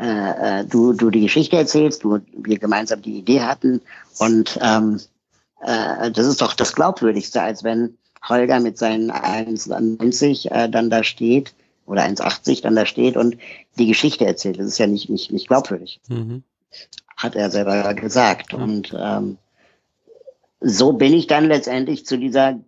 äh, 0.00 0.60
äh 0.60 0.64
du, 0.64 0.92
du 0.92 1.10
die 1.10 1.20
Geschichte 1.20 1.56
erzählst, 1.56 2.02
du, 2.02 2.18
wir 2.32 2.58
gemeinsam 2.58 3.02
die 3.02 3.18
Idee 3.18 3.42
hatten. 3.42 3.80
Und 4.18 4.58
ähm, 4.60 5.00
äh, 5.60 6.10
das 6.10 6.26
ist 6.26 6.40
doch 6.40 6.54
das 6.54 6.74
Glaubwürdigste, 6.74 7.40
als 7.40 7.62
wenn 7.62 7.96
Holger 8.28 8.58
mit 8.58 8.76
seinen 8.76 9.12
1,90 9.12 10.50
äh, 10.50 10.68
dann 10.68 10.90
da 10.90 11.04
steht 11.04 11.54
oder 11.88 12.04
1,80 12.04 12.62
dann 12.62 12.76
da 12.76 12.86
steht 12.86 13.16
und 13.16 13.36
die 13.78 13.86
Geschichte 13.86 14.26
erzählt. 14.26 14.58
Das 14.58 14.66
ist 14.66 14.78
ja 14.78 14.86
nicht, 14.86 15.08
nicht, 15.08 15.32
nicht 15.32 15.48
glaubwürdig. 15.48 16.00
Mhm. 16.08 16.42
Hat 17.16 17.34
er 17.34 17.50
selber 17.50 17.94
gesagt. 17.94 18.52
Mhm. 18.52 18.62
Und 18.62 18.96
ähm, 18.98 19.38
so 20.60 20.92
bin 20.92 21.12
ich 21.12 21.26
dann 21.26 21.46
letztendlich 21.46 22.06
zu 22.06 22.18
dieser 22.18 22.58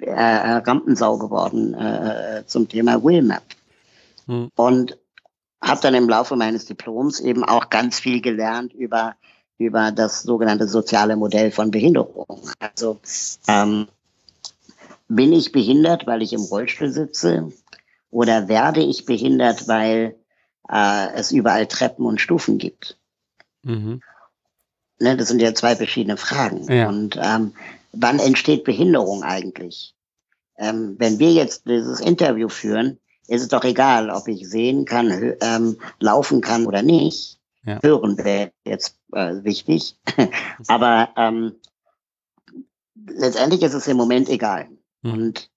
äh, 0.00 0.12
Rampensau 0.12 1.18
geworden 1.18 1.74
äh, 1.74 2.44
zum 2.46 2.68
Thema 2.68 3.02
Willmap. 3.02 3.44
Mhm. 4.26 4.50
Und 4.56 4.98
habe 5.62 5.80
dann 5.80 5.94
im 5.94 6.08
Laufe 6.08 6.36
meines 6.36 6.66
Diploms 6.66 7.20
eben 7.20 7.42
auch 7.44 7.70
ganz 7.70 7.98
viel 7.98 8.20
gelernt 8.20 8.72
über 8.72 9.16
über 9.58 9.90
das 9.90 10.22
sogenannte 10.22 10.68
soziale 10.68 11.16
Modell 11.16 11.50
von 11.50 11.70
Behinderung. 11.70 12.42
Also 12.58 12.98
ähm, 13.48 13.88
bin 15.08 15.32
ich 15.32 15.52
behindert, 15.52 16.06
weil 16.06 16.22
ich 16.22 16.32
im 16.32 16.42
Rollstuhl 16.42 16.90
sitze, 16.90 17.52
oder 18.16 18.48
werde 18.48 18.80
ich 18.80 19.04
behindert, 19.04 19.68
weil 19.68 20.16
äh, 20.70 21.12
es 21.12 21.32
überall 21.32 21.66
Treppen 21.66 22.06
und 22.06 22.18
Stufen 22.18 22.56
gibt? 22.56 22.98
Mhm. 23.62 24.00
Ne, 24.98 25.18
das 25.18 25.28
sind 25.28 25.42
ja 25.42 25.52
zwei 25.52 25.76
verschiedene 25.76 26.16
Fragen. 26.16 26.64
Ja. 26.72 26.88
Und 26.88 27.18
ähm, 27.22 27.52
wann 27.92 28.18
entsteht 28.18 28.64
Behinderung 28.64 29.22
eigentlich? 29.22 29.94
Ähm, 30.56 30.96
wenn 30.98 31.18
wir 31.18 31.30
jetzt 31.34 31.68
dieses 31.68 32.00
Interview 32.00 32.48
führen, 32.48 32.98
ist 33.28 33.42
es 33.42 33.48
doch 33.48 33.64
egal, 33.64 34.08
ob 34.08 34.28
ich 34.28 34.48
sehen 34.48 34.86
kann, 34.86 35.34
ähm, 35.42 35.76
laufen 36.00 36.40
kann 36.40 36.64
oder 36.64 36.80
nicht. 36.80 37.38
Ja. 37.64 37.80
Hören 37.82 38.16
wäre 38.16 38.50
jetzt 38.64 38.96
äh, 39.12 39.44
wichtig. 39.44 39.98
Aber 40.68 41.10
ähm, 41.18 41.56
letztendlich 42.94 43.60
ist 43.60 43.74
es 43.74 43.86
im 43.88 43.98
Moment 43.98 44.30
egal. 44.30 44.70
Mhm. 45.02 45.12
Und 45.12 45.50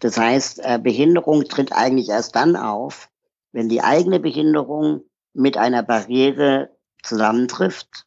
das 0.00 0.18
heißt, 0.18 0.60
äh, 0.62 0.78
Behinderung 0.82 1.44
tritt 1.44 1.72
eigentlich 1.72 2.08
erst 2.08 2.36
dann 2.36 2.56
auf, 2.56 3.08
wenn 3.52 3.68
die 3.68 3.82
eigene 3.82 4.20
Behinderung 4.20 5.02
mit 5.32 5.56
einer 5.56 5.82
Barriere 5.82 6.70
zusammentrifft 7.02 8.04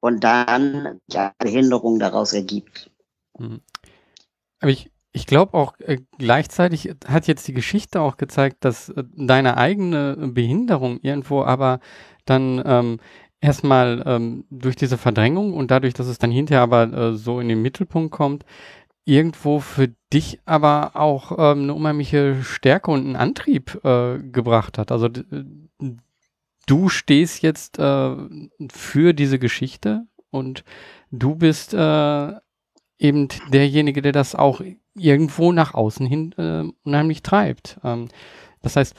und 0.00 0.22
dann 0.22 1.00
Behinderung 1.38 1.98
daraus 1.98 2.32
ergibt. 2.32 2.90
Mhm. 3.38 3.60
Aber 4.60 4.70
ich, 4.70 4.90
ich 5.12 5.26
glaube 5.26 5.54
auch 5.54 5.78
äh, 5.78 5.98
gleichzeitig 6.18 6.94
hat 7.06 7.26
jetzt 7.26 7.46
die 7.48 7.54
Geschichte 7.54 8.00
auch 8.00 8.16
gezeigt, 8.16 8.64
dass 8.64 8.90
äh, 8.90 9.04
deine 9.14 9.56
eigene 9.56 10.16
Behinderung 10.16 11.00
irgendwo 11.00 11.42
aber 11.42 11.80
dann 12.26 12.62
ähm, 12.64 13.00
erstmal 13.40 14.02
ähm, 14.06 14.44
durch 14.50 14.76
diese 14.76 14.98
Verdrängung 14.98 15.54
und 15.54 15.70
dadurch, 15.70 15.94
dass 15.94 16.06
es 16.06 16.18
dann 16.18 16.30
hinterher 16.30 16.62
aber 16.62 16.92
äh, 16.92 17.14
so 17.14 17.40
in 17.40 17.48
den 17.48 17.62
Mittelpunkt 17.62 18.10
kommt, 18.10 18.44
irgendwo 19.04 19.60
für 19.60 19.94
dich 20.12 20.40
aber 20.46 20.92
auch 20.94 21.32
ähm, 21.32 21.64
eine 21.64 21.74
unheimliche 21.74 22.42
Stärke 22.42 22.90
und 22.90 23.00
einen 23.00 23.16
Antrieb 23.16 23.84
äh, 23.84 24.18
gebracht 24.18 24.78
hat. 24.78 24.90
Also 24.90 25.08
du 26.66 26.88
stehst 26.88 27.42
jetzt 27.42 27.78
äh, 27.78 28.16
für 28.72 29.12
diese 29.12 29.38
Geschichte 29.38 30.06
und 30.30 30.64
du 31.10 31.34
bist 31.34 31.74
äh, 31.74 32.32
eben 32.98 33.28
derjenige, 33.52 34.00
der 34.02 34.12
das 34.12 34.34
auch 34.34 34.62
irgendwo 34.94 35.52
nach 35.52 35.74
außen 35.74 36.06
hin 36.06 36.32
äh, 36.38 36.64
unheimlich 36.84 37.22
treibt. 37.22 37.78
Ähm, 37.84 38.08
das 38.62 38.76
heißt, 38.76 38.94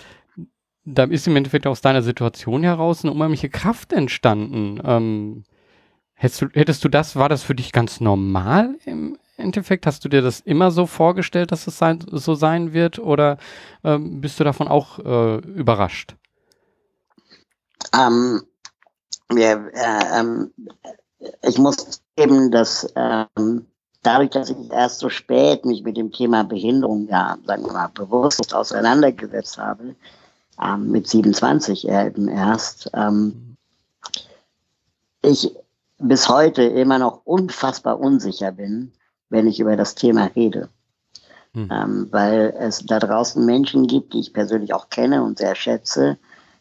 da 0.83 1.05
ist 1.05 1.27
im 1.27 1.35
Endeffekt 1.35 1.65
aus 1.65 1.81
deiner 1.81 2.03
Situation 2.03 2.61
heraus 2.61 3.03
eine 3.03 3.13
unheimliche 3.13 3.49
Kraft 3.49 3.91
entstanden. 3.91 4.79
Ähm, 4.83 5.43
hättest, 6.13 6.41
du, 6.43 6.47
hättest 6.53 6.83
du 6.83 6.89
das, 6.89 7.15
war 7.15 7.27
das 7.27 7.41
für 7.41 7.55
dich 7.55 7.71
ganz 7.71 7.99
normal 7.99 8.77
im 8.85 9.17
Endeffekt? 9.37 9.85
Hast 9.85 10.03
du 10.05 10.09
dir 10.09 10.21
das 10.21 10.39
immer 10.39 10.71
so 10.71 10.85
vorgestellt, 10.85 11.51
dass 11.51 11.67
es 11.67 11.77
sein, 11.77 12.03
so 12.11 12.35
sein 12.35 12.73
wird 12.73 12.99
oder 12.99 13.37
ähm, 13.83 14.21
bist 14.21 14.39
du 14.39 14.43
davon 14.43 14.67
auch 14.67 14.99
äh, 14.99 15.37
überrascht? 15.39 16.15
Ähm, 17.93 18.41
wir, 19.29 19.71
äh, 19.73 20.19
ähm, 20.19 20.51
ich 21.43 21.57
muss 21.57 22.01
eben, 22.17 22.51
dass 22.51 22.91
ähm, 22.95 23.65
dadurch, 24.03 24.29
dass 24.29 24.49
ich 24.49 24.71
erst 24.71 24.99
so 24.99 25.09
spät 25.09 25.65
mich 25.65 25.83
mit 25.83 25.97
dem 25.97 26.11
Thema 26.11 26.43
Behinderung, 26.43 27.07
ja, 27.09 27.37
sagen 27.45 27.65
wir 27.65 27.73
mal, 27.73 27.89
bewusst 27.89 28.53
auseinandergesetzt 28.53 29.57
habe, 29.57 29.95
ähm, 30.61 30.91
mit 30.91 31.07
27 31.07 31.87
eben 31.87 32.27
erst, 32.27 32.89
ähm, 32.93 33.57
ich 35.21 35.51
bis 35.97 36.29
heute 36.29 36.63
immer 36.63 36.99
noch 36.99 37.21
unfassbar 37.25 37.99
unsicher 37.99 38.51
bin, 38.51 38.91
wenn 39.35 39.47
ich 39.47 39.59
über 39.59 39.75
das 39.75 39.95
Thema 39.95 40.31
rede. 40.35 40.69
Hm. 41.53 41.69
Ähm, 41.71 42.07
weil 42.11 42.55
es 42.57 42.85
da 42.85 42.99
draußen 42.99 43.45
Menschen 43.45 43.85
gibt, 43.85 44.13
die 44.13 44.19
ich 44.19 44.33
persönlich 44.33 44.73
auch 44.73 44.89
kenne 44.89 45.23
und 45.23 45.37
sehr 45.37 45.55
schätze, 45.55 46.17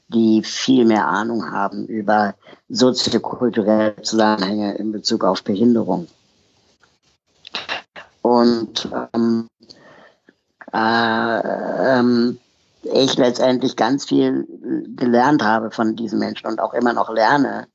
die 0.08 0.42
viel 0.42 0.84
mehr 0.84 1.06
Ahnung 1.06 1.50
haben 1.50 1.87
über 1.87 2.34
soziokulturelle 2.68 3.96
Zusammenhänge 4.02 4.74
in 4.74 4.92
Bezug 4.92 5.24
auf 5.24 5.42
Behinderung. 5.44 6.08
Und 8.22 8.88
ähm, 9.14 9.48
äh, 10.72 11.98
ähm, 11.98 12.38
ich 12.82 13.16
letztendlich 13.16 13.76
ganz 13.76 14.06
viel 14.06 14.46
gelernt 14.96 15.42
habe 15.42 15.70
von 15.70 15.96
diesen 15.96 16.18
Menschen 16.18 16.46
und 16.48 16.60
auch 16.60 16.74
immer 16.74 16.92
noch 16.92 17.10
lerne, 17.12 17.68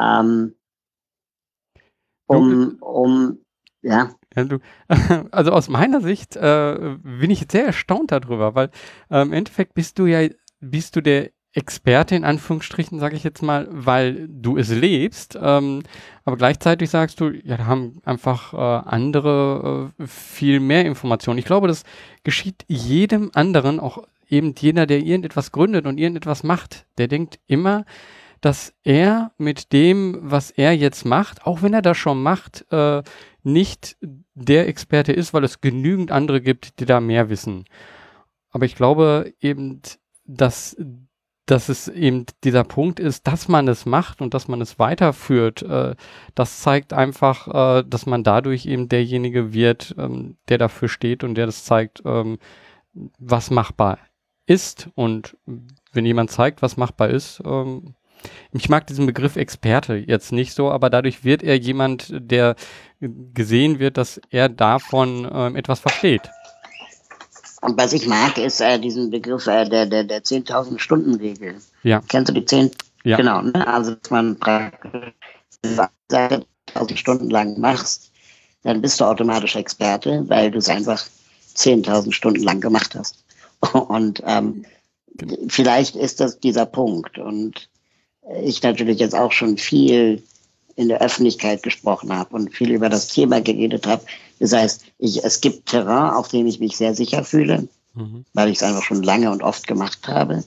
ähm, 0.00 0.54
um, 2.26 2.76
um, 2.80 3.38
ja. 3.82 4.10
Ja 4.34 4.44
du, 4.44 4.58
also 5.30 5.52
aus 5.52 5.68
meiner 5.68 6.00
Sicht 6.00 6.36
äh, 6.36 6.96
bin 7.02 7.30
ich 7.30 7.46
sehr 7.50 7.66
erstaunt 7.66 8.12
darüber, 8.12 8.54
weil 8.54 8.70
äh, 9.10 9.22
im 9.22 9.32
Endeffekt 9.32 9.74
bist 9.74 9.98
du 9.98 10.06
ja, 10.06 10.28
bist 10.60 10.96
du 10.96 11.00
der 11.00 11.30
Experte 11.52 12.14
in 12.14 12.24
Anführungsstrichen, 12.24 13.00
sage 13.00 13.16
ich 13.16 13.24
jetzt 13.24 13.42
mal, 13.42 13.66
weil 13.70 14.28
du 14.28 14.56
es 14.56 14.70
lebst. 14.70 15.36
Ähm, 15.40 15.82
aber 16.24 16.36
gleichzeitig 16.36 16.90
sagst 16.90 17.20
du, 17.20 17.30
ja, 17.30 17.56
da 17.56 17.66
haben 17.66 18.00
einfach 18.04 18.54
äh, 18.54 18.88
andere 18.88 19.90
äh, 19.98 20.06
viel 20.06 20.60
mehr 20.60 20.84
Informationen. 20.84 21.38
Ich 21.38 21.44
glaube, 21.44 21.66
das 21.66 21.82
geschieht 22.22 22.64
jedem 22.68 23.32
anderen, 23.34 23.80
auch 23.80 24.04
eben 24.28 24.54
jener, 24.56 24.86
der 24.86 24.98
irgendetwas 24.98 25.50
gründet 25.50 25.86
und 25.86 25.98
irgendetwas 25.98 26.44
macht, 26.44 26.86
der 26.98 27.08
denkt 27.08 27.40
immer, 27.48 27.84
dass 28.40 28.72
er 28.84 29.32
mit 29.36 29.72
dem, 29.72 30.18
was 30.22 30.50
er 30.52 30.72
jetzt 30.72 31.04
macht, 31.04 31.44
auch 31.44 31.62
wenn 31.62 31.74
er 31.74 31.82
das 31.82 31.98
schon 31.98 32.22
macht, 32.22 32.64
äh, 32.70 33.02
nicht 33.42 33.96
der 34.34 34.68
Experte 34.68 35.12
ist, 35.12 35.32
weil 35.34 35.44
es 35.44 35.60
genügend 35.60 36.10
andere 36.10 36.40
gibt, 36.40 36.80
die 36.80 36.86
da 36.86 37.00
mehr 37.00 37.30
wissen. 37.30 37.64
Aber 38.50 38.64
ich 38.64 38.74
glaube 38.74 39.32
eben, 39.40 39.80
dass 40.24 40.76
dass 41.50 41.68
es 41.68 41.88
eben 41.88 42.26
dieser 42.44 42.62
Punkt 42.62 43.00
ist, 43.00 43.26
dass 43.26 43.48
man 43.48 43.66
es 43.66 43.84
macht 43.84 44.20
und 44.20 44.34
dass 44.34 44.46
man 44.46 44.60
es 44.60 44.78
weiterführt, 44.78 45.62
äh, 45.62 45.96
das 46.36 46.60
zeigt 46.60 46.92
einfach, 46.92 47.48
äh, 47.80 47.84
dass 47.84 48.06
man 48.06 48.22
dadurch 48.22 48.66
eben 48.66 48.88
derjenige 48.88 49.52
wird, 49.52 49.94
ähm, 49.98 50.36
der 50.48 50.58
dafür 50.58 50.88
steht 50.88 51.24
und 51.24 51.34
der 51.34 51.46
das 51.46 51.64
zeigt, 51.64 52.02
ähm, 52.04 52.38
was 53.18 53.50
machbar 53.50 53.98
ist. 54.46 54.90
Und 54.94 55.36
wenn 55.92 56.06
jemand 56.06 56.30
zeigt, 56.30 56.62
was 56.62 56.76
machbar 56.76 57.08
ist, 57.08 57.42
ähm, 57.44 57.94
ich 58.52 58.68
mag 58.68 58.86
diesen 58.86 59.06
Begriff 59.06 59.36
Experte 59.36 59.94
jetzt 59.94 60.32
nicht 60.32 60.54
so, 60.54 60.70
aber 60.70 60.90
dadurch 60.90 61.24
wird 61.24 61.42
er 61.42 61.56
jemand, 61.56 62.08
der 62.10 62.56
gesehen 63.00 63.78
wird, 63.78 63.96
dass 63.96 64.20
er 64.30 64.48
davon 64.48 65.28
ähm, 65.32 65.56
etwas 65.56 65.80
versteht. 65.80 66.22
Und 67.62 67.78
was 67.78 67.92
ich 67.92 68.06
mag, 68.06 68.38
ist 68.38 68.60
äh, 68.60 68.78
diesen 68.78 69.10
Begriff 69.10 69.46
äh, 69.46 69.68
der, 69.68 69.86
der, 69.86 70.04
der 70.04 70.22
10.000 70.22 70.78
Stunden 70.78 71.14
Regel. 71.16 71.56
Ja. 71.82 72.00
Kennst 72.08 72.30
du 72.30 72.34
die 72.34 72.44
10? 72.44 72.70
Ja. 73.04 73.16
Genau, 73.16 73.42
ne? 73.42 73.66
also 73.66 73.94
dass 73.94 74.10
man 74.10 74.38
praktisch 74.38 75.12
10.000 76.10 76.96
Stunden 76.96 77.30
lang 77.30 77.58
machst, 77.60 78.12
dann 78.62 78.80
bist 78.80 79.00
du 79.00 79.04
automatisch 79.04 79.56
Experte, 79.56 80.24
weil 80.28 80.50
du 80.50 80.58
es 80.58 80.68
einfach 80.68 81.02
10.000 81.56 82.12
Stunden 82.12 82.42
lang 82.42 82.60
gemacht 82.60 82.94
hast. 82.94 83.24
Und 83.72 84.22
ähm, 84.26 84.64
genau. 85.14 85.36
vielleicht 85.48 85.96
ist 85.96 86.20
das 86.20 86.40
dieser 86.40 86.66
Punkt. 86.66 87.18
Und 87.18 87.68
ich 88.42 88.62
natürlich 88.62 88.98
jetzt 88.98 89.14
auch 89.14 89.32
schon 89.32 89.56
viel 89.56 90.22
in 90.76 90.88
der 90.88 91.00
Öffentlichkeit 91.00 91.62
gesprochen 91.62 92.12
habe 92.16 92.34
und 92.34 92.54
viel 92.54 92.70
über 92.70 92.88
das 92.88 93.08
Thema 93.08 93.40
geredet 93.40 93.86
habe. 93.86 94.02
Das 94.38 94.52
heißt, 94.52 94.84
ich, 94.98 95.24
es 95.24 95.40
gibt 95.40 95.68
Terrain, 95.68 96.14
auf 96.14 96.28
dem 96.28 96.46
ich 96.46 96.60
mich 96.60 96.76
sehr 96.76 96.94
sicher 96.94 97.24
fühle, 97.24 97.68
mhm. 97.94 98.24
weil 98.32 98.48
ich 98.48 98.56
es 98.56 98.62
einfach 98.62 98.82
schon 98.82 99.02
lange 99.02 99.30
und 99.30 99.42
oft 99.42 99.66
gemacht 99.66 100.08
habe. 100.08 100.44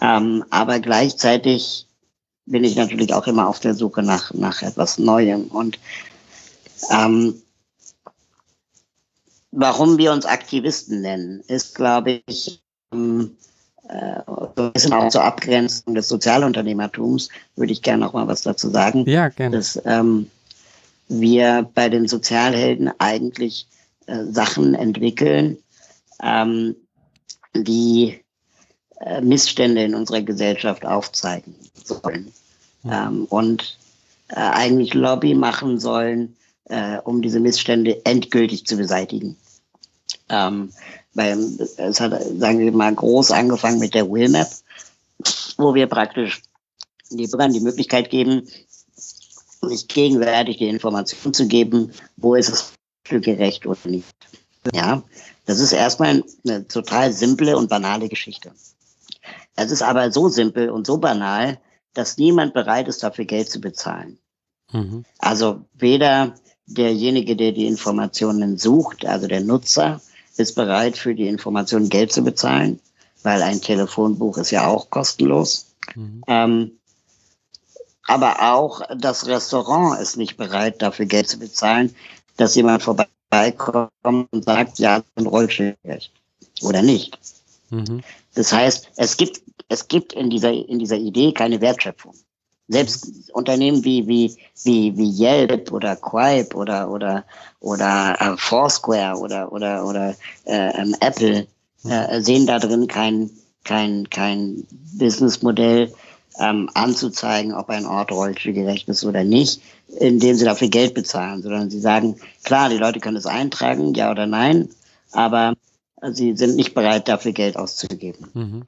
Ähm, 0.00 0.44
aber 0.50 0.80
gleichzeitig 0.80 1.86
bin 2.46 2.64
ich 2.64 2.76
natürlich 2.76 3.14
auch 3.14 3.26
immer 3.26 3.48
auf 3.48 3.60
der 3.60 3.74
Suche 3.74 4.02
nach, 4.02 4.32
nach 4.34 4.62
etwas 4.62 4.98
Neuem. 4.98 5.46
Und 5.46 5.78
ähm, 6.90 7.42
warum 9.50 9.98
wir 9.98 10.12
uns 10.12 10.26
Aktivisten 10.26 11.00
nennen, 11.00 11.40
ist, 11.46 11.74
glaube 11.74 12.22
ich, 12.26 12.62
ähm, 12.92 13.30
äh, 13.30 13.53
ein 13.88 14.72
bisschen 14.72 14.92
auch 14.92 15.08
zur 15.08 15.24
Abgrenzung 15.24 15.94
des 15.94 16.08
Sozialunternehmertums, 16.08 17.28
würde 17.56 17.72
ich 17.72 17.82
gerne 17.82 18.04
noch 18.04 18.12
mal 18.12 18.26
was 18.26 18.42
dazu 18.42 18.70
sagen. 18.70 19.04
Ja, 19.08 19.28
gerne. 19.28 19.56
Dass 19.56 19.80
ähm, 19.84 20.30
wir 21.08 21.68
bei 21.74 21.88
den 21.88 22.08
Sozialhelden 22.08 22.90
eigentlich 22.98 23.66
äh, 24.06 24.24
Sachen 24.24 24.74
entwickeln, 24.74 25.58
ähm, 26.22 26.76
die 27.54 28.20
äh, 29.00 29.20
Missstände 29.20 29.84
in 29.84 29.94
unserer 29.94 30.22
Gesellschaft 30.22 30.84
aufzeigen 30.86 31.54
sollen. 31.82 32.32
Ja. 32.84 33.08
Ähm, 33.08 33.26
und 33.26 33.78
äh, 34.28 34.36
eigentlich 34.36 34.94
Lobby 34.94 35.34
machen 35.34 35.78
sollen, 35.78 36.36
äh, 36.64 36.98
um 36.98 37.20
diese 37.22 37.40
Missstände 37.40 38.04
endgültig 38.04 38.66
zu 38.66 38.76
beseitigen. 38.76 39.36
Beim, 41.14 41.58
es 41.76 42.00
hat, 42.00 42.12
sagen 42.38 42.58
wir 42.58 42.72
mal, 42.72 42.94
groß 42.94 43.30
angefangen 43.30 43.78
mit 43.78 43.94
der 43.94 44.10
Willmap, 44.10 44.48
wo 45.56 45.74
wir 45.74 45.86
praktisch 45.86 46.42
die 47.10 47.26
Bürgern 47.26 47.52
die 47.52 47.60
Möglichkeit 47.60 48.10
geben, 48.10 48.48
sich 49.62 49.88
gegenseitig 49.88 50.58
die 50.58 50.68
Information 50.68 51.32
zu 51.32 51.46
geben, 51.46 51.92
wo 52.16 52.34
ist 52.34 52.48
es 52.48 52.72
gerecht 53.04 53.66
oder 53.66 53.78
nicht. 53.84 54.14
Ja, 54.72 55.02
das 55.46 55.60
ist 55.60 55.72
erstmal 55.72 56.24
eine 56.44 56.66
total 56.66 57.12
simple 57.12 57.56
und 57.56 57.68
banale 57.68 58.08
Geschichte. 58.08 58.52
Es 59.56 59.70
ist 59.70 59.82
aber 59.82 60.10
so 60.10 60.28
simpel 60.28 60.70
und 60.70 60.86
so 60.86 60.98
banal, 60.98 61.58
dass 61.92 62.18
niemand 62.18 62.54
bereit 62.54 62.88
ist, 62.88 63.02
dafür 63.02 63.24
Geld 63.24 63.50
zu 63.50 63.60
bezahlen. 63.60 64.18
Mhm. 64.72 65.04
Also 65.18 65.64
weder 65.74 66.34
derjenige, 66.66 67.36
der 67.36 67.52
die 67.52 67.66
Informationen 67.66 68.58
sucht, 68.58 69.04
also 69.04 69.26
der 69.28 69.42
Nutzer, 69.42 70.00
ist 70.36 70.54
bereit, 70.54 70.96
für 70.96 71.14
die 71.14 71.28
Information 71.28 71.88
Geld 71.88 72.12
zu 72.12 72.22
bezahlen, 72.22 72.80
weil 73.22 73.42
ein 73.42 73.60
Telefonbuch 73.60 74.38
ist 74.38 74.50
ja 74.50 74.66
auch 74.66 74.90
kostenlos. 74.90 75.66
Mhm. 75.94 76.22
Ähm, 76.26 76.72
aber 78.06 78.42
auch 78.52 78.82
das 78.96 79.26
Restaurant 79.26 80.00
ist 80.00 80.16
nicht 80.16 80.36
bereit, 80.36 80.82
dafür 80.82 81.06
Geld 81.06 81.28
zu 81.28 81.38
bezahlen, 81.38 81.94
dass 82.36 82.54
jemand 82.54 82.82
vorbeikommt 82.82 83.90
und 84.02 84.44
sagt, 84.44 84.78
ja, 84.78 85.02
ein 85.14 85.26
Rollstuhlrecht 85.26 86.12
oder 86.62 86.82
nicht. 86.82 87.18
Mhm. 87.70 88.02
Das 88.34 88.52
heißt, 88.52 88.90
es 88.96 89.16
gibt, 89.16 89.40
es 89.68 89.88
gibt 89.88 90.12
in 90.12 90.28
dieser, 90.30 90.52
in 90.52 90.78
dieser 90.78 90.96
Idee 90.96 91.32
keine 91.32 91.60
Wertschöpfung. 91.60 92.14
Selbst 92.68 93.30
Unternehmen 93.32 93.84
wie, 93.84 94.06
wie, 94.06 94.36
wie, 94.64 94.96
wie 94.96 95.22
Yelp 95.22 95.70
oder 95.70 95.96
Quipe 95.96 96.56
oder, 96.56 96.90
oder, 96.90 97.24
oder 97.60 98.16
äh, 98.18 98.36
Foursquare 98.38 99.18
oder, 99.18 99.52
oder, 99.52 99.84
oder 99.84 100.14
äh, 100.46 100.70
ähm, 100.80 100.96
Apple 101.00 101.46
äh, 101.84 102.20
sehen 102.20 102.46
da 102.46 102.58
drin 102.58 102.86
kein, 102.86 103.30
kein, 103.64 104.08
kein 104.08 104.66
Businessmodell, 104.98 105.92
ähm, 106.38 106.68
anzuzeigen, 106.74 107.52
ob 107.54 107.68
ein 107.70 107.86
Ort 107.86 108.10
rollstuhlgerecht 108.10 108.88
ist 108.88 109.04
oder 109.04 109.24
nicht, 109.24 109.60
indem 110.00 110.36
sie 110.36 110.44
dafür 110.44 110.68
Geld 110.68 110.94
bezahlen, 110.94 111.42
sondern 111.42 111.70
sie 111.70 111.80
sagen, 111.80 112.16
klar, 112.42 112.68
die 112.68 112.78
Leute 112.78 113.00
können 113.00 113.16
es 113.16 113.26
eintragen, 113.26 113.94
ja 113.94 114.10
oder 114.10 114.26
nein, 114.26 114.68
aber 115.12 115.54
sie 116.10 116.36
sind 116.36 116.56
nicht 116.56 116.74
bereit, 116.74 117.08
dafür 117.08 117.32
Geld 117.32 117.56
auszugeben. 117.56 118.28
Mhm. 118.34 118.62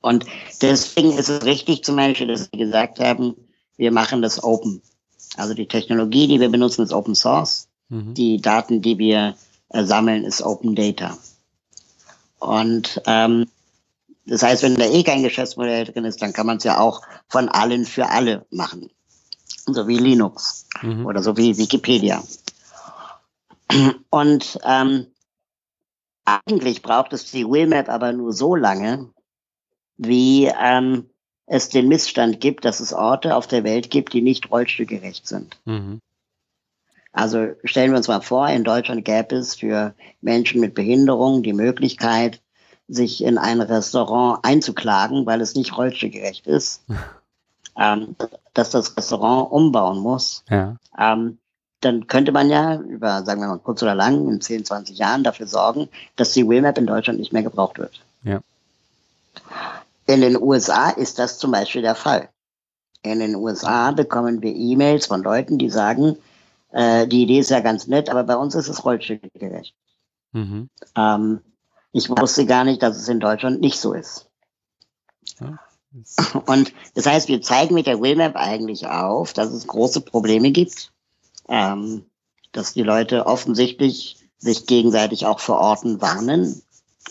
Und 0.00 0.26
deswegen 0.62 1.12
ist 1.12 1.28
es 1.28 1.44
richtig 1.44 1.84
zum 1.84 1.96
Beispiel, 1.96 2.26
dass 2.26 2.48
Sie 2.50 2.58
gesagt 2.58 3.00
haben, 3.00 3.34
wir 3.76 3.92
machen 3.92 4.22
das 4.22 4.42
open. 4.42 4.82
Also 5.36 5.54
die 5.54 5.68
Technologie, 5.68 6.26
die 6.26 6.40
wir 6.40 6.48
benutzen, 6.48 6.82
ist 6.82 6.92
Open 6.92 7.14
Source. 7.14 7.68
Mhm. 7.88 8.14
Die 8.14 8.40
Daten, 8.40 8.82
die 8.82 8.98
wir 8.98 9.36
äh, 9.70 9.84
sammeln, 9.84 10.24
ist 10.24 10.42
Open 10.42 10.74
Data. 10.74 11.16
Und 12.38 13.00
ähm, 13.06 13.46
das 14.26 14.42
heißt, 14.42 14.62
wenn 14.62 14.74
da 14.74 14.84
eh 14.84 15.02
kein 15.02 15.22
Geschäftsmodell 15.22 15.86
drin 15.86 16.04
ist, 16.04 16.20
dann 16.20 16.32
kann 16.32 16.46
man 16.46 16.58
es 16.58 16.64
ja 16.64 16.78
auch 16.78 17.02
von 17.28 17.48
allen 17.48 17.86
für 17.86 18.08
alle 18.08 18.46
machen. 18.50 18.90
So 19.66 19.86
wie 19.88 19.98
Linux 19.98 20.66
mhm. 20.82 21.06
oder 21.06 21.22
so 21.22 21.36
wie 21.36 21.56
Wikipedia. 21.56 22.22
Und 24.10 24.58
ähm, 24.64 25.06
eigentlich 26.24 26.82
braucht 26.82 27.12
es 27.12 27.30
die 27.30 27.46
Willmap 27.46 27.88
aber 27.88 28.12
nur 28.12 28.32
so 28.32 28.54
lange, 28.54 29.10
wie 29.98 30.46
ähm, 30.46 31.10
es 31.46 31.68
den 31.68 31.88
Missstand 31.88 32.40
gibt, 32.40 32.64
dass 32.64 32.80
es 32.80 32.92
Orte 32.92 33.36
auf 33.36 33.46
der 33.46 33.64
Welt 33.64 33.90
gibt, 33.90 34.12
die 34.12 34.22
nicht 34.22 34.50
rollstuhlgerecht 34.50 35.26
sind. 35.26 35.58
Mhm. 35.64 36.00
Also 37.12 37.48
stellen 37.64 37.90
wir 37.90 37.96
uns 37.96 38.08
mal 38.08 38.20
vor, 38.20 38.48
in 38.48 38.64
Deutschland 38.64 39.04
gäbe 39.04 39.36
es 39.36 39.56
für 39.56 39.94
Menschen 40.20 40.60
mit 40.60 40.74
Behinderung 40.74 41.42
die 41.42 41.52
Möglichkeit, 41.52 42.40
sich 42.86 43.22
in 43.24 43.38
ein 43.38 43.60
Restaurant 43.60 44.44
einzuklagen, 44.44 45.26
weil 45.26 45.40
es 45.40 45.54
nicht 45.54 45.76
rollstuhlgerecht 45.76 46.46
ist, 46.46 46.84
ähm, 47.78 48.14
dass 48.54 48.70
das 48.70 48.96
Restaurant 48.96 49.50
umbauen 49.50 49.98
muss. 49.98 50.44
Ja. 50.48 50.76
Ähm, 50.98 51.38
dann 51.80 52.08
könnte 52.08 52.32
man 52.32 52.50
ja 52.50 52.76
über, 52.76 53.24
sagen 53.24 53.40
wir 53.40 53.48
mal, 53.48 53.58
kurz 53.58 53.82
oder 53.82 53.94
lang, 53.94 54.28
in 54.28 54.40
10, 54.40 54.64
20 54.64 54.98
Jahren 54.98 55.22
dafür 55.22 55.46
sorgen, 55.46 55.88
dass 56.16 56.32
die 56.32 56.48
Wheelmap 56.48 56.76
in 56.76 56.86
Deutschland 56.86 57.20
nicht 57.20 57.32
mehr 57.32 57.44
gebraucht 57.44 57.78
wird. 57.78 58.00
Ja. 58.24 58.40
In 60.08 60.22
den 60.22 60.40
USA 60.40 60.88
ist 60.88 61.18
das 61.18 61.38
zum 61.38 61.52
Beispiel 61.52 61.82
der 61.82 61.94
Fall. 61.94 62.30
In 63.02 63.20
den 63.20 63.36
USA 63.36 63.90
bekommen 63.90 64.40
wir 64.40 64.54
E-Mails 64.54 65.06
von 65.06 65.22
Leuten, 65.22 65.58
die 65.58 65.68
sagen, 65.68 66.16
äh, 66.70 67.06
die 67.06 67.24
Idee 67.24 67.40
ist 67.40 67.50
ja 67.50 67.60
ganz 67.60 67.86
nett, 67.86 68.08
aber 68.08 68.24
bei 68.24 68.34
uns 68.34 68.54
ist 68.54 68.68
es 68.68 68.86
rollstuhlgerecht. 68.86 69.74
Mhm. 70.32 70.70
Ähm, 70.96 71.40
ich 71.92 72.08
wusste 72.08 72.46
gar 72.46 72.64
nicht, 72.64 72.82
dass 72.82 72.96
es 72.96 73.06
in 73.08 73.20
Deutschland 73.20 73.60
nicht 73.60 73.78
so 73.78 73.92
ist. 73.92 74.30
Ja. 75.40 75.58
Und 76.46 76.72
das 76.94 77.04
heißt, 77.04 77.28
wir 77.28 77.42
zeigen 77.42 77.74
mit 77.74 77.86
der 77.86 78.00
Willmap 78.00 78.34
eigentlich 78.34 78.86
auf, 78.86 79.34
dass 79.34 79.52
es 79.52 79.66
große 79.66 80.00
Probleme 80.00 80.52
gibt, 80.52 80.90
ähm, 81.50 82.06
dass 82.52 82.72
die 82.72 82.82
Leute 82.82 83.26
offensichtlich 83.26 84.16
sich 84.38 84.66
gegenseitig 84.66 85.26
auch 85.26 85.40
vor 85.40 85.58
Orten 85.58 86.00
warnen. 86.00 86.62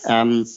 Ähm, 0.04 0.48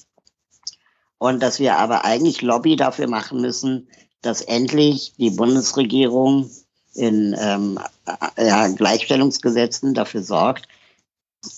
und 1.21 1.41
dass 1.43 1.59
wir 1.59 1.77
aber 1.77 2.03
eigentlich 2.03 2.41
Lobby 2.41 2.75
dafür 2.75 3.07
machen 3.07 3.41
müssen, 3.41 3.87
dass 4.23 4.41
endlich 4.41 5.13
die 5.19 5.29
Bundesregierung 5.29 6.49
in 6.95 7.35
ähm, 7.39 7.77
ja, 8.39 8.67
Gleichstellungsgesetzen 8.69 9.93
dafür 9.93 10.23
sorgt, 10.23 10.67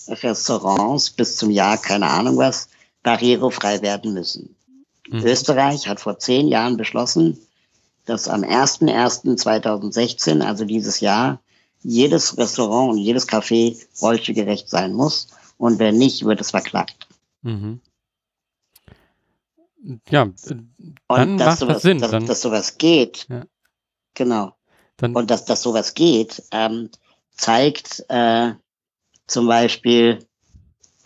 Restaurants 0.06 1.08
bis 1.08 1.36
zum 1.36 1.50
Jahr, 1.50 1.78
keine 1.78 2.08
Ahnung 2.08 2.36
was, 2.36 2.68
barrierefrei 3.02 3.80
werden 3.80 4.12
müssen. 4.12 4.54
Mhm. 5.08 5.24
Österreich 5.24 5.88
hat 5.88 5.98
vor 5.98 6.18
zehn 6.18 6.48
Jahren 6.48 6.76
beschlossen, 6.76 7.38
dass 8.04 8.28
am 8.28 8.42
01.01.2016, 8.42 10.42
also 10.42 10.66
dieses 10.66 11.00
Jahr, 11.00 11.40
jedes 11.82 12.36
Restaurant 12.36 12.92
und 12.92 12.98
jedes 12.98 13.26
Café 13.26 13.82
rollstuhlgerecht 14.02 14.68
sein 14.68 14.92
muss. 14.92 15.28
Und 15.56 15.78
wenn 15.78 15.96
nicht, 15.96 16.26
wird 16.26 16.42
es 16.42 16.50
verklagt. 16.50 17.08
Mhm 17.40 17.80
ja, 20.08 20.24
dann 20.46 20.74
und 21.08 21.36
macht 21.36 21.58
sowas, 21.58 21.74
das 21.76 21.82
Sinn. 21.82 22.00
Dass, 22.00 22.10
dann, 22.10 22.26
dass 22.26 22.40
sowas 22.40 22.78
geht, 22.78 23.26
Ja. 23.28 23.44
genau. 24.14 24.54
dann, 24.96 25.14
Und 25.14 25.30
dass, 25.30 25.44
dass 25.44 25.62
sowas 25.62 25.94
geht, 25.94 26.42
ähm, 26.52 26.90
zeigt 27.36 28.04
äh, 28.08 28.52
zum 29.26 29.46
Beispiel 29.46 30.24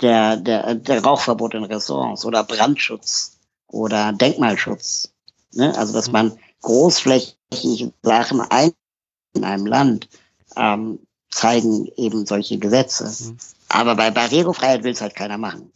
der, 0.01 0.37
der, 0.37 0.75
der 0.75 1.03
Rauchverbot 1.05 1.55
in 1.55 1.65
Restaurants 1.65 2.25
oder 2.25 2.45
Brandschutz 2.45 3.39
oder 3.67 4.13
Denkmalschutz. 4.13 5.13
Ne? 5.53 5.77
Also 5.77 5.93
dass 5.93 6.09
Mhm. 6.09 6.13
man 6.13 6.39
großflächige 6.63 7.93
Sachen 8.03 8.41
ein 8.43 8.73
in 9.35 9.45
einem 9.45 9.67
Land 9.67 10.09
ähm, 10.57 11.01
zeigen 11.31 11.87
eben 11.97 12.27
solche 12.27 12.59
Gesetze. 12.59 13.05
Mhm. 13.31 13.39
Aber 13.69 13.95
bei 13.95 14.11
Barrierefreiheit 14.11 14.83
will 14.83 14.93
es 14.93 15.01
halt 15.01 15.15
keiner 15.15 15.39
machen. 15.39 15.71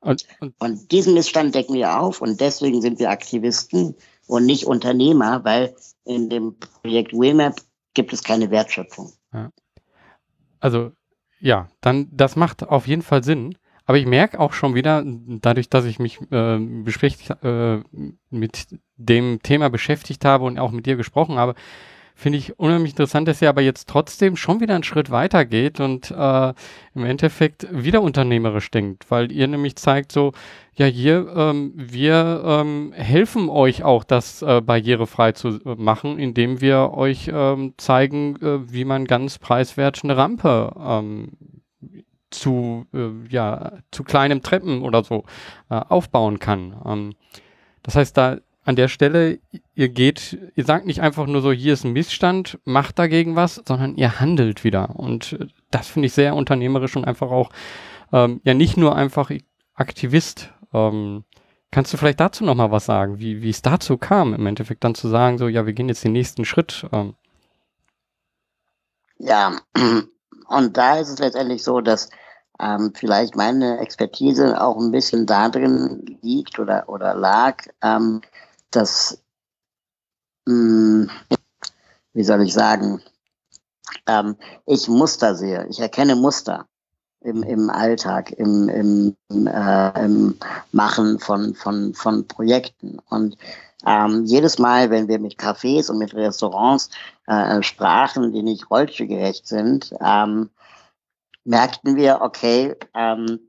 Und, 0.00 0.26
und, 0.40 0.54
Und 0.58 0.92
diesen 0.92 1.14
Missstand 1.14 1.54
decken 1.54 1.74
wir 1.74 2.00
auf 2.00 2.20
und 2.20 2.40
deswegen 2.40 2.80
sind 2.80 2.98
wir 2.98 3.10
Aktivisten 3.10 3.94
und 4.26 4.46
nicht 4.46 4.66
Unternehmer, 4.66 5.44
weil 5.44 5.74
in 6.04 6.28
dem 6.28 6.56
Projekt 6.58 7.12
WheelMap 7.12 7.60
gibt 7.94 8.12
es 8.12 8.22
keine 8.22 8.50
Wertschöpfung. 8.50 9.12
also, 10.60 10.92
ja, 11.40 11.68
dann, 11.80 12.08
das 12.12 12.36
macht 12.36 12.62
auf 12.62 12.86
jeden 12.86 13.02
Fall 13.02 13.24
Sinn. 13.24 13.56
Aber 13.86 13.98
ich 13.98 14.06
merke 14.06 14.38
auch 14.38 14.52
schon 14.52 14.74
wieder, 14.74 15.02
dadurch, 15.04 15.68
dass 15.68 15.84
ich 15.84 15.98
mich 15.98 16.20
äh, 16.30 16.56
äh, 16.56 17.82
mit 18.30 18.68
dem 18.96 19.42
Thema 19.42 19.68
beschäftigt 19.68 20.24
habe 20.24 20.44
und 20.44 20.58
auch 20.60 20.70
mit 20.70 20.86
dir 20.86 20.94
gesprochen 20.96 21.38
habe, 21.38 21.56
finde 22.20 22.38
ich 22.38 22.58
unheimlich 22.58 22.92
interessant, 22.92 23.26
dass 23.26 23.40
ihr 23.40 23.48
aber 23.48 23.62
jetzt 23.62 23.88
trotzdem 23.88 24.36
schon 24.36 24.60
wieder 24.60 24.74
einen 24.74 24.84
Schritt 24.84 25.10
weiter 25.10 25.46
geht 25.46 25.80
und 25.80 26.10
äh, 26.10 26.52
im 26.94 27.04
Endeffekt 27.04 27.66
wieder 27.72 28.02
unternehmerisch 28.02 28.70
denkt, 28.70 29.10
weil 29.10 29.32
ihr 29.32 29.48
nämlich 29.48 29.76
zeigt 29.76 30.12
so, 30.12 30.32
ja 30.74 30.84
hier, 30.84 31.32
ähm, 31.34 31.72
wir 31.74 32.42
ähm, 32.44 32.92
helfen 32.94 33.48
euch 33.48 33.84
auch, 33.84 34.04
das 34.04 34.42
äh, 34.42 34.60
barrierefrei 34.60 35.32
zu 35.32 35.60
äh, 35.64 35.74
machen, 35.76 36.18
indem 36.18 36.60
wir 36.60 36.92
euch 36.92 37.30
ähm, 37.32 37.72
zeigen, 37.78 38.36
äh, 38.42 38.70
wie 38.70 38.84
man 38.84 39.06
ganz 39.06 39.38
preiswert 39.38 40.00
eine 40.04 40.16
Rampe 40.18 40.74
ähm, 40.78 41.32
zu, 42.28 42.86
äh, 42.92 43.08
ja, 43.30 43.78
zu 43.90 44.04
kleinem 44.04 44.42
Treppen 44.42 44.82
oder 44.82 45.04
so 45.04 45.24
äh, 45.70 45.74
aufbauen 45.88 46.38
kann. 46.38 46.76
Ähm, 46.84 47.14
das 47.82 47.96
heißt, 47.96 48.16
da 48.16 48.36
an 48.70 48.76
der 48.76 48.88
Stelle, 48.88 49.38
ihr 49.74 49.88
geht, 49.88 50.38
ihr 50.54 50.64
sagt 50.64 50.86
nicht 50.86 51.00
einfach 51.00 51.26
nur 51.26 51.42
so, 51.42 51.52
hier 51.52 51.74
ist 51.74 51.84
ein 51.84 51.92
Missstand, 51.92 52.58
macht 52.64 52.98
dagegen 52.98 53.36
was, 53.36 53.62
sondern 53.66 53.96
ihr 53.96 54.20
handelt 54.20 54.64
wieder. 54.64 54.96
Und 54.96 55.34
äh, 55.34 55.46
das 55.70 55.88
finde 55.88 56.06
ich 56.06 56.14
sehr 56.14 56.34
unternehmerisch 56.34 56.96
und 56.96 57.04
einfach 57.04 57.30
auch, 57.30 57.50
ähm, 58.12 58.40
ja, 58.44 58.54
nicht 58.54 58.76
nur 58.76 58.96
einfach 58.96 59.30
Aktivist. 59.74 60.50
Ähm, 60.72 61.24
kannst 61.70 61.92
du 61.92 61.96
vielleicht 61.96 62.20
dazu 62.20 62.44
nochmal 62.44 62.70
was 62.70 62.86
sagen, 62.86 63.18
wie, 63.18 63.42
wie 63.42 63.50
es 63.50 63.62
dazu 63.62 63.98
kam, 63.98 64.34
im 64.34 64.46
Endeffekt 64.46 64.84
dann 64.84 64.94
zu 64.94 65.08
sagen, 65.08 65.38
so, 65.38 65.48
ja, 65.48 65.66
wir 65.66 65.72
gehen 65.72 65.88
jetzt 65.88 66.04
den 66.04 66.12
nächsten 66.12 66.44
Schritt. 66.44 66.86
Ähm, 66.92 67.14
Ja, 69.18 69.56
und 70.48 70.76
da 70.76 70.98
ist 70.98 71.08
es 71.08 71.18
letztendlich 71.18 71.62
so, 71.62 71.80
dass 71.80 72.08
ähm, 72.60 72.92
vielleicht 72.94 73.36
meine 73.36 73.78
Expertise 73.80 74.60
auch 74.60 74.76
ein 74.78 74.90
bisschen 74.90 75.26
darin 75.26 76.18
liegt 76.22 76.58
oder, 76.58 76.88
oder 76.88 77.14
lag, 77.14 77.56
ähm, 77.82 78.20
dass, 78.70 79.22
mh, 80.46 81.10
wie 82.12 82.24
soll 82.24 82.42
ich 82.42 82.52
sagen, 82.52 83.02
ähm, 84.06 84.36
ich 84.66 84.88
Muster 84.88 85.34
sehe. 85.34 85.66
Ich 85.68 85.80
erkenne 85.80 86.16
Muster 86.16 86.66
im, 87.20 87.42
im 87.42 87.70
Alltag, 87.70 88.32
im, 88.32 88.68
im, 88.68 89.16
äh, 89.46 90.04
im 90.04 90.38
Machen 90.72 91.18
von, 91.18 91.54
von, 91.54 91.94
von 91.94 92.26
Projekten. 92.26 92.98
Und 93.08 93.36
ähm, 93.86 94.24
jedes 94.24 94.58
Mal, 94.58 94.90
wenn 94.90 95.08
wir 95.08 95.18
mit 95.18 95.38
Cafés 95.38 95.90
und 95.90 95.98
mit 95.98 96.14
Restaurants 96.14 96.90
äh, 97.26 97.62
sprachen, 97.62 98.32
die 98.32 98.42
nicht 98.42 98.70
rollstuhlgerecht 98.70 99.46
sind, 99.46 99.94
ähm, 100.00 100.50
merkten 101.44 101.96
wir, 101.96 102.20
okay, 102.20 102.76
ähm, 102.94 103.40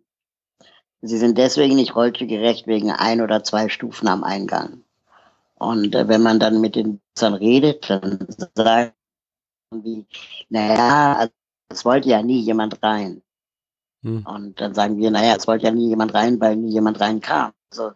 sie 1.02 1.18
sind 1.18 1.38
deswegen 1.38 1.76
nicht 1.76 1.96
rollstuhlgerecht 1.96 2.68
wegen 2.68 2.92
ein 2.92 3.22
oder 3.22 3.44
zwei 3.44 3.70
Stufen 3.70 4.08
am 4.08 4.24
Eingang. 4.24 4.84
Und 5.62 5.94
äh, 5.94 6.08
wenn 6.08 6.24
man 6.24 6.40
dann 6.40 6.60
mit 6.60 6.76
den 6.76 7.00
Nutzern 7.16 7.36
redet, 7.36 7.88
dann 7.88 8.26
sagen 8.56 8.94
die, 9.76 10.08
naja, 10.50 11.28
es 11.70 11.86
wollte 11.86 12.10
ja 12.10 12.24
nie 12.24 12.40
jemand 12.42 12.82
rein. 12.82 13.22
hm, 14.04 14.26
Und 14.26 14.60
dann 14.60 14.74
sagen 14.74 14.98
wir, 14.98 15.12
naja, 15.12 15.36
es 15.38 15.48
wollte 15.48 15.66
ja 15.66 15.72
nie 15.72 15.90
jemand 15.90 16.16
rein, 16.16 16.40
weil 16.42 16.56
nie 16.56 16.72
jemand 16.72 17.00
reinkam. 17.00 17.52
Also 17.72 17.92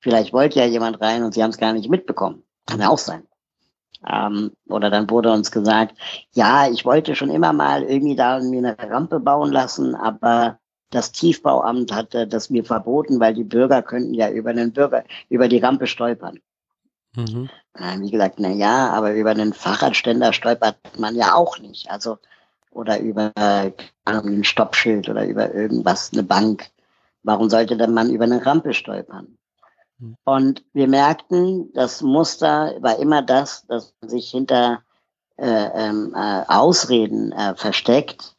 vielleicht 0.00 0.32
wollte 0.32 0.58
ja 0.58 0.66
jemand 0.66 1.00
rein 1.00 1.22
und 1.22 1.34
sie 1.34 1.42
haben 1.42 1.50
es 1.50 1.58
gar 1.58 1.72
nicht 1.72 1.88
mitbekommen. 1.88 2.42
Kann 2.66 2.80
ja 2.80 2.88
auch 2.88 2.98
sein. 2.98 3.28
Ähm, 4.06 4.52
oder 4.68 4.90
dann 4.90 5.08
wurde 5.08 5.32
uns 5.32 5.52
gesagt, 5.52 5.96
ja, 6.32 6.68
ich 6.68 6.84
wollte 6.84 7.14
schon 7.14 7.30
immer 7.30 7.52
mal 7.52 7.84
irgendwie 7.84 8.16
da 8.16 8.40
mir 8.40 8.58
eine 8.58 8.78
Rampe 8.90 9.20
bauen 9.20 9.52
lassen, 9.52 9.94
aber 9.94 10.58
das 10.90 11.12
Tiefbauamt 11.12 11.92
hatte 11.92 12.26
das 12.26 12.50
mir 12.50 12.64
verboten, 12.64 13.20
weil 13.20 13.34
die 13.34 13.44
Bürger 13.44 13.82
könnten 13.82 14.14
ja 14.14 14.30
über 14.30 14.52
den 14.52 14.72
Bürger, 14.72 15.04
über 15.28 15.48
die 15.48 15.58
Rampe 15.58 15.86
stolpern. 15.86 16.40
Mhm, 17.14 17.50
Dann 17.74 17.90
haben 17.90 18.02
die 18.02 18.10
gesagt, 18.10 18.36
na 18.38 18.50
ja, 18.50 18.90
aber 18.90 19.14
über 19.14 19.30
einen 19.30 19.52
Fahrradständer 19.52 20.32
stolpert 20.32 20.76
man 20.98 21.14
ja 21.16 21.34
auch 21.34 21.58
nicht. 21.58 21.90
Also, 21.90 22.18
oder 22.70 22.98
über 23.00 23.32
ein 24.04 24.44
Stoppschild 24.44 25.08
oder 25.08 25.26
über 25.26 25.54
irgendwas, 25.54 26.12
eine 26.12 26.22
Bank. 26.22 26.70
Warum 27.22 27.48
sollte 27.48 27.76
denn 27.76 27.94
man 27.94 28.10
über 28.10 28.24
eine 28.24 28.44
Rampe 28.44 28.74
stolpern? 28.74 29.38
Hm. 29.98 30.16
Und 30.24 30.64
wir 30.72 30.88
merkten, 30.88 31.72
das 31.72 32.02
Muster 32.02 32.74
war 32.80 32.98
immer 32.98 33.22
das, 33.22 33.66
dass 33.66 33.94
man 34.00 34.10
sich 34.10 34.30
hinter 34.30 34.82
äh, 35.36 35.46
ähm, 35.46 36.14
äh, 36.14 36.44
Ausreden 36.46 37.32
äh, 37.32 37.54
versteckt, 37.56 38.36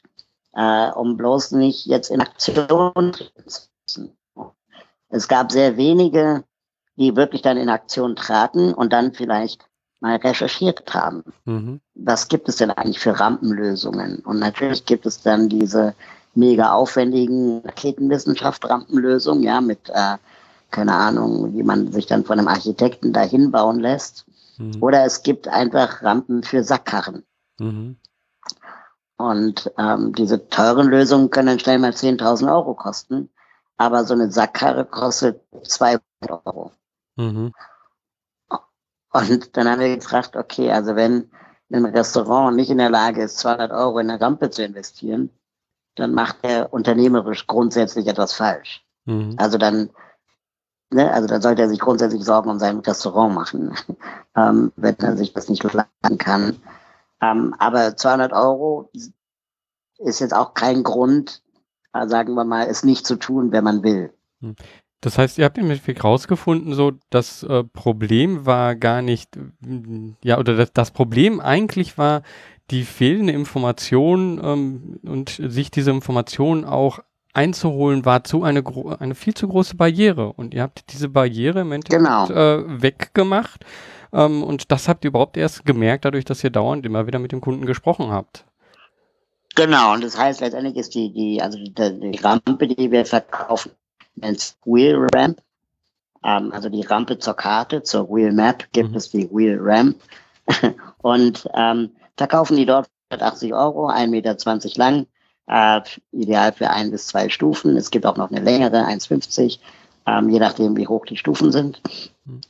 äh, 0.54 0.92
um 0.92 1.18
bloß 1.18 1.52
nicht 1.52 1.86
jetzt 1.86 2.10
in 2.10 2.22
Aktion 2.22 3.14
zu 3.14 3.70
müssen. 3.86 4.18
Es 5.10 5.28
gab 5.28 5.52
sehr 5.52 5.78
wenige, 5.78 6.44
die 6.98 7.16
wirklich 7.16 7.42
dann 7.42 7.58
in 7.58 7.70
Aktion 7.70 8.16
traten 8.16 8.74
und 8.74 8.94
dann 8.94 9.14
vielleicht 9.14 9.68
mal 10.00 10.16
recherchiert 10.18 10.94
haben. 10.94 11.24
mhm, 11.46 11.82
Was 11.96 12.28
gibt 12.28 12.50
es 12.50 12.58
denn 12.58 12.72
eigentlich 12.72 13.00
für 13.00 13.20
Rampenlösungen? 13.20 14.20
Und 14.20 14.40
natürlich 14.40 14.86
gibt 14.86 15.06
es 15.06 15.22
dann 15.22 15.50
diese 15.50 15.96
mega 16.36 16.74
aufwendigen 16.74 17.60
Raketenwissenschaft-Rampenlösungen, 17.66 19.44
ja, 19.44 19.62
mit, 19.62 19.90
äh, 19.90 20.18
keine 20.72 20.94
Ahnung, 20.96 21.54
wie 21.54 21.64
man 21.64 21.92
sich 21.92 22.06
dann 22.08 22.26
von 22.26 22.40
einem 22.40 22.48
Architekten 22.50 23.14
dahin 23.14 23.52
bauen 23.52 23.80
lässt. 23.80 24.26
mhm, 24.58 24.84
Oder 24.84 25.06
es 25.06 25.24
gibt 25.24 25.48
einfach 25.48 26.04
Rampen 26.04 26.44
für 26.44 26.64
Sackkarren. 26.64 27.24
mhm, 27.60 27.98
Und 29.18 29.72
ähm, 29.78 30.14
diese 30.14 30.48
teuren 30.50 30.88
Lösungen 30.88 31.30
können 31.30 31.48
dann 31.48 31.60
schnell 31.60 31.80
mal 31.80 31.94
10.000 31.94 32.50
Euro 32.50 32.74
kosten. 32.76 33.30
Aber 33.78 34.06
so 34.06 34.14
eine 34.14 34.32
Sackkarre 34.32 34.86
kostet 34.86 35.42
200 35.64 36.02
Euro. 36.46 36.72
Mhm, 37.16 37.54
Und 39.12 39.56
dann 39.56 39.70
haben 39.70 39.80
wir 39.80 39.96
gefragt, 39.96 40.36
okay, 40.36 40.72
also 40.72 40.96
wenn 40.96 41.32
ein 41.72 41.86
Restaurant 41.86 42.56
nicht 42.56 42.70
in 42.70 42.78
der 42.78 42.90
Lage 42.90 43.24
ist, 43.24 43.38
200 43.40 43.72
Euro 43.72 44.00
in 44.00 44.10
eine 44.10 44.20
Rampe 44.20 44.50
zu 44.50 44.64
investieren, 44.64 45.30
dann 45.96 46.14
macht 46.14 46.38
er 46.42 46.74
unternehmerisch 46.74 47.48
grundsätzlich 47.48 48.08
etwas 48.08 48.34
falsch. 48.34 48.86
mhm, 49.06 49.36
Also 49.38 49.58
dann, 49.58 49.90
ne, 50.92 51.12
also 51.12 51.28
dann 51.28 51.42
sollte 51.42 51.62
er 51.62 51.70
sich 51.70 51.80
grundsätzlich 51.80 52.24
Sorgen 52.24 52.50
um 52.50 52.60
sein 52.60 52.80
Restaurant 52.80 53.34
machen, 53.34 53.74
ähm, 54.36 54.72
wenn 54.76 54.96
er 55.00 55.16
sich 55.18 55.34
das 55.34 55.48
nicht 55.50 55.64
leisten 55.64 56.18
kann. 56.18 56.62
Ähm, 57.22 57.56
aber 57.58 57.96
200 57.96 58.34
Euro 58.34 58.90
ist 59.98 60.20
jetzt 60.20 60.34
auch 60.34 60.54
kein 60.54 60.84
Grund, 60.84 61.42
äh, 61.94 62.08
sagen 62.08 62.34
wir 62.34 62.44
mal, 62.44 62.68
es 62.68 62.84
nicht 62.84 63.08
zu 63.08 63.16
tun, 63.16 63.54
wenn 63.54 63.64
man 63.64 63.82
will. 63.84 64.14
Das 65.06 65.20
heißt, 65.20 65.38
ihr 65.38 65.46
habt 65.46 65.60
im 65.60 65.66
Endeffekt 65.66 66.04
rausgefunden, 66.04 66.74
so 66.74 66.94
das 67.12 67.44
äh, 67.44 67.64
Problem 67.64 68.48
war 68.48 68.76
gar 68.76 69.04
nicht, 69.04 69.38
ja, 70.24 70.40
oder 70.40 70.56
das, 70.56 70.74
das 70.74 70.90
Problem 70.90 71.40
eigentlich 71.40 72.00
war 72.00 72.24
die 72.72 72.82
fehlende 72.82 73.32
Information 73.32 74.42
ähm, 74.44 75.00
und 75.08 75.30
sich 75.30 75.70
diese 75.70 75.92
Information 75.92 76.66
auch 76.66 77.02
einzuholen, 77.34 78.04
war 78.04 78.24
zu 78.24 78.42
eine, 78.42 78.64
eine 78.98 79.14
viel 79.14 79.36
zu 79.36 79.48
große 79.48 79.76
Barriere. 79.76 80.34
Und 80.34 80.56
ihr 80.56 80.64
habt 80.64 80.92
diese 80.92 81.08
Barriere 81.08 81.60
im 81.62 81.72
Endeffekt 81.72 82.04
Genau. 82.04 82.28
äh, 82.32 82.82
weggemacht. 82.82 83.64
Ähm, 84.12 84.42
und 84.42 84.72
das 84.72 84.88
habt 84.88 85.06
ihr 85.06 85.10
überhaupt 85.10 85.38
erst 85.38 85.66
gemerkt, 85.66 86.06
dadurch, 86.06 86.26
dass 86.26 86.44
ihr 86.44 86.50
dauernd 86.50 86.84
immer 86.84 87.06
wieder 87.06 87.20
mit 87.20 87.32
dem 87.32 87.42
Kunden 87.42 87.68
gesprochen 87.68 88.10
habt. 88.10 88.44
Genau, 89.54 89.94
und 89.94 90.04
das 90.04 90.18
heißt, 90.18 90.42
letztendlich 90.42 90.78
ist 90.78 90.96
die, 90.96 91.14
die, 91.14 91.44
also 91.44 91.60
die, 91.60 91.72
die 91.74 92.18
Rampe, 92.18 92.68
die 92.68 92.90
wir 92.90 93.06
verkaufen, 93.06 93.72
nennt 94.16 94.40
sich 94.40 94.56
Wheel 94.66 95.08
Ramp. 95.14 95.42
Ähm, 96.24 96.52
also 96.52 96.70
die 96.70 96.82
Rampe 96.82 97.20
zur 97.20 97.36
Karte, 97.36 97.84
zur 97.84 98.10
Wheel 98.10 98.32
Map 98.32 98.66
gibt 98.72 98.92
Mhm. 98.92 98.98
es 98.98 99.12
die 99.12 99.30
Wheel 99.32 99.60
Ramp. 99.62 99.98
und 101.02 101.48
ähm, 101.56 101.92
verkaufen 102.18 102.58
die 102.58 102.66
dort 102.66 102.88
180 103.10 103.54
Euro, 103.54 103.90
1,20 103.90 104.08
Meter 104.10 104.36
lang, 104.76 105.08
äh, 105.48 105.82
ideal 106.12 106.52
für 106.54 106.70
ein 106.70 106.92
bis 106.92 107.08
zwei 107.08 107.30
Stufen. 107.30 107.78
Es 107.78 107.92
gibt 107.92 108.06
auch 108.06 108.18
noch 108.18 108.32
eine 108.32 108.42
längere, 108.42 108.86
1,50. 108.86 109.60
ähm, 110.08 110.30
je 110.30 110.40
nachdem, 110.40 110.76
wie 110.78 110.88
hoch 110.88 111.06
die 111.06 111.18
Stufen 111.18 111.52
sind. 111.52 111.82
Mhm. 112.26 112.42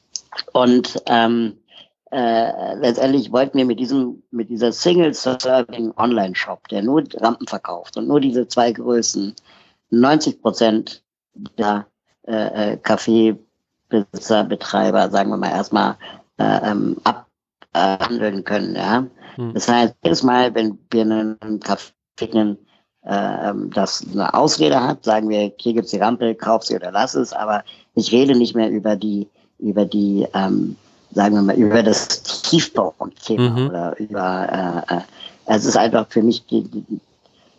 Und 0.54 1.02
ähm, 1.08 1.58
äh, 2.12 2.76
letztendlich 2.76 3.32
wollten 3.32 3.58
wir 3.58 3.66
mit 3.66 3.80
diesem, 3.80 4.24
mit 4.32 4.50
dieser 4.50 4.72
Single-Serving 4.72 5.94
Online-Shop, 5.98 6.68
der 6.70 6.82
nur 6.82 7.04
Rampen 7.16 7.48
verkauft 7.48 7.98
und 7.98 8.08
nur 8.08 8.20
diese 8.20 8.48
zwei 8.48 8.72
Größen, 8.72 9.36
90 9.90 10.42
Prozent 10.42 11.04
der 11.58 11.86
äh, 12.28 12.74
äh, 12.74 12.78
Kaffeebesitzer, 12.78 14.44
Betreiber, 14.44 15.10
sagen 15.10 15.30
wir 15.30 15.38
mal 15.38 15.52
erstmal, 15.52 15.96
äh, 16.38 16.72
ähm, 16.72 16.98
abhandeln 17.74 18.44
können. 18.44 18.76
Ja? 18.76 19.06
Hm. 19.36 19.54
Das 19.54 19.68
heißt, 19.68 19.96
jedes 20.04 20.24
Mal, 20.24 20.54
wenn 20.56 20.78
wir 20.92 21.02
einen 21.02 21.60
Kaffee 21.60 21.94
finden, 22.18 22.58
äh, 23.04 23.50
ähm, 23.50 23.70
das 23.72 24.06
eine 24.12 24.34
Ausrede 24.34 24.82
hat, 24.82 25.04
sagen 25.04 25.30
wir, 25.30 25.52
hier 25.58 25.74
gibt's 25.74 25.92
die 25.92 26.00
Rampe, 26.00 26.34
kauf 26.36 26.64
sie 26.64 26.76
oder 26.76 26.92
lass 26.92 27.14
es, 27.14 27.34
aber 27.34 27.64
ich 27.94 28.12
rede 28.12 28.36
nicht 28.36 28.56
mehr 28.56 28.70
über 28.70 28.96
die, 28.96 29.28
über 29.60 29.86
die 29.86 30.28
ähm, 30.34 30.76
sagen 31.16 31.36
wir 31.36 31.42
mal, 31.42 31.56
über 31.56 31.82
das 31.82 32.22
Tiefbauthema 32.24 33.50
mhm. 33.50 33.68
oder 33.68 34.00
über, 34.00 34.84
äh, 34.90 34.96
äh, 34.96 35.02
es 35.46 35.66
ist 35.66 35.78
einfach 35.78 36.08
für 36.10 36.22
mich 36.22 36.46
die, 36.46 36.64
die, 36.64 37.00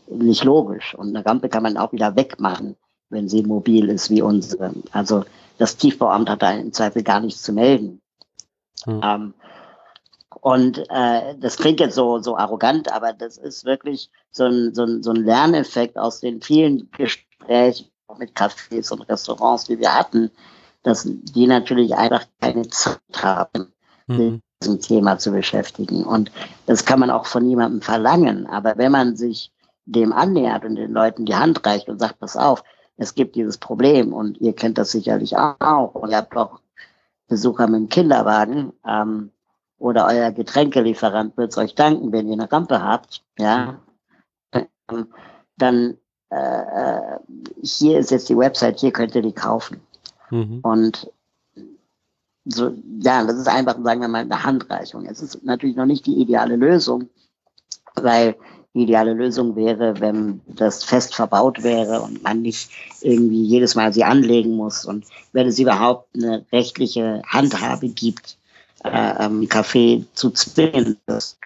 nicht 0.09 0.45
logisch. 0.45 0.95
Und 0.95 1.17
eine 1.17 1.25
Rampe 1.25 1.49
kann 1.49 1.63
man 1.63 1.77
auch 1.77 1.93
wieder 1.93 2.15
wegmachen, 2.15 2.77
wenn 3.17 3.29
sie 3.29 3.43
mobil 3.43 3.89
ist 3.89 4.11
wie 4.11 4.21
unsere. 4.21 4.75
Also 4.93 5.25
das 5.57 5.79
Tiefbauamt 5.79 6.29
hat 6.29 6.43
da 6.43 6.53
im 6.53 6.73
Zweifel 6.73 7.03
gar 7.03 7.21
nichts 7.21 7.43
zu 7.43 7.53
melden. 7.53 8.03
Mhm. 8.85 9.01
Ähm, 9.03 9.35
und 10.43 10.79
äh, 10.91 11.35
das 11.39 11.57
klingt 11.57 11.81
jetzt 11.81 11.95
so, 11.95 12.19
so 12.19 12.37
arrogant, 12.37 12.93
aber 12.93 13.15
das 13.15 13.39
ist 13.39 13.65
wirklich 13.65 14.11
so 14.31 14.45
ein, 14.45 14.75
so, 14.75 14.85
ein, 14.85 15.03
so 15.03 15.11
ein 15.11 15.25
Lerneffekt 15.25 15.97
aus 15.99 16.21
den 16.21 16.43
vielen 16.43 16.91
Gesprächen 16.91 17.91
mit 18.19 18.37
Cafés 18.37 18.93
und 18.93 19.01
Restaurants, 19.09 19.65
die 19.65 19.79
wir 19.79 19.95
hatten, 19.95 20.31
dass 20.83 21.05
die 21.07 21.47
natürlich 21.47 21.95
einfach 21.97 22.25
keine 22.41 22.69
Zeit 22.69 23.01
haben, 23.17 23.73
mhm. 24.07 24.17
mit 24.17 24.43
diesem 24.63 24.81
Thema 24.81 25.19
zu 25.19 25.33
beschäftigen. 25.33 26.05
Und 26.05 26.31
das 26.67 26.85
kann 26.85 27.01
man 27.01 27.11
auch 27.11 27.27
von 27.27 27.47
niemandem 27.47 27.81
verlangen. 27.81 28.47
Aber 28.47 28.77
wenn 28.77 28.93
man 28.93 29.17
sich 29.17 29.53
dem 29.87 30.13
annähert 30.13 30.65
und 30.65 30.77
den 30.77 30.93
Leuten 30.93 31.25
die 31.25 31.35
Hand 31.35 31.65
reicht 31.65 31.89
und 31.89 31.99
sagt, 31.99 32.19
pass 32.19 32.37
auf, 32.37 32.63
es 32.97 33.15
gibt 33.15 33.37
dieses 33.37 33.59
Problem 33.59 34.13
und 34.13 34.41
ihr 34.41 34.55
kennt 34.55 34.79
das 34.79 34.91
sicherlich 34.91 35.37
auch 35.37 35.95
und 35.95 36.11
ihr 36.11 36.17
habt 36.17 36.37
auch 36.37 36.61
Besucher 37.29 37.67
mit 37.67 37.81
dem 37.81 37.89
Kinderwagen 37.89 38.73
ähm, 38.87 39.31
oder 39.79 40.07
euer 40.07 40.31
Getränkelieferant 40.31 41.37
wird 41.37 41.53
es 41.53 41.59
euch 41.59 41.75
danken, 41.75 42.13
wenn 42.13 42.29
ihr 42.29 42.35
eine 42.35 42.51
Rampe 42.51 42.83
habt, 42.83 43.25
ja, 43.39 43.81
ähm, 44.53 45.09
dann 45.57 45.97
äh, 46.31 46.37
äh, 46.37 47.19
hier 47.63 47.99
ist 47.99 48.11
jetzt 48.11 48.29
die 48.29 48.37
Website, 48.37 48.81
hier 48.81 48.93
könnt 48.93 49.15
ihr 49.15 49.23
die 49.23 49.33
kaufen. 49.33 49.81
Mhm. 50.31 50.61
Und 50.63 51.11
so, 52.45 52.73
ja, 53.01 53.25
das 53.25 53.37
ist 53.37 53.49
einfach, 53.49 53.77
sagen 53.83 54.01
wir 54.01 54.09
mal, 54.09 54.23
eine 54.23 54.45
Handreichung. 54.45 55.07
Es 55.07 55.21
ist 55.21 55.45
natürlich 55.45 55.77
noch 55.77 55.87
nicht 55.87 56.07
die 56.07 56.21
ideale 56.21 56.57
Lösung, 56.57 57.09
weil 57.95 58.37
die 58.77 58.83
ideale 58.83 59.15
Lösung 59.15 59.57
wäre, 59.57 59.99
wenn 60.01 60.43
das 60.47 60.85
fest 60.85 61.15
verbaut 61.15 61.63
wäre 61.63 62.03
und 62.03 62.23
man 62.23 62.43
nicht 62.43 62.71
irgendwie 63.01 63.43
jedes 63.43 63.75
Mal 63.75 63.95
sie 63.95 64.05
anlegen 64.05 64.55
muss 64.55 64.85
und 64.85 65.07
wenn 65.33 65.47
es 65.47 65.59
überhaupt 65.59 66.15
eine 66.15 66.45
rechtliche 66.53 67.23
Handhabe 67.27 67.89
gibt, 67.89 68.37
äh, 68.85 69.25
ähm, 69.25 69.49
Kaffee 69.49 70.05
zu 70.13 70.31
zwingen. 70.31 70.99
Das, 71.07 71.39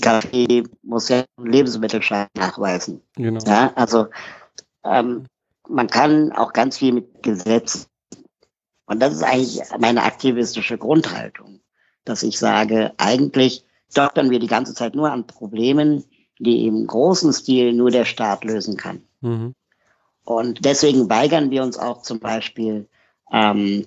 Kaffee 0.00 0.64
muss 0.82 1.10
ja 1.10 1.24
einen 1.36 1.52
Lebensmittelschein 1.52 2.26
nachweisen. 2.36 3.00
Genau. 3.14 3.40
Ja, 3.46 3.72
also 3.76 4.06
ähm, 4.84 5.26
man 5.68 5.86
kann 5.86 6.32
auch 6.32 6.52
ganz 6.52 6.78
viel 6.78 6.92
mit 6.92 7.22
Gesetzen. 7.22 7.86
Und 8.86 9.00
das 9.00 9.14
ist 9.14 9.22
eigentlich 9.22 9.60
meine 9.78 10.02
aktivistische 10.02 10.76
Grundhaltung, 10.76 11.60
dass 12.04 12.24
ich 12.24 12.36
sage, 12.36 12.92
eigentlich 12.96 13.64
doktern 13.94 14.30
wir 14.30 14.40
die 14.40 14.48
ganze 14.48 14.74
Zeit 14.74 14.96
nur 14.96 15.12
an 15.12 15.26
Problemen, 15.26 16.04
die 16.42 16.66
im 16.66 16.86
großen 16.86 17.32
Stil 17.32 17.72
nur 17.72 17.90
der 17.90 18.04
Staat 18.04 18.44
lösen 18.44 18.76
kann. 18.76 19.02
Mhm. 19.20 19.54
Und 20.24 20.64
deswegen 20.64 21.08
weigern 21.08 21.50
wir 21.50 21.62
uns 21.62 21.78
auch 21.78 22.02
zum 22.02 22.20
Beispiel, 22.20 22.86
ähm, 23.32 23.86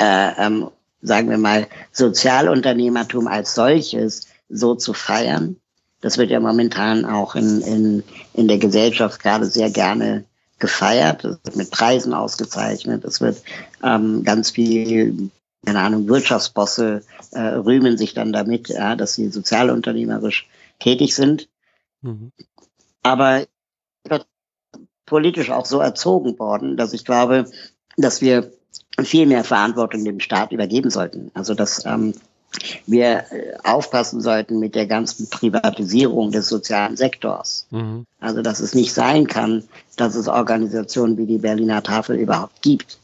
äh, 0.00 0.46
ähm, 0.46 0.70
sagen 1.02 1.30
wir 1.30 1.38
mal, 1.38 1.66
Sozialunternehmertum 1.92 3.28
als 3.28 3.54
solches 3.54 4.26
so 4.48 4.74
zu 4.74 4.92
feiern. 4.92 5.56
Das 6.00 6.18
wird 6.18 6.30
ja 6.30 6.40
momentan 6.40 7.04
auch 7.04 7.34
in, 7.34 7.60
in, 7.62 8.02
in 8.34 8.48
der 8.48 8.58
Gesellschaft 8.58 9.20
gerade 9.20 9.46
sehr 9.46 9.70
gerne 9.70 10.24
gefeiert, 10.58 11.24
es 11.24 11.38
wird 11.44 11.56
mit 11.56 11.70
Preisen 11.70 12.14
ausgezeichnet, 12.14 13.04
es 13.04 13.20
wird 13.20 13.42
ähm, 13.82 14.24
ganz 14.24 14.50
viel, 14.50 15.30
keine 15.64 15.80
Ahnung, 15.80 16.08
Wirtschaftsbosse 16.08 17.02
äh, 17.32 17.40
rühmen 17.40 17.98
sich 17.98 18.14
dann 18.14 18.32
damit, 18.32 18.68
ja, 18.68 18.96
dass 18.96 19.14
sie 19.14 19.28
sozialunternehmerisch 19.28 20.48
tätig 20.78 21.14
sind. 21.14 21.48
Mhm. 22.06 22.32
Aber 23.02 23.44
politisch 25.04 25.50
auch 25.50 25.66
so 25.66 25.78
erzogen 25.78 26.38
worden, 26.38 26.76
dass 26.76 26.92
ich 26.92 27.04
glaube, 27.04 27.48
dass 27.96 28.20
wir 28.20 28.50
viel 29.00 29.26
mehr 29.26 29.44
Verantwortung 29.44 30.04
dem 30.04 30.20
Staat 30.20 30.52
übergeben 30.52 30.90
sollten. 30.90 31.30
Also 31.34 31.54
dass 31.54 31.84
ähm, 31.86 32.14
wir 32.86 33.24
äh, 33.30 33.56
aufpassen 33.64 34.20
sollten 34.20 34.58
mit 34.58 34.74
der 34.74 34.86
ganzen 34.86 35.28
Privatisierung 35.28 36.30
des 36.30 36.48
sozialen 36.48 36.96
Sektors. 36.96 37.66
Mhm. 37.70 38.04
Also, 38.20 38.42
dass 38.42 38.60
es 38.60 38.74
nicht 38.74 38.92
sein 38.92 39.26
kann, 39.26 39.64
dass 39.96 40.14
es 40.14 40.28
Organisationen 40.28 41.18
wie 41.18 41.26
die 41.26 41.38
Berliner 41.38 41.82
Tafel 41.82 42.16
überhaupt 42.16 42.62
gibt. 42.62 42.98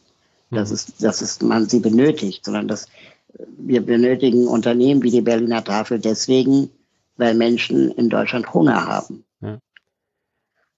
Mhm. 0.51 0.57
Dass, 0.57 0.71
es, 0.71 0.97
dass 0.99 1.21
es, 1.21 1.41
man 1.43 1.69
sie 1.69 1.81
benötigt, 1.81 2.45
sondern 2.45 2.69
dass 2.69 2.87
wir 3.59 3.85
benötigen 3.85 4.47
Unternehmen 4.47 5.03
wie 5.03 5.11
die 5.11 5.23
Berliner 5.23 5.65
Tafel 5.65 5.99
deswegen, 5.99 6.71
weil 7.17 7.35
Menschen 7.35 7.91
in 7.93 8.09
Deutschland 8.09 8.53
Hunger 8.53 8.87
haben. 8.87 9.25
Ja. 9.41 9.59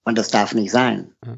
Und 0.03 0.17
das 0.17 0.29
darf 0.29 0.53
nicht 0.53 0.71
sein. 0.71 1.13
Ja. 1.25 1.37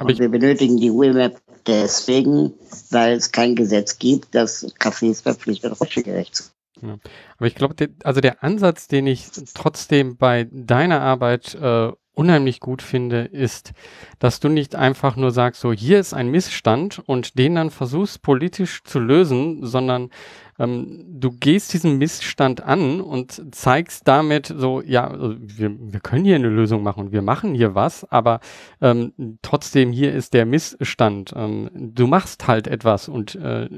Und 0.00 0.18
wir 0.18 0.28
benötigen 0.28 0.76
die 0.76 0.92
WIMAP 0.92 1.40
deswegen, 1.66 2.54
weil 2.90 3.16
es 3.16 3.32
kein 3.32 3.56
Gesetz 3.56 3.98
gibt, 3.98 4.34
das 4.34 4.64
Cafés 4.76 5.22
verpflichtet, 5.22 5.78
rollstuhlgerecht 5.80 6.36
zu 6.36 6.44
ja. 6.82 6.98
Aber 7.36 7.46
ich 7.46 7.54
glaube, 7.54 7.88
also 8.04 8.20
der 8.20 8.42
Ansatz, 8.42 8.88
den 8.88 9.06
ich 9.06 9.26
trotzdem 9.54 10.16
bei 10.16 10.48
deiner 10.50 11.00
Arbeit 11.00 11.54
äh, 11.54 11.92
unheimlich 12.18 12.58
gut 12.58 12.82
finde, 12.82 13.20
ist, 13.22 13.72
dass 14.18 14.40
du 14.40 14.48
nicht 14.48 14.74
einfach 14.74 15.14
nur 15.16 15.30
sagst, 15.30 15.60
so 15.60 15.72
hier 15.72 16.00
ist 16.00 16.14
ein 16.14 16.30
Missstand 16.30 17.00
und 17.06 17.38
den 17.38 17.54
dann 17.54 17.70
versuchst 17.70 18.22
politisch 18.22 18.82
zu 18.82 18.98
lösen, 18.98 19.64
sondern 19.64 20.10
ähm, 20.58 21.04
du 21.08 21.30
gehst 21.30 21.72
diesen 21.72 21.98
Missstand 21.98 22.60
an 22.60 23.00
und 23.00 23.54
zeigst 23.54 24.08
damit 24.08 24.52
so, 24.54 24.82
ja, 24.82 25.06
also 25.06 25.36
wir, 25.38 25.70
wir 25.78 26.00
können 26.00 26.24
hier 26.24 26.34
eine 26.34 26.48
Lösung 26.48 26.82
machen 26.82 27.06
und 27.06 27.12
wir 27.12 27.22
machen 27.22 27.54
hier 27.54 27.76
was, 27.76 28.04
aber 28.10 28.40
ähm, 28.80 29.12
trotzdem 29.40 29.92
hier 29.92 30.12
ist 30.12 30.34
der 30.34 30.44
Missstand. 30.44 31.32
Ähm, 31.36 31.70
du 31.72 32.08
machst 32.08 32.48
halt 32.48 32.66
etwas 32.66 33.08
und 33.08 33.36
äh, 33.36 33.68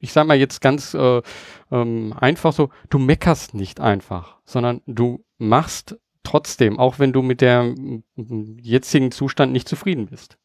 ich 0.00 0.12
sage 0.12 0.26
mal 0.26 0.36
jetzt 0.36 0.60
ganz 0.60 0.92
äh, 0.94 1.22
ähm, 1.70 2.14
einfach 2.18 2.52
so, 2.52 2.70
du 2.90 2.98
meckerst 2.98 3.54
nicht 3.54 3.80
einfach, 3.80 4.38
sondern 4.44 4.82
du 4.86 5.24
machst 5.38 5.96
trotzdem, 6.24 6.78
auch 6.78 6.98
wenn 6.98 7.12
du 7.12 7.22
mit 7.22 7.40
der 7.40 7.74
jetzigen 8.16 9.12
Zustand 9.12 9.52
nicht 9.52 9.68
zufrieden 9.68 10.06
bist. 10.06 10.36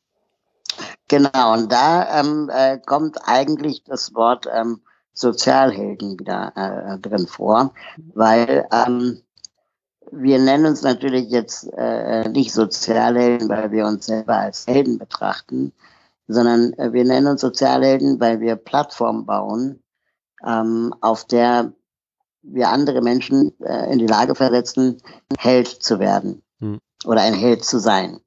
Genau, 1.07 1.53
und 1.53 1.71
da 1.71 2.19
ähm, 2.19 2.49
äh, 2.53 2.77
kommt 2.77 3.17
eigentlich 3.25 3.83
das 3.83 4.13
Wort 4.13 4.47
ähm, 4.53 4.81
Sozialhelden 5.13 6.19
wieder 6.19 6.53
äh, 6.55 6.99
drin 6.99 7.27
vor, 7.27 7.73
weil 8.13 8.67
ähm, 8.71 9.21
wir 10.11 10.39
nennen 10.39 10.65
uns 10.65 10.81
natürlich 10.81 11.29
jetzt 11.29 11.67
äh, 11.75 12.29
nicht 12.29 12.53
Sozialhelden, 12.53 13.49
weil 13.49 13.71
wir 13.71 13.85
uns 13.85 14.05
selber 14.05 14.37
als 14.37 14.65
Helden 14.67 14.97
betrachten, 14.97 15.73
sondern 16.27 16.73
äh, 16.73 16.93
wir 16.93 17.03
nennen 17.03 17.27
uns 17.27 17.41
Sozialhelden, 17.41 18.19
weil 18.19 18.39
wir 18.39 18.55
Plattformen 18.55 19.25
bauen, 19.25 19.83
ähm, 20.45 20.93
auf 21.01 21.25
der 21.25 21.73
wir 22.41 22.69
andere 22.69 23.01
Menschen 23.01 23.53
äh, 23.61 23.91
in 23.91 23.99
die 23.99 24.07
Lage 24.07 24.35
versetzen, 24.35 25.01
Held 25.37 25.67
zu 25.67 25.99
werden 25.99 26.41
hm. 26.59 26.79
oder 27.05 27.21
ein 27.21 27.33
Held 27.33 27.65
zu 27.65 27.79
sein. 27.79 28.19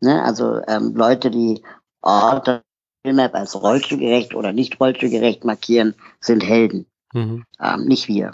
Ne? 0.00 0.22
Also 0.22 0.60
ähm, 0.66 0.94
Leute, 0.94 1.30
die 1.30 1.62
Orte 2.02 2.62
als 3.04 3.60
rollstuhlgerecht 3.60 4.34
oder 4.34 4.52
nicht 4.52 4.78
rollstuhlgerecht 4.78 5.44
markieren, 5.44 5.94
sind 6.20 6.44
Helden. 6.44 6.86
Mhm. 7.14 7.44
Ähm, 7.58 7.84
nicht 7.86 8.08
wir. 8.08 8.32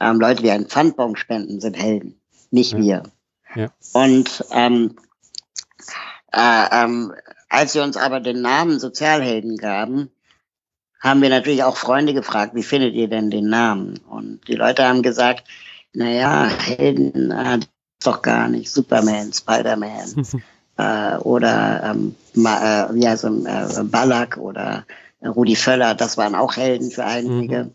Ähm, 0.00 0.18
Leute, 0.18 0.42
die 0.42 0.50
einen 0.50 0.68
Pfandbaum 0.68 1.16
spenden, 1.16 1.60
sind 1.60 1.76
Helden. 1.76 2.18
Nicht 2.50 2.72
ja. 2.72 2.78
wir. 2.78 3.02
Ja. 3.54 3.68
Und 3.92 4.44
ähm, 4.52 4.96
äh, 6.32 6.84
ähm, 6.84 7.12
als 7.48 7.74
wir 7.74 7.82
uns 7.82 7.96
aber 7.96 8.20
den 8.20 8.40
Namen 8.40 8.78
Sozialhelden 8.78 9.56
gaben, 9.56 10.10
haben 11.00 11.22
wir 11.22 11.30
natürlich 11.30 11.62
auch 11.62 11.76
Freunde 11.76 12.14
gefragt, 12.14 12.54
wie 12.54 12.62
findet 12.62 12.94
ihr 12.94 13.08
denn 13.08 13.30
den 13.30 13.48
Namen? 13.48 13.98
Und 14.08 14.46
die 14.46 14.54
Leute 14.54 14.86
haben 14.86 15.02
gesagt, 15.02 15.44
naja, 15.94 16.46
Helden, 16.46 17.32
ah, 17.32 17.58
doch 18.04 18.22
gar 18.22 18.48
nicht, 18.48 18.70
Superman, 18.70 19.32
Spider-Man. 19.32 20.26
äh, 20.76 21.16
oder 21.18 21.82
ähm, 21.84 22.14
Ma, 22.34 22.84
äh, 22.84 22.94
wie 22.94 23.08
heißt 23.08 23.24
er, 23.24 23.80
äh, 23.80 23.82
Ballack 23.84 24.36
oder 24.36 24.84
Rudi 25.22 25.56
Völler, 25.56 25.94
das 25.94 26.16
waren 26.16 26.34
auch 26.34 26.56
Helden 26.56 26.90
für 26.90 27.04
einige. 27.04 27.64
Mhm. 27.64 27.74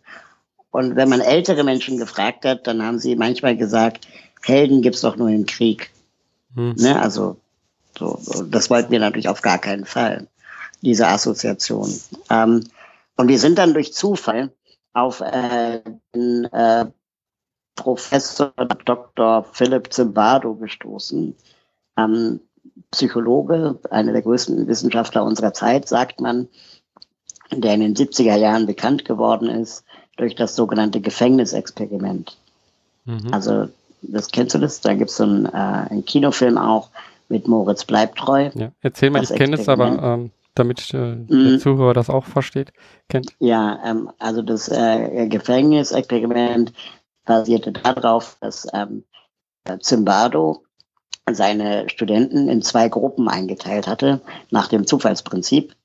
Und 0.72 0.96
wenn 0.96 1.10
man 1.10 1.22
ältere 1.22 1.64
Menschen 1.64 1.98
gefragt 1.98 2.46
hat, 2.46 2.68
dann 2.68 2.84
haben 2.84 3.00
sie 3.00 3.16
manchmal 3.16 3.56
gesagt, 3.56 4.08
Helden 4.44 4.82
gibt's 4.82 5.02
doch 5.02 5.16
nur 5.16 5.30
im 5.30 5.46
Krieg. 5.46 5.90
Mhm. 6.54 6.76
Ne? 6.78 7.02
Also 7.02 7.38
so, 7.98 8.20
das 8.50 8.70
wollten 8.70 8.92
wir 8.92 9.00
natürlich 9.00 9.30
auf 9.30 9.42
gar 9.42 9.58
keinen 9.58 9.86
Fall, 9.86 10.28
diese 10.82 11.08
Assoziation. 11.08 11.94
Ähm, 12.30 12.66
und 13.18 13.28
wir 13.28 13.40
sind 13.40 13.58
dann 13.58 13.74
durch 13.74 13.94
Zufall 13.94 14.52
auf 14.94 15.22
äh, 15.22 15.82
den 16.14 16.46
äh, 16.46 16.86
Professor 17.76 18.54
Dr. 18.86 19.46
Philipp 19.52 19.92
Zimbardo 19.92 20.56
gestoßen. 20.56 21.36
Ähm, 21.98 22.40
Psychologe, 22.92 23.80
einer 23.90 24.14
der 24.14 24.22
größten 24.22 24.68
Wissenschaftler 24.68 25.24
unserer 25.24 25.54
Zeit, 25.54 25.88
sagt 25.88 26.20
man, 26.20 26.48
der 27.52 27.74
in 27.74 27.82
den 27.82 27.96
70er 27.96 28.36
Jahren 28.36 28.66
bekannt 28.66 29.06
geworden 29.06 29.50
ist 29.50 29.84
durch 30.18 30.36
das 30.36 30.56
sogenannte 30.56 31.02
Gefängnisexperiment. 31.02 32.38
Mhm. 33.06 33.34
Also, 33.34 33.68
das 34.02 34.30
kennst 34.30 34.56
du 34.56 34.60
das? 34.60 34.82
Da 34.82 34.94
gibt 34.94 35.10
es 35.10 35.18
so 35.18 35.24
einen, 35.24 35.46
äh, 35.46 35.50
einen 35.52 36.06
Kinofilm 36.06 36.58
auch 36.58 36.90
mit 37.30 37.48
Moritz 37.48 37.86
Bleibtreu. 37.86 38.50
Ja, 38.54 38.72
erzähl 38.82 39.10
mal, 39.10 39.24
ich 39.24 39.30
kenne 39.30 39.58
es, 39.58 39.68
aber 39.68 40.02
ähm, 40.02 40.32
damit 40.56 40.94
äh, 40.94 41.16
mhm. 41.16 41.28
der 41.28 41.60
Zuhörer 41.60 41.94
das 41.94 42.10
auch 42.10 42.26
versteht, 42.26 42.74
kennt. 43.10 43.34
Ja, 43.40 43.80
ähm, 43.86 44.10
also 44.20 44.42
das 44.42 44.70
äh, 44.70 45.28
Gefängnisexperiment 45.28 46.74
basierte 47.26 47.72
darauf, 47.72 48.38
dass 48.40 48.68
ähm, 48.74 49.04
Zimbardo 49.80 50.64
seine 51.32 51.90
Studenten 51.90 52.48
in 52.50 52.62
zwei 52.62 52.88
Gruppen 52.88 53.28
eingeteilt 53.28 53.88
hatte, 53.88 54.22
nach 54.52 54.68
dem 54.68 54.86
Zufallsprinzip. 54.86 55.76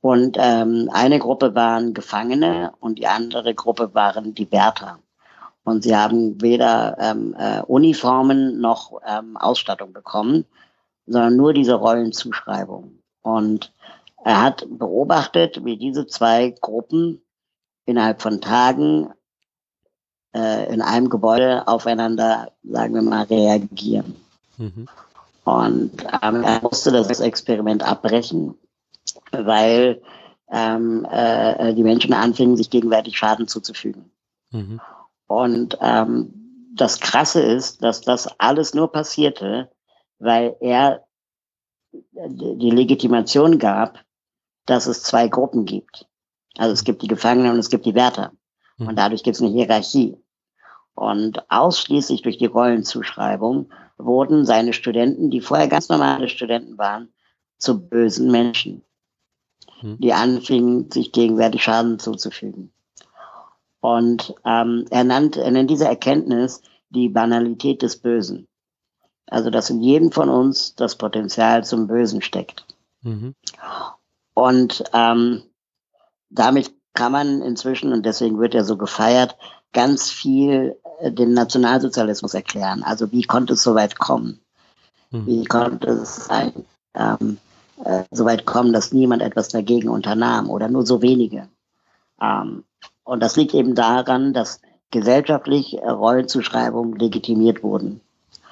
Und 0.00 0.36
ähm, 0.40 0.88
eine 0.92 1.18
Gruppe 1.18 1.54
waren 1.54 1.92
Gefangene 1.92 2.72
und 2.80 2.98
die 2.98 3.06
andere 3.06 3.54
Gruppe 3.54 3.94
waren 3.94 4.34
die 4.34 4.50
Wärter. 4.50 4.98
Und 5.64 5.82
sie 5.82 5.94
haben 5.94 6.40
weder 6.40 6.96
ähm, 6.98 7.34
äh, 7.38 7.60
Uniformen 7.62 8.60
noch 8.60 9.00
ähm, 9.06 9.36
Ausstattung 9.36 9.92
bekommen, 9.92 10.46
sondern 11.06 11.36
nur 11.36 11.52
diese 11.52 11.74
Rollenzuschreibung. 11.74 13.00
Und 13.22 13.72
er 14.24 14.42
hat 14.42 14.66
beobachtet, 14.68 15.64
wie 15.64 15.76
diese 15.76 16.06
zwei 16.06 16.50
Gruppen 16.50 17.22
innerhalb 17.86 18.20
von 18.20 18.40
Tagen 18.40 19.12
äh, 20.34 20.72
in 20.72 20.82
einem 20.82 21.08
Gebäude 21.08 21.66
aufeinander, 21.66 22.52
sagen 22.62 22.94
wir 22.94 23.02
mal, 23.02 23.24
reagieren. 23.24 24.16
Mhm. 24.56 24.88
Und 25.44 25.92
ähm, 26.22 26.42
er 26.44 26.60
musste 26.62 26.92
das 26.92 27.20
Experiment 27.20 27.82
abbrechen, 27.82 28.54
weil 29.30 30.02
ähm, 30.50 31.06
äh, 31.10 31.72
die 31.74 31.82
Menschen 31.82 32.12
anfingen, 32.12 32.56
sich 32.56 32.68
gegenseitig 32.68 33.16
Schaden 33.16 33.48
zuzufügen. 33.48 34.10
Mhm. 34.50 34.80
Und 35.26 35.78
ähm, 35.80 36.68
das 36.74 37.00
Krasse 37.00 37.40
ist, 37.40 37.82
dass 37.82 38.02
das 38.02 38.28
alles 38.38 38.74
nur 38.74 38.92
passierte, 38.92 39.70
weil 40.18 40.56
er 40.60 41.04
die 41.92 42.70
Legitimation 42.70 43.58
gab, 43.58 44.04
dass 44.68 44.86
es 44.86 45.02
zwei 45.02 45.28
Gruppen 45.28 45.64
gibt. 45.64 46.06
Also 46.56 46.72
es 46.72 46.84
gibt 46.84 47.02
die 47.02 47.08
Gefangenen 47.08 47.52
und 47.52 47.58
es 47.58 47.70
gibt 47.70 47.86
die 47.86 47.94
Wärter. 47.94 48.32
Und 48.78 48.92
mhm. 48.92 48.96
dadurch 48.96 49.22
gibt 49.22 49.36
es 49.36 49.42
eine 49.42 49.50
Hierarchie. 49.50 50.16
Und 50.94 51.50
ausschließlich 51.50 52.22
durch 52.22 52.38
die 52.38 52.46
Rollenzuschreibung 52.46 53.70
wurden 53.96 54.44
seine 54.44 54.72
Studenten, 54.72 55.30
die 55.30 55.40
vorher 55.40 55.68
ganz 55.68 55.88
normale 55.88 56.28
Studenten 56.28 56.76
waren, 56.76 57.08
zu 57.56 57.88
bösen 57.88 58.30
Menschen, 58.30 58.82
mhm. 59.80 59.98
die 59.98 60.12
anfingen, 60.12 60.90
sich 60.90 61.12
gegenseitig 61.12 61.62
Schaden 61.62 61.98
zuzufügen. 61.98 62.72
Und 63.80 64.34
ähm, 64.44 64.86
er, 64.90 65.04
nannt, 65.04 65.36
er 65.36 65.50
nennt 65.50 65.70
diese 65.70 65.86
Erkenntnis 65.86 66.62
die 66.90 67.08
Banalität 67.08 67.82
des 67.82 67.96
Bösen. 67.96 68.48
Also, 69.26 69.50
dass 69.50 69.70
in 69.70 69.80
jedem 69.80 70.10
von 70.10 70.28
uns 70.28 70.74
das 70.74 70.96
Potenzial 70.96 71.64
zum 71.64 71.86
Bösen 71.86 72.22
steckt. 72.22 72.66
Mhm. 73.02 73.34
Und 74.38 74.84
ähm, 74.92 75.42
damit 76.30 76.72
kann 76.94 77.10
man 77.10 77.42
inzwischen, 77.42 77.92
und 77.92 78.06
deswegen 78.06 78.38
wird 78.38 78.54
er 78.54 78.64
so 78.64 78.76
gefeiert, 78.76 79.36
ganz 79.72 80.10
viel 80.10 80.76
äh, 81.00 81.10
den 81.10 81.34
Nationalsozialismus 81.34 82.34
erklären. 82.34 82.84
Also 82.84 83.10
wie 83.10 83.24
konnte 83.24 83.54
es 83.54 83.64
so 83.64 83.74
weit 83.74 83.98
kommen? 83.98 84.38
Mhm. 85.10 85.26
Wie 85.26 85.44
konnte 85.44 85.88
es 85.88 86.26
sein, 86.26 86.52
ähm, 86.94 87.38
äh, 87.84 88.04
so 88.12 88.26
weit 88.26 88.46
kommen, 88.46 88.72
dass 88.72 88.92
niemand 88.92 89.22
etwas 89.22 89.48
dagegen 89.48 89.88
unternahm 89.88 90.48
oder 90.50 90.68
nur 90.68 90.86
so 90.86 91.02
wenige? 91.02 91.48
Ähm, 92.22 92.62
und 93.02 93.20
das 93.20 93.34
liegt 93.34 93.54
eben 93.54 93.74
daran, 93.74 94.34
dass 94.34 94.60
gesellschaftlich 94.92 95.80
Rollenzuschreibungen 95.82 96.96
legitimiert 96.96 97.64
wurden. 97.64 98.02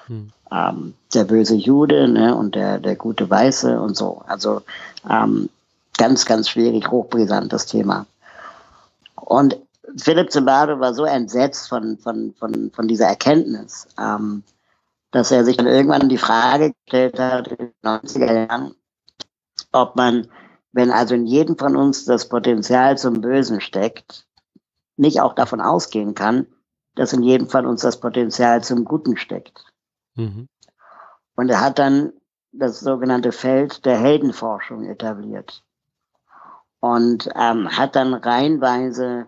Hm. 0.06 0.32
Ähm, 0.50 0.94
der 1.14 1.24
böse 1.24 1.54
Jude 1.54 2.08
ne, 2.08 2.34
und 2.34 2.56
der, 2.56 2.80
der 2.80 2.96
gute 2.96 3.30
Weiße 3.30 3.80
und 3.80 3.96
so. 3.96 4.22
Also 4.26 4.62
ähm, 5.08 5.48
ganz, 5.96 6.26
ganz 6.26 6.48
schwierig, 6.48 6.90
hochbrisant 6.90 7.52
das 7.52 7.66
Thema. 7.66 8.06
Und 9.14 9.58
Philipp 9.96 10.30
Zimbardo 10.30 10.80
war 10.80 10.94
so 10.94 11.04
entsetzt 11.04 11.68
von, 11.68 11.98
von, 11.98 12.34
von, 12.38 12.70
von 12.72 12.88
dieser 12.88 13.06
Erkenntnis, 13.06 13.88
ähm, 13.98 14.42
dass 15.10 15.30
er 15.30 15.44
sich 15.44 15.56
dann 15.56 15.66
irgendwann 15.66 16.08
die 16.08 16.18
Frage 16.18 16.72
gestellt 16.84 17.18
hat, 17.18 17.48
in 17.48 17.56
den 17.56 17.72
90er 17.82 18.48
Jahren, 18.48 18.74
ob 19.72 19.96
man, 19.96 20.28
wenn 20.72 20.90
also 20.90 21.14
in 21.14 21.26
jedem 21.26 21.56
von 21.56 21.76
uns 21.76 22.04
das 22.04 22.28
Potenzial 22.28 22.98
zum 22.98 23.20
Bösen 23.20 23.60
steckt, 23.60 24.26
nicht 24.96 25.20
auch 25.20 25.34
davon 25.34 25.60
ausgehen 25.60 26.14
kann, 26.14 26.46
dass 26.94 27.12
in 27.12 27.22
jedem 27.22 27.48
von 27.48 27.66
uns 27.66 27.82
das 27.82 28.00
Potenzial 28.00 28.62
zum 28.64 28.84
Guten 28.84 29.16
steckt. 29.16 29.64
Mhm. 30.14 30.48
Und 31.36 31.50
er 31.50 31.60
hat 31.60 31.78
dann 31.78 32.12
das 32.52 32.80
sogenannte 32.80 33.32
Feld 33.32 33.84
der 33.84 33.98
Heldenforschung 33.98 34.84
etabliert 34.84 35.62
und 36.86 37.28
ähm, 37.34 37.68
hat 37.76 37.96
dann 37.96 38.14
reihenweise 38.14 39.26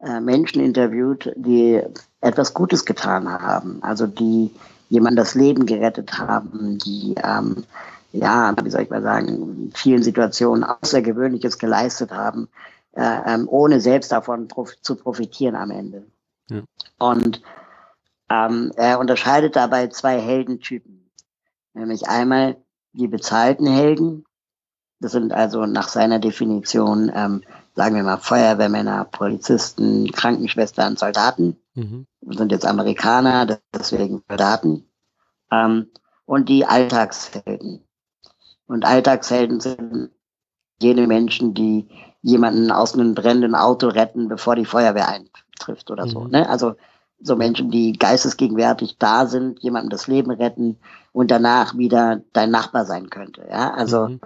äh, 0.00 0.20
Menschen 0.20 0.60
interviewt, 0.60 1.32
die 1.36 1.80
etwas 2.20 2.52
Gutes 2.52 2.84
getan 2.84 3.28
haben, 3.28 3.82
also 3.82 4.08
die 4.08 4.50
jemand 4.88 5.16
das 5.18 5.34
Leben 5.34 5.66
gerettet 5.66 6.18
haben, 6.18 6.78
die 6.78 7.14
ähm, 7.22 7.64
ja, 8.12 8.54
wie 8.62 8.70
soll 8.70 8.82
ich 8.82 8.90
mal 8.90 9.02
sagen, 9.02 9.28
in 9.28 9.72
vielen 9.74 10.02
Situationen 10.02 10.64
Außergewöhnliches 10.64 11.58
geleistet 11.58 12.10
haben, 12.10 12.48
äh, 12.92 13.34
ähm, 13.34 13.46
ohne 13.48 13.80
selbst 13.80 14.10
davon 14.10 14.48
prof 14.48 14.80
zu 14.80 14.96
profitieren 14.96 15.54
am 15.54 15.70
Ende. 15.70 16.06
Ja. 16.48 16.62
Und 16.98 17.42
ähm, 18.30 18.72
er 18.74 18.98
unterscheidet 18.98 19.54
dabei 19.54 19.88
zwei 19.88 20.18
Heldentypen, 20.18 21.08
nämlich 21.74 22.08
einmal 22.08 22.56
die 22.92 23.06
bezahlten 23.06 23.66
Helden, 23.66 24.24
das 25.00 25.12
sind 25.12 25.32
also 25.32 25.66
nach 25.66 25.88
seiner 25.88 26.18
Definition, 26.18 27.10
ähm, 27.14 27.42
sagen 27.74 27.96
wir 27.96 28.02
mal, 28.02 28.16
Feuerwehrmänner, 28.16 29.04
Polizisten, 29.04 30.10
Krankenschwestern, 30.10 30.96
Soldaten. 30.96 31.56
Mhm. 31.74 32.06
Das 32.22 32.38
sind 32.38 32.52
jetzt 32.52 32.66
Amerikaner, 32.66 33.58
deswegen 33.74 34.22
Soldaten. 34.28 34.88
Ähm, 35.50 35.88
und 36.24 36.48
die 36.48 36.64
Alltagshelden. 36.64 37.84
Und 38.66 38.84
Alltagshelden 38.84 39.60
sind 39.60 40.10
jene 40.80 41.06
Menschen, 41.06 41.54
die 41.54 41.88
jemanden 42.22 42.72
aus 42.72 42.94
einem 42.94 43.14
brennenden 43.14 43.54
Auto 43.54 43.88
retten, 43.88 44.28
bevor 44.28 44.56
die 44.56 44.64
Feuerwehr 44.64 45.08
eintrifft 45.08 45.90
oder 45.90 46.06
mhm. 46.06 46.10
so. 46.10 46.24
Ne? 46.24 46.48
Also 46.48 46.74
so 47.20 47.36
Menschen, 47.36 47.70
die 47.70 47.92
geistesgegenwärtig 47.92 48.98
da 48.98 49.26
sind, 49.26 49.60
jemandem 49.62 49.90
das 49.90 50.06
Leben 50.06 50.30
retten 50.30 50.78
und 51.12 51.30
danach 51.30 51.76
wieder 51.76 52.22
dein 52.32 52.50
Nachbar 52.50 52.84
sein 52.86 53.08
könnte. 53.08 53.46
Ja, 53.48 53.72
also 53.72 54.08
mhm 54.08 54.20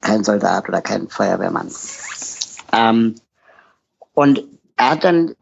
kein 0.00 0.24
Soldat 0.24 0.68
oder 0.68 0.80
kein 0.80 1.08
Feuerwehrmann. 1.08 1.70
Ähm, 2.72 3.14
und 4.14 4.42
er 4.76 4.90
hat 4.90 5.04
dann 5.04 5.34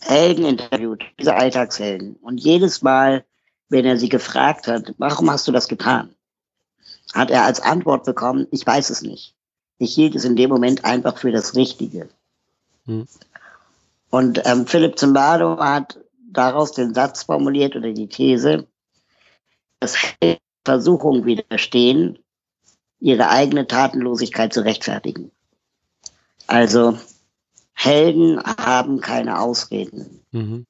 Helden 0.00 0.44
interviewt, 0.44 1.04
diese 1.18 1.34
Alltagshelden. 1.34 2.16
Und 2.22 2.38
jedes 2.38 2.82
Mal, 2.82 3.24
wenn 3.68 3.84
er 3.84 3.98
sie 3.98 4.08
gefragt 4.08 4.66
hat, 4.66 4.94
warum 4.98 5.30
hast 5.30 5.46
du 5.46 5.52
das 5.52 5.68
getan, 5.68 6.14
hat 7.14 7.30
er 7.30 7.44
als 7.44 7.60
Antwort 7.60 8.04
bekommen, 8.04 8.46
ich 8.50 8.66
weiß 8.66 8.90
es 8.90 9.02
nicht. 9.02 9.34
Ich 9.78 9.94
hielt 9.94 10.14
es 10.14 10.24
in 10.24 10.36
dem 10.36 10.50
Moment 10.50 10.84
einfach 10.84 11.18
für 11.18 11.32
das 11.32 11.54
Richtige. 11.54 12.08
Hm. 12.86 13.06
Und 14.10 14.42
ähm, 14.44 14.66
Philipp 14.66 14.98
Zimbardo 14.98 15.58
hat 15.58 15.98
daraus 16.32 16.72
den 16.72 16.94
Satz 16.94 17.24
formuliert 17.24 17.76
oder 17.76 17.92
die 17.92 18.08
These, 18.08 18.66
dass 19.78 19.96
Versuchungen 20.64 21.24
widerstehen, 21.24 22.18
ihre 23.00 23.28
eigene 23.30 23.66
Tatenlosigkeit 23.66 24.52
zu 24.52 24.64
rechtfertigen. 24.64 25.30
Also 26.46 26.98
Helden 27.72 28.42
haben 28.42 29.00
keine 29.00 29.40
Ausreden. 29.40 30.24
Mhm. 30.32 30.66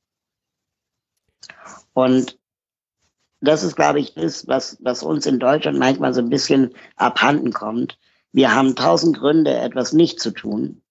Und 1.93 2.39
das 3.41 3.63
ist, 3.63 3.77
glaube 3.77 4.01
ich, 4.01 4.15
das, 4.15 4.47
was, 4.47 4.77
was 4.81 5.03
uns 5.03 5.27
in 5.27 5.39
Deutschland 5.39 5.79
manchmal 5.79 6.15
so 6.15 6.21
ein 6.21 6.31
bisschen 6.31 6.75
abhanden 6.97 7.53
kommt. 7.53 7.99
Wir 8.33 8.55
haben 8.55 8.77
tausend 8.77 9.19
Gründe, 9.19 9.55
etwas 9.55 9.93
nicht 9.93 10.21
zu 10.21 10.31
tun, 10.31 10.83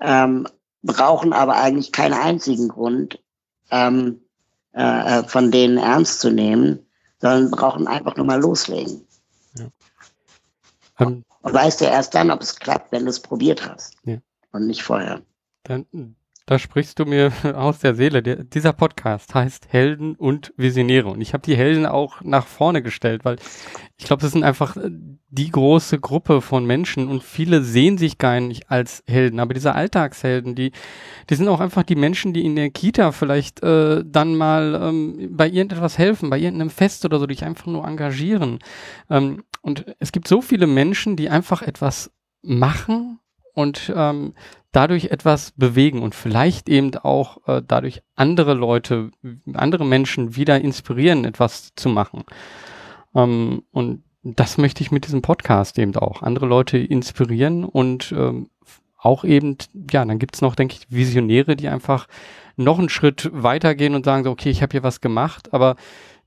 ähm, 0.00 0.48
brauchen 0.82 1.32
aber 1.32 1.56
eigentlich 1.56 1.92
keinen 1.92 2.14
einzigen 2.14 2.68
Grund, 2.68 3.22
ähm, 3.70 4.20
äh, 4.72 5.20
äh 5.20 5.24
von 5.28 5.52
denen 5.52 5.78
ernst 5.78 6.20
zu 6.20 6.30
nehmen, 6.30 6.84
sondern 7.20 7.50
brauchen 7.52 7.86
einfach 7.86 8.16
nur 8.16 8.26
mal 8.26 8.40
loslegen. 8.40 9.06
Ja. 9.56 9.66
Um, 10.98 11.24
und 11.42 11.54
weißt 11.54 11.80
du 11.80 11.86
erst 11.86 12.14
dann, 12.14 12.30
ob 12.30 12.42
es 12.42 12.56
klappt, 12.56 12.92
wenn 12.92 13.04
du 13.04 13.10
es 13.10 13.20
probiert 13.20 13.66
hast. 13.68 13.96
Ja. 14.04 14.18
Und 14.52 14.66
nicht 14.66 14.82
vorher. 14.82 15.22
Dann 15.64 15.86
da 16.46 16.58
sprichst 16.58 16.98
du 16.98 17.04
mir 17.04 17.32
aus 17.54 17.78
der 17.78 17.94
Seele. 17.94 18.22
Der, 18.22 18.44
dieser 18.44 18.72
Podcast 18.72 19.34
heißt 19.34 19.68
Helden 19.70 20.16
und 20.16 20.52
Visionäre. 20.56 21.08
Und 21.08 21.20
ich 21.20 21.34
habe 21.34 21.42
die 21.42 21.56
Helden 21.56 21.86
auch 21.86 22.20
nach 22.22 22.46
vorne 22.46 22.82
gestellt, 22.82 23.24
weil 23.24 23.36
ich 23.96 24.06
glaube, 24.06 24.22
das 24.22 24.32
sind 24.32 24.42
einfach 24.42 24.76
äh, 24.76 24.90
die 25.30 25.50
große 25.50 25.98
Gruppe 26.00 26.40
von 26.40 26.66
Menschen 26.66 27.08
und 27.08 27.22
viele 27.22 27.62
sehen 27.62 27.96
sich 27.96 28.18
gar 28.18 28.40
nicht 28.40 28.70
als 28.70 29.02
Helden. 29.06 29.40
Aber 29.40 29.54
diese 29.54 29.74
Alltagshelden, 29.74 30.54
die, 30.54 30.72
die 31.30 31.34
sind 31.34 31.48
auch 31.48 31.60
einfach 31.60 31.84
die 31.84 31.96
Menschen, 31.96 32.34
die 32.34 32.44
in 32.44 32.56
der 32.56 32.70
Kita 32.70 33.12
vielleicht 33.12 33.62
äh, 33.62 34.02
dann 34.04 34.34
mal 34.34 34.78
ähm, 34.82 35.28
bei 35.30 35.46
irgendetwas 35.46 35.96
helfen, 35.96 36.28
bei 36.28 36.38
irgendeinem 36.38 36.70
Fest 36.70 37.04
oder 37.04 37.18
so, 37.18 37.26
die 37.26 37.34
sich 37.34 37.44
einfach 37.44 37.66
nur 37.66 37.86
engagieren. 37.86 38.58
Ähm, 39.08 39.44
und 39.62 39.86
es 40.00 40.12
gibt 40.12 40.28
so 40.28 40.42
viele 40.42 40.66
Menschen, 40.66 41.16
die 41.16 41.30
einfach 41.30 41.62
etwas 41.62 42.10
machen 42.42 43.20
und 43.54 43.92
ähm, 43.94 44.34
dadurch 44.72 45.06
etwas 45.06 45.52
bewegen 45.52 46.02
und 46.02 46.14
vielleicht 46.14 46.68
eben 46.68 46.94
auch 46.96 47.46
äh, 47.46 47.62
dadurch 47.66 48.02
andere 48.16 48.54
Leute, 48.54 49.10
andere 49.54 49.84
Menschen 49.84 50.34
wieder 50.34 50.60
inspirieren, 50.60 51.24
etwas 51.24 51.72
zu 51.76 51.88
machen. 51.88 52.24
Ähm, 53.14 53.62
und 53.70 54.02
das 54.24 54.58
möchte 54.58 54.82
ich 54.82 54.90
mit 54.90 55.06
diesem 55.06 55.22
Podcast 55.22 55.78
eben 55.78 55.94
auch. 55.96 56.22
Andere 56.22 56.46
Leute 56.46 56.78
inspirieren 56.78 57.64
und 57.64 58.12
ähm, 58.12 58.48
auch 58.98 59.24
eben, 59.24 59.56
ja, 59.90 60.04
dann 60.04 60.18
gibt's 60.18 60.40
noch, 60.40 60.54
denke 60.54 60.76
ich, 60.76 60.86
Visionäre, 60.88 61.56
die 61.56 61.68
einfach 61.68 62.06
noch 62.56 62.78
einen 62.78 62.88
Schritt 62.88 63.30
weitergehen 63.32 63.94
und 63.94 64.04
sagen 64.04 64.24
so, 64.24 64.30
okay, 64.30 64.50
ich 64.50 64.62
habe 64.62 64.72
hier 64.72 64.82
was 64.82 65.00
gemacht, 65.00 65.52
aber 65.52 65.76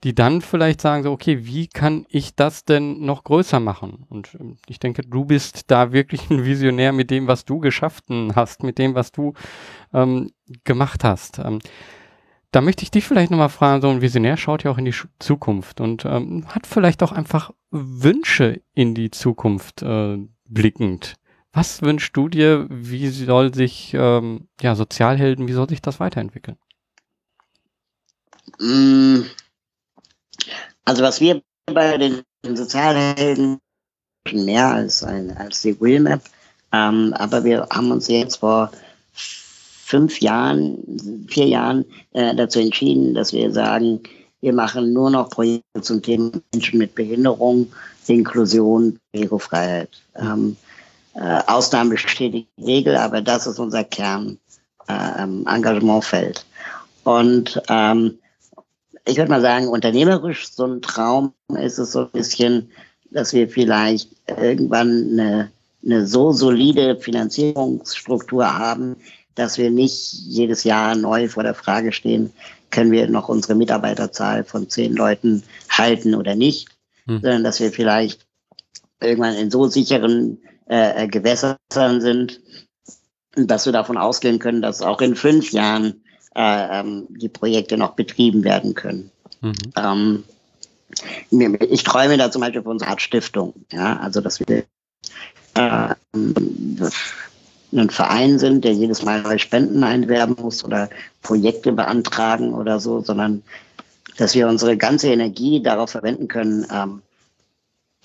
die 0.04 0.14
dann 0.14 0.42
vielleicht 0.42 0.82
sagen 0.82 1.04
so, 1.04 1.12
okay, 1.12 1.46
wie 1.46 1.68
kann 1.68 2.06
ich 2.10 2.36
das 2.36 2.66
denn 2.66 3.06
noch 3.06 3.24
größer 3.24 3.60
machen? 3.60 4.06
Und 4.10 4.36
ähm, 4.40 4.58
ich 4.68 4.80
denke, 4.80 5.02
du 5.02 5.26
bist 5.26 5.72
da 5.72 5.92
wirklich 5.92 6.30
ein 6.30 6.46
Visionär 6.46 6.92
mit 6.92 7.10
dem, 7.12 7.28
was 7.28 7.46
du 7.46 7.60
geschafft 7.60 8.06
hast, 8.36 8.64
mit 8.64 8.78
dem, 8.78 8.96
was 8.96 9.12
du 9.12 9.34
ähm, 9.94 10.32
gemacht 10.64 11.04
hast. 11.04 11.40
Ähm, 11.40 11.60
da 12.52 12.62
möchte 12.62 12.84
ich 12.84 12.92
dich 12.92 13.06
vielleicht 13.06 13.32
nochmal 13.32 13.50
fragen, 13.50 13.82
so 13.82 13.90
ein 13.90 14.02
Visionär 14.02 14.38
schaut 14.38 14.64
ja 14.64 14.72
auch 14.72 14.78
in 14.78 14.86
die 14.86 14.96
Zukunft 15.20 15.82
und 15.82 16.06
ähm, 16.06 16.46
hat 16.48 16.68
vielleicht 16.68 17.04
auch 17.04 17.12
einfach 17.12 17.52
Wünsche 17.70 18.62
in 18.74 18.96
die 18.96 19.12
Zukunft 19.12 19.82
äh, 19.82 20.18
blickend. 20.46 21.16
Was 21.52 21.82
wünschst 21.82 22.16
du 22.16 22.30
dir? 22.30 22.68
Wie 22.70 23.08
soll 23.10 23.54
sich, 23.54 23.94
ähm, 23.94 24.48
ja, 24.62 24.76
Sozialhelden, 24.76 25.48
wie 25.48 25.54
soll 25.54 25.68
sich 25.68 25.82
das 25.82 26.00
weiterentwickeln? 26.00 26.58
Also 30.86 31.04
was 31.04 31.20
wir 31.20 31.42
bei 31.66 31.98
den 31.98 32.22
Sozialhelden 32.44 33.60
mehr 34.32 34.68
als, 34.68 35.04
ein, 35.04 35.36
als 35.38 35.62
die 35.62 35.80
Wheelmap, 35.80 36.22
ähm, 36.72 37.14
aber 37.18 37.44
wir 37.44 37.68
haben 37.72 37.92
uns 37.92 38.08
jetzt 38.08 38.38
vor 38.38 38.72
fünf 39.14 40.20
Jahren, 40.20 41.26
vier 41.30 41.48
Jahren 41.48 41.86
äh, 42.14 42.36
dazu 42.36 42.60
entschieden, 42.60 43.14
dass 43.14 43.34
wir 43.34 43.52
sagen, 43.52 44.02
wir 44.42 44.54
machen 44.54 44.94
nur 44.94 45.10
noch 45.10 45.30
Projekte 45.30 45.82
zum 45.82 46.02
Thema 46.02 46.32
Menschen 46.54 46.80
mit 46.80 46.96
Behinderung, 46.96 47.72
Inklusion, 48.08 49.00
Barrierefreiheit. 49.12 49.90
Ähm, 50.16 50.56
äh, 51.16 51.42
Ausnahmen 51.48 51.92
bestätigen 51.92 52.48
die 52.58 52.66
Regel, 52.66 52.96
aber 52.98 53.22
das 53.22 53.48
ist 53.48 53.60
unser 53.60 53.84
Kern 53.84 54.38
äh, 54.88 55.22
Engagementfeld. 55.22 56.46
Und 57.04 57.62
ähm, 57.70 58.18
ich 59.06 59.18
würde 59.18 59.30
mal 59.30 59.42
sagen, 59.42 59.68
unternehmerisch 59.68 60.50
so 60.52 60.66
ein 60.66 60.82
Traum 60.82 61.34
ist 61.60 61.78
es 61.78 61.92
so 61.92 62.02
ein 62.02 62.12
bisschen, 62.12 62.72
dass 63.12 63.34
wir 63.34 63.48
vielleicht 63.50 64.10
irgendwann 64.28 65.10
eine, 65.12 65.52
eine 65.84 66.08
so 66.08 66.32
solide 66.32 66.98
Finanzierungsstruktur 66.98 68.58
haben, 68.58 68.96
dass 69.36 69.58
wir 69.58 69.70
nicht 69.70 70.14
jedes 70.14 70.64
Jahr 70.64 70.96
neu 70.96 71.30
vor 71.30 71.44
der 71.44 71.54
Frage 71.54 71.92
stehen, 71.92 72.32
können 72.72 72.92
wir 72.92 73.08
noch 73.08 73.30
unsere 73.30 73.56
Mitarbeiterzahl 73.56 74.44
von 74.44 74.70
zehn 74.70 74.94
Leuten 74.94 75.44
halten 75.70 76.16
oder 76.16 76.36
nicht, 76.36 76.70
hm. 77.06 77.22
sondern 77.22 77.44
dass 77.44 77.60
wir 77.60 77.72
vielleicht 77.72 78.26
irgendwann 79.02 79.36
in 79.36 79.52
so 79.52 79.68
sicheren 79.68 80.40
äh, 80.66 81.08
Gewässern 81.08 81.58
sind, 81.72 82.42
dass 83.36 83.66
wir 83.66 83.74
davon 83.74 83.98
ausgehen 83.98 84.40
können, 84.40 84.62
dass 84.62 84.82
auch 84.82 85.02
in 85.02 85.16
fünf 85.16 85.52
Jahren 85.52 86.05
ähm, 86.36 87.08
die 87.10 87.30
Projekte 87.30 87.78
noch 87.78 87.94
betrieben 87.94 88.44
werden 88.44 88.74
können. 88.74 89.12
Mhm. 89.42 89.54
Ähm, 89.76 90.24
ich 91.70 91.84
träume 91.84 92.18
da 92.18 92.32
zum 92.32 92.42
Beispiel 92.42 92.62
von 92.62 92.74
unserer 92.74 92.90
Art 92.90 93.02
Stiftung, 93.02 93.54
ja, 93.72 93.98
also 93.98 94.22
dass 94.22 94.40
wir 94.40 94.66
äh, 95.56 95.96
ein 97.74 97.90
Verein 97.90 98.40
sind, 98.40 98.64
der 98.64 98.74
jedes 98.74 99.04
Mal 99.04 99.22
neue 99.22 99.40
Spenden 99.40 99.84
einwerben 99.84 100.36
muss 100.40 100.64
oder 100.64 100.90
Projekte 101.22 101.72
beantragen 101.72 102.54
oder 102.54 102.80
so, 102.80 103.02
sondern 103.02 103.44
dass 104.18 104.36
wir 104.36 104.48
unsere 104.48 104.78
ganze 104.78 105.10
Energie 105.10 105.62
darauf 105.62 105.90
verwenden 105.92 106.28
können, 106.28 106.66
ähm, 106.72 107.02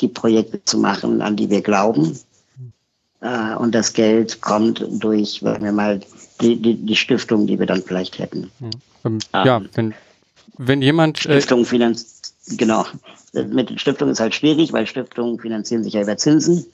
die 0.01 0.09
Projekte 0.09 0.65
zu 0.65 0.79
machen, 0.79 1.23
an 1.23 1.37
die 1.37 1.51
wir 1.51 1.63
glauben. 1.63 2.19
Äh, 3.21 3.55
und 3.57 3.75
das 3.75 3.93
Geld 3.93 4.41
kommt 4.41 4.85
durch, 4.91 5.41
sagen 5.43 5.65
wir 5.65 5.73
mal, 5.73 6.01
die, 6.41 6.57
die, 6.57 6.75
die 6.75 6.97
Stiftung, 6.97 7.47
die 7.47 7.59
wir 7.59 7.67
dann 7.67 7.83
vielleicht 7.83 8.19
hätten. 8.19 8.51
Ähm, 9.05 9.19
ja, 9.33 9.59
ähm, 9.59 9.69
wenn, 9.75 9.95
wenn 10.59 10.83
jemand. 10.83 11.19
Äh, 11.27 11.41
Stiftung 11.41 11.65
finanziert, 11.65 12.33
genau. 12.57 12.87
Mit 13.33 13.71
den 13.71 13.79
Stiftungen 13.79 14.13
ist 14.13 14.21
halt 14.21 14.35
schwierig, 14.35 14.73
weil 14.73 14.87
Stiftungen 14.87 15.39
finanzieren 15.39 15.85
sich 15.85 15.93
ja 15.93 16.03
über 16.03 16.17
Zinsen. 16.17 16.67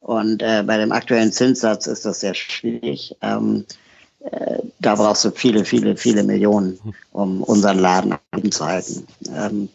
Und 0.00 0.42
äh, 0.42 0.62
bei 0.64 0.78
dem 0.78 0.92
aktuellen 0.92 1.32
Zinssatz 1.32 1.86
ist 1.86 2.04
das 2.04 2.20
sehr 2.20 2.34
schwierig. 2.34 3.16
Ähm, 3.22 3.64
äh, 4.20 4.58
da 4.80 4.94
brauchst 4.94 5.24
du 5.24 5.30
viele, 5.30 5.64
viele, 5.64 5.96
viele 5.96 6.22
Millionen, 6.22 6.78
um 7.12 7.42
unseren 7.42 7.78
Laden 7.78 8.16
zu 8.50 8.64
halten. 8.64 9.06
Ähm, 9.34 9.68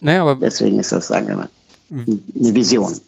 naja, 0.00 0.22
aber 0.22 0.34
deswegen 0.34 0.78
ist 0.78 0.92
das, 0.92 1.06
sagen 1.06 1.28
wir 1.28 1.36
mal, 1.36 1.48
eine 1.90 2.54
Vision. 2.54 3.00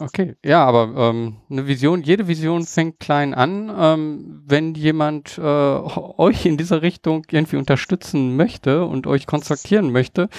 Okay, 0.00 0.36
ja, 0.42 0.64
aber 0.64 1.10
ähm, 1.10 1.36
eine 1.50 1.66
Vision, 1.66 2.02
jede 2.02 2.28
Vision 2.28 2.64
fängt 2.64 2.98
klein 2.98 3.34
an. 3.34 3.70
Ähm, 3.76 4.42
wenn 4.46 4.74
jemand 4.74 5.36
äh, 5.36 5.42
euch 5.42 6.46
in 6.46 6.56
dieser 6.56 6.80
Richtung 6.80 7.26
irgendwie 7.30 7.56
unterstützen 7.56 8.36
möchte 8.36 8.86
und 8.86 9.06
euch 9.06 9.26
kontaktieren 9.26 9.92
möchte, 9.92 10.30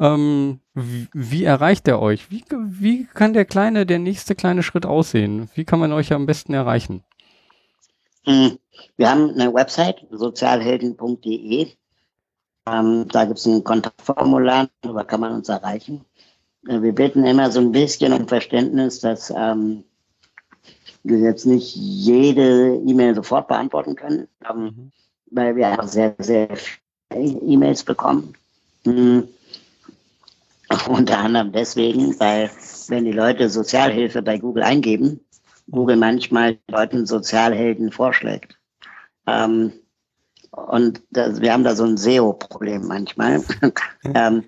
ähm, 0.00 0.60
wie, 0.72 1.08
wie, 1.12 1.44
erreicht 1.44 1.86
er 1.86 2.00
euch? 2.00 2.30
Wie, 2.30 2.44
wie 2.50 3.04
kann 3.12 3.34
der 3.34 3.44
kleine, 3.44 3.84
der 3.84 3.98
nächste 3.98 4.34
kleine 4.34 4.62
Schritt 4.62 4.86
aussehen? 4.86 5.50
Wie 5.54 5.64
kann 5.64 5.80
man 5.80 5.92
euch 5.92 6.14
am 6.14 6.24
besten 6.24 6.54
erreichen? 6.54 7.04
Hm, 8.24 8.58
wir 8.96 9.10
haben 9.10 9.30
eine 9.30 9.52
Website, 9.52 10.06
sozialhelden.de. 10.10 11.68
Ähm, 12.66 13.08
da 13.08 13.24
gibt 13.26 13.38
es 13.38 13.46
ein 13.46 13.64
Kontaktformular, 13.64 14.68
darüber 14.80 15.04
kann 15.04 15.20
man 15.20 15.32
uns 15.32 15.48
erreichen. 15.50 16.06
Wir 16.68 16.92
bitten 16.92 17.24
immer 17.24 17.50
so 17.50 17.60
ein 17.60 17.72
bisschen 17.72 18.12
um 18.12 18.28
Verständnis, 18.28 19.00
dass 19.00 19.32
ähm, 19.34 19.84
wir 21.02 21.18
jetzt 21.18 21.46
nicht 21.46 21.74
jede 21.74 22.74
E-Mail 22.86 23.14
sofort 23.14 23.48
beantworten 23.48 23.96
können, 23.96 24.28
ähm, 24.48 24.62
mhm. 24.62 24.92
weil 25.30 25.56
wir 25.56 25.68
einfach 25.68 25.88
sehr, 25.88 26.14
sehr 26.18 26.48
viele 27.10 27.40
E-Mails 27.40 27.84
bekommen. 27.84 28.34
Mhm. 28.84 29.28
Unter 30.88 31.18
anderem 31.18 31.52
deswegen, 31.52 32.20
weil 32.20 32.50
wenn 32.88 33.06
die 33.06 33.12
Leute 33.12 33.48
Sozialhilfe 33.48 34.20
bei 34.20 34.36
Google 34.36 34.62
eingeben, 34.62 35.20
Google 35.70 35.96
manchmal 35.96 36.58
Leuten 36.68 37.06
Sozialhelden 37.06 37.90
vorschlägt. 37.90 38.58
Ähm, 39.26 39.72
und 40.50 41.02
das, 41.10 41.40
wir 41.40 41.54
haben 41.54 41.64
da 41.64 41.74
so 41.74 41.84
ein 41.84 41.96
SEO-Problem 41.96 42.86
manchmal. 42.86 43.42
ähm, 44.14 44.44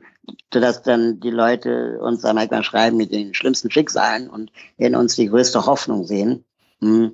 sodass 0.52 0.82
dann 0.82 1.20
die 1.20 1.30
Leute 1.30 1.98
uns 2.00 2.22
dann 2.22 2.36
manchmal 2.36 2.62
schreiben 2.62 2.96
mit 2.96 3.12
den 3.12 3.34
schlimmsten 3.34 3.70
Schicksalen 3.70 4.28
und 4.28 4.50
in 4.76 4.94
uns 4.94 5.16
die 5.16 5.28
größte 5.28 5.66
Hoffnung 5.66 6.04
sehen. 6.04 6.44
Hm. 6.80 7.12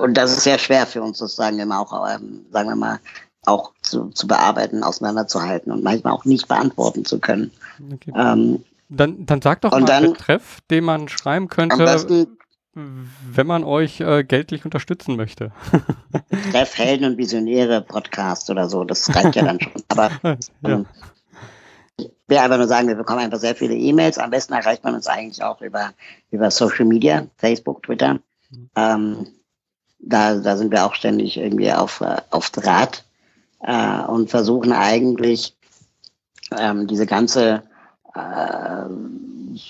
Und 0.00 0.14
das 0.14 0.32
ist 0.32 0.44
sehr 0.44 0.58
schwer 0.58 0.86
für 0.86 1.02
uns 1.02 1.18
sozusagen 1.18 1.58
immer 1.58 1.80
auch, 1.80 2.08
ähm, 2.08 2.46
sagen 2.52 2.68
wir 2.68 2.76
mal, 2.76 3.00
auch 3.44 3.72
zu, 3.82 4.10
zu 4.10 4.28
bearbeiten, 4.28 4.84
auseinanderzuhalten 4.84 5.72
und 5.72 5.82
manchmal 5.82 6.12
auch 6.12 6.24
nicht 6.24 6.46
beantworten 6.46 7.04
zu 7.04 7.18
können. 7.18 7.50
Okay. 7.92 8.12
Ähm, 8.14 8.64
dann, 8.88 9.26
dann 9.26 9.42
sag 9.42 9.62
doch 9.62 9.72
mal 9.72 9.84
dann, 9.84 10.04
einen 10.04 10.12
Betreff, 10.12 10.60
den 10.70 10.84
man 10.84 11.08
schreiben 11.08 11.48
könnte, 11.48 11.78
besten, 11.78 12.38
wenn 12.74 13.46
man 13.46 13.64
euch 13.64 14.00
äh, 14.00 14.24
geldlich 14.24 14.64
unterstützen 14.64 15.16
möchte. 15.16 15.52
Treff 16.52 16.76
Helden 16.76 17.04
und 17.04 17.18
Visionäre 17.18 17.82
Podcast 17.82 18.48
oder 18.48 18.68
so, 18.68 18.84
das 18.84 19.14
reicht 19.14 19.36
ja 19.36 19.44
dann 19.44 19.60
schon. 19.62 19.72
Aber 19.88 20.10
ja. 20.62 20.84
Ähm, 22.00 22.10
will 22.26 22.38
einfach 22.38 22.56
nur 22.56 22.68
sagen, 22.68 22.88
wir 22.88 22.94
bekommen 22.94 23.20
einfach 23.20 23.38
sehr 23.38 23.54
viele 23.54 23.74
E-Mails. 23.74 24.18
Am 24.18 24.30
besten 24.30 24.54
erreicht 24.54 24.84
man 24.84 24.94
uns 24.94 25.06
eigentlich 25.06 25.42
auch 25.42 25.60
über, 25.60 25.92
über 26.30 26.50
Social 26.50 26.84
Media, 26.84 27.26
Facebook, 27.36 27.82
Twitter. 27.82 28.14
Mhm. 28.50 28.70
Ähm, 28.76 29.26
da, 29.98 30.36
da 30.36 30.56
sind 30.56 30.72
wir 30.72 30.84
auch 30.84 30.94
ständig 30.94 31.36
irgendwie 31.36 31.72
auf, 31.72 32.00
äh, 32.00 32.16
auf 32.30 32.50
Draht 32.50 33.04
äh, 33.60 34.00
und 34.02 34.30
versuchen 34.30 34.72
eigentlich 34.72 35.54
ähm, 36.58 36.86
diese 36.86 37.06
ganze 37.06 37.62
äh, 38.14 38.84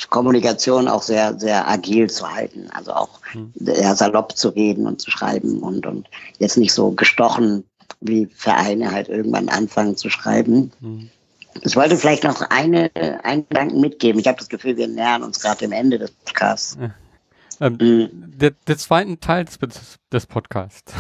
Kommunikation 0.08 0.88
auch 0.88 1.02
sehr, 1.02 1.38
sehr 1.38 1.68
agil 1.68 2.08
zu 2.08 2.32
halten. 2.32 2.68
Also 2.72 2.92
auch 2.92 3.20
mhm. 3.34 3.52
eher 3.66 3.94
salopp 3.94 4.36
zu 4.36 4.50
reden 4.50 4.86
und 4.86 5.00
zu 5.00 5.10
schreiben 5.10 5.58
und, 5.60 5.86
und 5.86 6.08
jetzt 6.38 6.56
nicht 6.56 6.72
so 6.72 6.92
gestochen, 6.92 7.64
wie 8.00 8.26
Vereine 8.26 8.90
halt 8.90 9.08
irgendwann 9.08 9.48
anfangen 9.48 9.96
zu 9.96 10.08
schreiben. 10.08 10.72
Mhm. 10.80 11.10
Ich 11.60 11.76
wollte 11.76 11.96
vielleicht 11.96 12.24
noch 12.24 12.40
eine, 12.50 12.90
einen 13.22 13.46
Gedanken 13.48 13.80
mitgeben. 13.80 14.20
Ich 14.20 14.26
habe 14.26 14.38
das 14.38 14.48
Gefühl, 14.48 14.76
wir 14.76 14.88
nähern 14.88 15.22
uns 15.22 15.40
gerade 15.40 15.58
dem 15.58 15.72
Ende 15.72 15.98
des 15.98 16.10
Podcasts. 16.10 16.78
Ja. 16.80 16.94
Ähm, 17.60 17.78
mhm. 17.80 18.38
der, 18.38 18.52
der 18.66 18.78
zweiten 18.78 19.20
Teil 19.20 19.44
des, 19.44 19.58
des 20.12 20.26
Podcasts. 20.26 20.92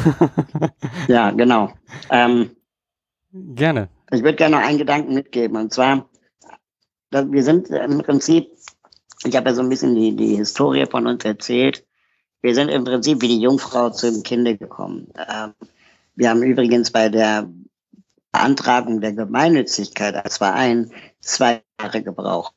ja, 1.08 1.30
genau. 1.30 1.72
Ähm, 2.10 2.50
gerne. 3.32 3.88
Ich 4.12 4.22
würde 4.22 4.36
gerne 4.36 4.56
noch 4.56 4.64
einen 4.64 4.78
Gedanken 4.78 5.14
mitgeben. 5.14 5.56
Und 5.56 5.72
zwar, 5.72 6.08
wir 7.10 7.42
sind 7.42 7.68
im 7.70 7.98
Prinzip, 7.98 8.48
ich 9.24 9.34
habe 9.34 9.48
ja 9.48 9.54
so 9.54 9.62
ein 9.62 9.68
bisschen 9.68 9.94
die, 9.94 10.14
die 10.14 10.36
Historie 10.36 10.86
von 10.86 11.06
uns 11.06 11.24
erzählt. 11.24 11.84
Wir 12.42 12.54
sind 12.54 12.68
im 12.68 12.84
Prinzip 12.84 13.22
wie 13.22 13.28
die 13.28 13.40
Jungfrau 13.40 13.90
zum 13.90 14.22
Kinde 14.22 14.56
gekommen. 14.56 15.08
Ähm, 15.16 15.54
wir 16.14 16.30
haben 16.30 16.42
übrigens 16.42 16.90
bei 16.90 17.08
der 17.08 17.48
Beantragung 18.32 19.00
der 19.00 19.12
Gemeinnützigkeit 19.12 20.16
als 20.16 20.38
Verein 20.38 20.90
zwei 21.20 21.62
Jahre 21.80 22.02
gebraucht. 22.02 22.54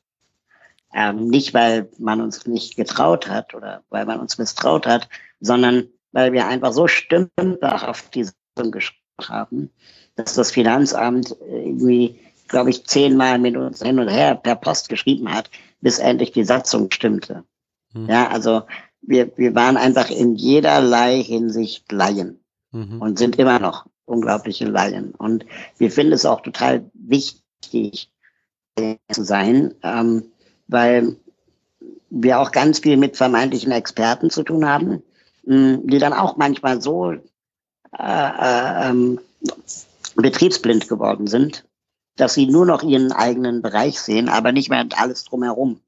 Ähm, 0.94 1.28
nicht, 1.28 1.52
weil 1.52 1.90
man 1.98 2.22
uns 2.22 2.46
nicht 2.46 2.76
getraut 2.76 3.28
hat 3.28 3.54
oder 3.54 3.82
weil 3.90 4.06
man 4.06 4.18
uns 4.18 4.38
misstraut 4.38 4.86
hat, 4.86 5.08
sondern 5.40 5.88
weil 6.12 6.32
wir 6.32 6.46
einfach 6.46 6.72
so 6.72 6.88
stümperhaft 6.88 7.86
auf 7.86 8.10
die 8.10 8.24
Sitzung 8.24 8.72
geschrieben 8.72 9.02
haben, 9.22 9.70
dass 10.14 10.34
das 10.34 10.50
Finanzamt 10.50 11.36
irgendwie, 11.40 12.18
glaube 12.48 12.70
ich, 12.70 12.86
zehnmal 12.86 13.38
mit 13.38 13.56
uns 13.56 13.82
hin 13.82 13.98
und 13.98 14.08
her 14.08 14.34
per 14.34 14.56
Post 14.56 14.88
geschrieben 14.88 15.32
hat, 15.32 15.50
bis 15.82 15.98
endlich 15.98 16.32
die 16.32 16.44
Satzung 16.44 16.90
stimmte. 16.90 17.44
Mhm. 17.92 18.08
Ja, 18.08 18.28
also 18.28 18.62
wir, 19.02 19.36
wir 19.36 19.54
waren 19.54 19.76
einfach 19.76 20.10
in 20.10 20.34
jederlei 20.34 21.22
Hinsicht 21.22 21.92
Laien 21.92 22.40
mhm. 22.72 23.02
und 23.02 23.18
sind 23.18 23.36
immer 23.36 23.58
noch 23.58 23.86
unglaubliche 24.06 24.64
Laien. 24.64 25.12
Und 25.12 25.44
wir 25.78 25.90
finden 25.90 26.12
es 26.12 26.24
auch 26.24 26.40
total 26.40 26.88
wichtig 26.94 28.10
zu 29.10 29.24
sein, 29.24 29.74
ähm, 29.82 30.24
weil 30.68 31.16
wir 32.10 32.40
auch 32.40 32.52
ganz 32.52 32.78
viel 32.78 32.96
mit 32.96 33.16
vermeintlichen 33.16 33.72
Experten 33.72 34.30
zu 34.30 34.42
tun 34.42 34.66
haben, 34.66 35.02
mh, 35.44 35.80
die 35.84 35.98
dann 35.98 36.12
auch 36.12 36.36
manchmal 36.36 36.80
so 36.80 37.12
äh, 37.12 37.18
äh, 37.98 38.88
ähm, 38.88 39.20
betriebsblind 40.14 40.88
geworden 40.88 41.26
sind, 41.26 41.64
dass 42.16 42.34
sie 42.34 42.46
nur 42.46 42.66
noch 42.66 42.82
ihren 42.82 43.12
eigenen 43.12 43.62
Bereich 43.62 44.00
sehen, 44.00 44.28
aber 44.28 44.52
nicht 44.52 44.70
mehr 44.70 44.86
alles 44.96 45.24
drumherum. 45.24 45.80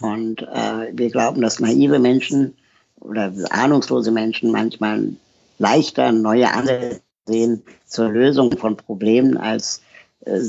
Und 0.00 0.42
äh, 0.42 0.90
wir 0.92 1.10
glauben, 1.10 1.40
dass 1.40 1.60
naive 1.60 1.98
Menschen 1.98 2.56
oder 3.00 3.32
ahnungslose 3.50 4.10
Menschen 4.10 4.50
manchmal 4.50 5.14
leichter 5.58 6.12
neue 6.12 6.52
Ansätze 6.52 7.02
sehen 7.26 7.62
zur 7.86 8.08
Lösung 8.08 8.56
von 8.56 8.76
Problemen 8.76 9.36
als 9.36 9.82
äh, 10.24 10.40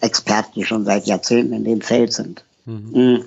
Experten, 0.00 0.52
die 0.54 0.64
schon 0.64 0.84
seit 0.84 1.06
Jahrzehnten 1.06 1.52
in 1.52 1.64
dem 1.64 1.80
Feld 1.80 2.12
sind. 2.12 2.44
Mhm. 2.64 2.90
mhm. 2.92 3.24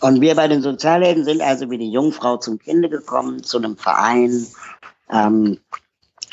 Und 0.00 0.20
wir 0.20 0.34
bei 0.34 0.48
den 0.48 0.62
Sozialhelden 0.62 1.24
sind 1.24 1.42
also 1.42 1.70
wie 1.70 1.78
die 1.78 1.90
Jungfrau 1.90 2.38
zum 2.38 2.58
Kinde 2.58 2.88
gekommen, 2.88 3.42
zu 3.42 3.58
einem 3.58 3.76
Verein. 3.76 4.46
Ähm, 5.12 5.58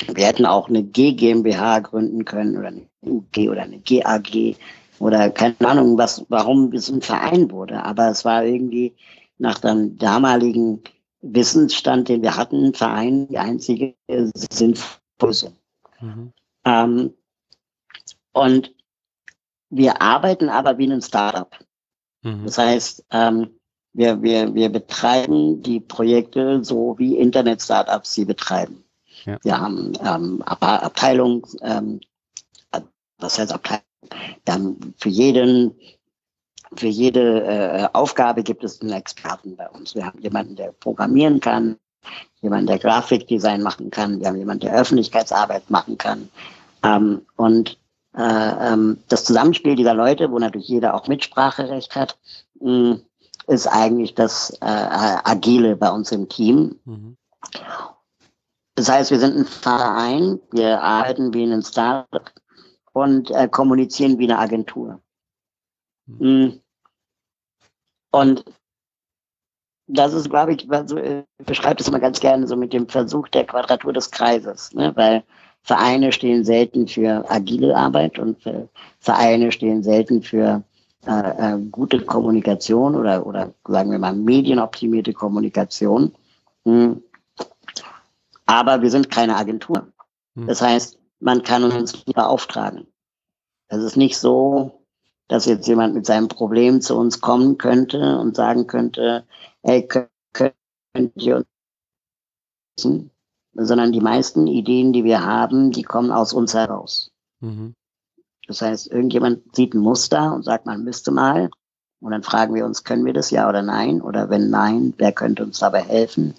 wir 0.07 0.25
hätten 0.25 0.45
auch 0.45 0.69
eine 0.69 0.81
G 0.81 1.11
GmbH 1.11 1.79
gründen 1.79 2.23
können 2.23 2.57
oder 2.57 2.69
eine 2.69 2.85
UG 3.01 3.49
oder 3.49 3.63
eine 3.63 3.79
GAG 3.79 4.55
oder 4.99 5.29
keine 5.29 5.55
Ahnung, 5.59 5.97
was, 5.97 6.25
warum 6.29 6.71
es 6.73 6.89
ein 6.89 7.01
Verein 7.01 7.51
wurde. 7.51 7.83
Aber 7.83 8.09
es 8.09 8.23
war 8.23 8.45
irgendwie 8.45 8.93
nach 9.37 9.59
dem 9.59 9.97
damaligen 9.97 10.81
Wissensstand, 11.21 12.07
den 12.07 12.21
wir 12.21 12.37
hatten, 12.37 12.67
ein 12.67 12.73
Verein 12.73 13.27
die 13.27 13.37
einzige 13.37 13.95
sinnvolle. 14.07 14.98
Mhm. 16.01 16.33
Ähm, 16.65 17.13
und 18.31 18.73
wir 19.69 20.01
arbeiten 20.01 20.49
aber 20.49 20.77
wie 20.77 20.91
ein 20.91 21.01
Startup. 21.01 21.55
Mhm. 22.23 22.45
Das 22.45 22.57
heißt, 22.57 23.05
ähm, 23.11 23.59
wir, 23.93 24.21
wir, 24.21 24.53
wir 24.53 24.69
betreiben 24.69 25.61
die 25.61 25.79
Projekte 25.79 26.63
so, 26.63 26.95
wie 26.97 27.17
Internet-Startups 27.17 28.13
sie 28.13 28.25
betreiben. 28.25 28.83
Ja. 29.25 29.37
Wir 29.43 29.59
haben 29.59 29.93
ähm, 30.01 30.41
Abteilung, 30.43 31.45
ähm, 31.61 31.99
was 33.17 33.37
heißt 33.37 33.51
Abteilung? 33.51 33.83
Dann 34.45 34.93
für 34.97 35.09
jeden, 35.09 35.75
für 36.75 36.87
jede 36.87 37.43
äh, 37.43 37.87
Aufgabe 37.93 38.43
gibt 38.43 38.63
es 38.63 38.81
einen 38.81 38.93
Experten 38.93 39.55
bei 39.55 39.69
uns. 39.69 39.95
Wir 39.95 40.05
haben 40.05 40.21
jemanden, 40.21 40.55
der 40.55 40.71
programmieren 40.71 41.39
kann, 41.39 41.77
jemanden, 42.41 42.67
der 42.67 42.79
Grafikdesign 42.79 43.61
machen 43.61 43.91
kann, 43.91 44.19
wir 44.19 44.27
haben 44.27 44.37
jemanden, 44.37 44.67
der 44.67 44.75
Öffentlichkeitsarbeit 44.75 45.69
machen 45.69 45.97
kann. 45.97 46.29
Ähm, 46.83 47.25
und 47.35 47.77
äh, 48.15 48.73
ähm, 48.73 48.99
das 49.07 49.23
Zusammenspiel 49.23 49.75
dieser 49.75 49.93
Leute, 49.93 50.31
wo 50.31 50.39
natürlich 50.39 50.67
jeder 50.67 50.93
auch 50.93 51.07
Mitspracherecht 51.07 51.95
hat, 51.95 52.17
mh, 52.59 52.99
ist 53.47 53.67
eigentlich 53.67 54.13
das 54.15 54.51
äh, 54.61 54.65
Agile 55.23 55.75
bei 55.75 55.89
uns 55.89 56.11
im 56.11 56.29
Team. 56.29 56.79
Mhm. 56.85 57.17
Das 58.75 58.89
heißt, 58.89 59.11
wir 59.11 59.19
sind 59.19 59.35
ein 59.35 59.45
Verein, 59.45 60.39
wir 60.51 60.81
arbeiten 60.81 61.33
wie 61.33 61.43
ein 61.43 61.63
Startup 61.63 62.31
und 62.93 63.31
äh, 63.31 63.47
kommunizieren 63.47 64.19
wie 64.19 64.25
eine 64.25 64.39
Agentur. 64.39 65.01
Mhm. 66.05 66.61
Und 68.11 68.45
das 69.89 70.13
ist, 70.13 70.29
glaube 70.29 70.53
ich, 70.53 70.71
also, 70.71 70.97
ich 70.97 71.45
beschreibe 71.45 71.75
das 71.75 71.87
immer 71.87 71.99
ganz 71.99 72.19
gerne 72.19 72.47
so 72.47 72.55
mit 72.55 72.73
dem 72.73 72.87
Versuch 72.87 73.27
der 73.29 73.45
Quadratur 73.45 73.91
des 73.91 74.11
Kreises, 74.11 74.73
ne? 74.73 74.91
weil 74.95 75.23
Vereine 75.63 76.11
stehen 76.11 76.45
selten 76.45 76.87
für 76.87 77.25
agile 77.29 77.75
Arbeit 77.75 78.17
und 78.17 78.37
Vereine 78.99 79.51
stehen 79.51 79.83
selten 79.83 80.21
für 80.21 80.63
äh, 81.05 81.53
äh, 81.53 81.57
gute 81.71 82.01
Kommunikation 82.01 82.95
oder, 82.95 83.25
oder 83.25 83.53
sagen 83.65 83.91
wir 83.91 83.99
mal 83.99 84.13
medienoptimierte 84.13 85.13
Kommunikation. 85.13 86.13
Hm. 86.65 87.01
Aber 88.45 88.81
wir 88.81 88.91
sind 88.91 89.09
keine 89.09 89.37
Agentur. 89.37 89.87
Hm. 90.35 90.47
Das 90.47 90.61
heißt, 90.61 90.99
man 91.21 91.43
kann 91.43 91.63
uns 91.63 91.93
nicht 91.93 92.13
beauftragen. 92.13 92.85
Es 93.69 93.81
ist 93.81 93.95
nicht 93.95 94.17
so, 94.17 94.83
dass 95.29 95.45
jetzt 95.45 95.67
jemand 95.67 95.93
mit 95.93 96.05
seinem 96.05 96.27
Problem 96.27 96.81
zu 96.81 96.97
uns 96.97 97.21
kommen 97.21 97.57
könnte 97.57 98.19
und 98.19 98.35
sagen 98.35 98.67
könnte, 98.67 99.23
hey, 99.63 99.87
könnt 99.87 100.55
ihr 101.15 101.37
uns 101.37 101.47
sondern 103.53 103.91
die 103.91 104.01
meisten 104.01 104.47
Ideen, 104.47 104.93
die 104.93 105.03
wir 105.03 105.25
haben, 105.25 105.71
die 105.71 105.83
kommen 105.83 106.11
aus 106.11 106.33
uns 106.33 106.53
heraus. 106.53 107.11
Mhm. 107.41 107.73
Das 108.47 108.61
heißt, 108.61 108.87
irgendjemand 108.87 109.55
sieht 109.55 109.73
ein 109.73 109.79
Muster 109.79 110.33
und 110.33 110.43
sagt, 110.43 110.65
man 110.65 110.83
müsste 110.83 111.11
mal. 111.11 111.49
Und 112.01 112.11
dann 112.11 112.23
fragen 112.23 112.55
wir 112.55 112.65
uns, 112.65 112.83
können 112.83 113.05
wir 113.05 113.13
das 113.13 113.29
ja 113.31 113.49
oder 113.49 113.61
nein? 113.61 114.01
Oder 114.01 114.29
wenn 114.29 114.49
nein, 114.49 114.93
wer 114.97 115.11
könnte 115.11 115.43
uns 115.43 115.59
dabei 115.59 115.81
helfen? 115.81 116.33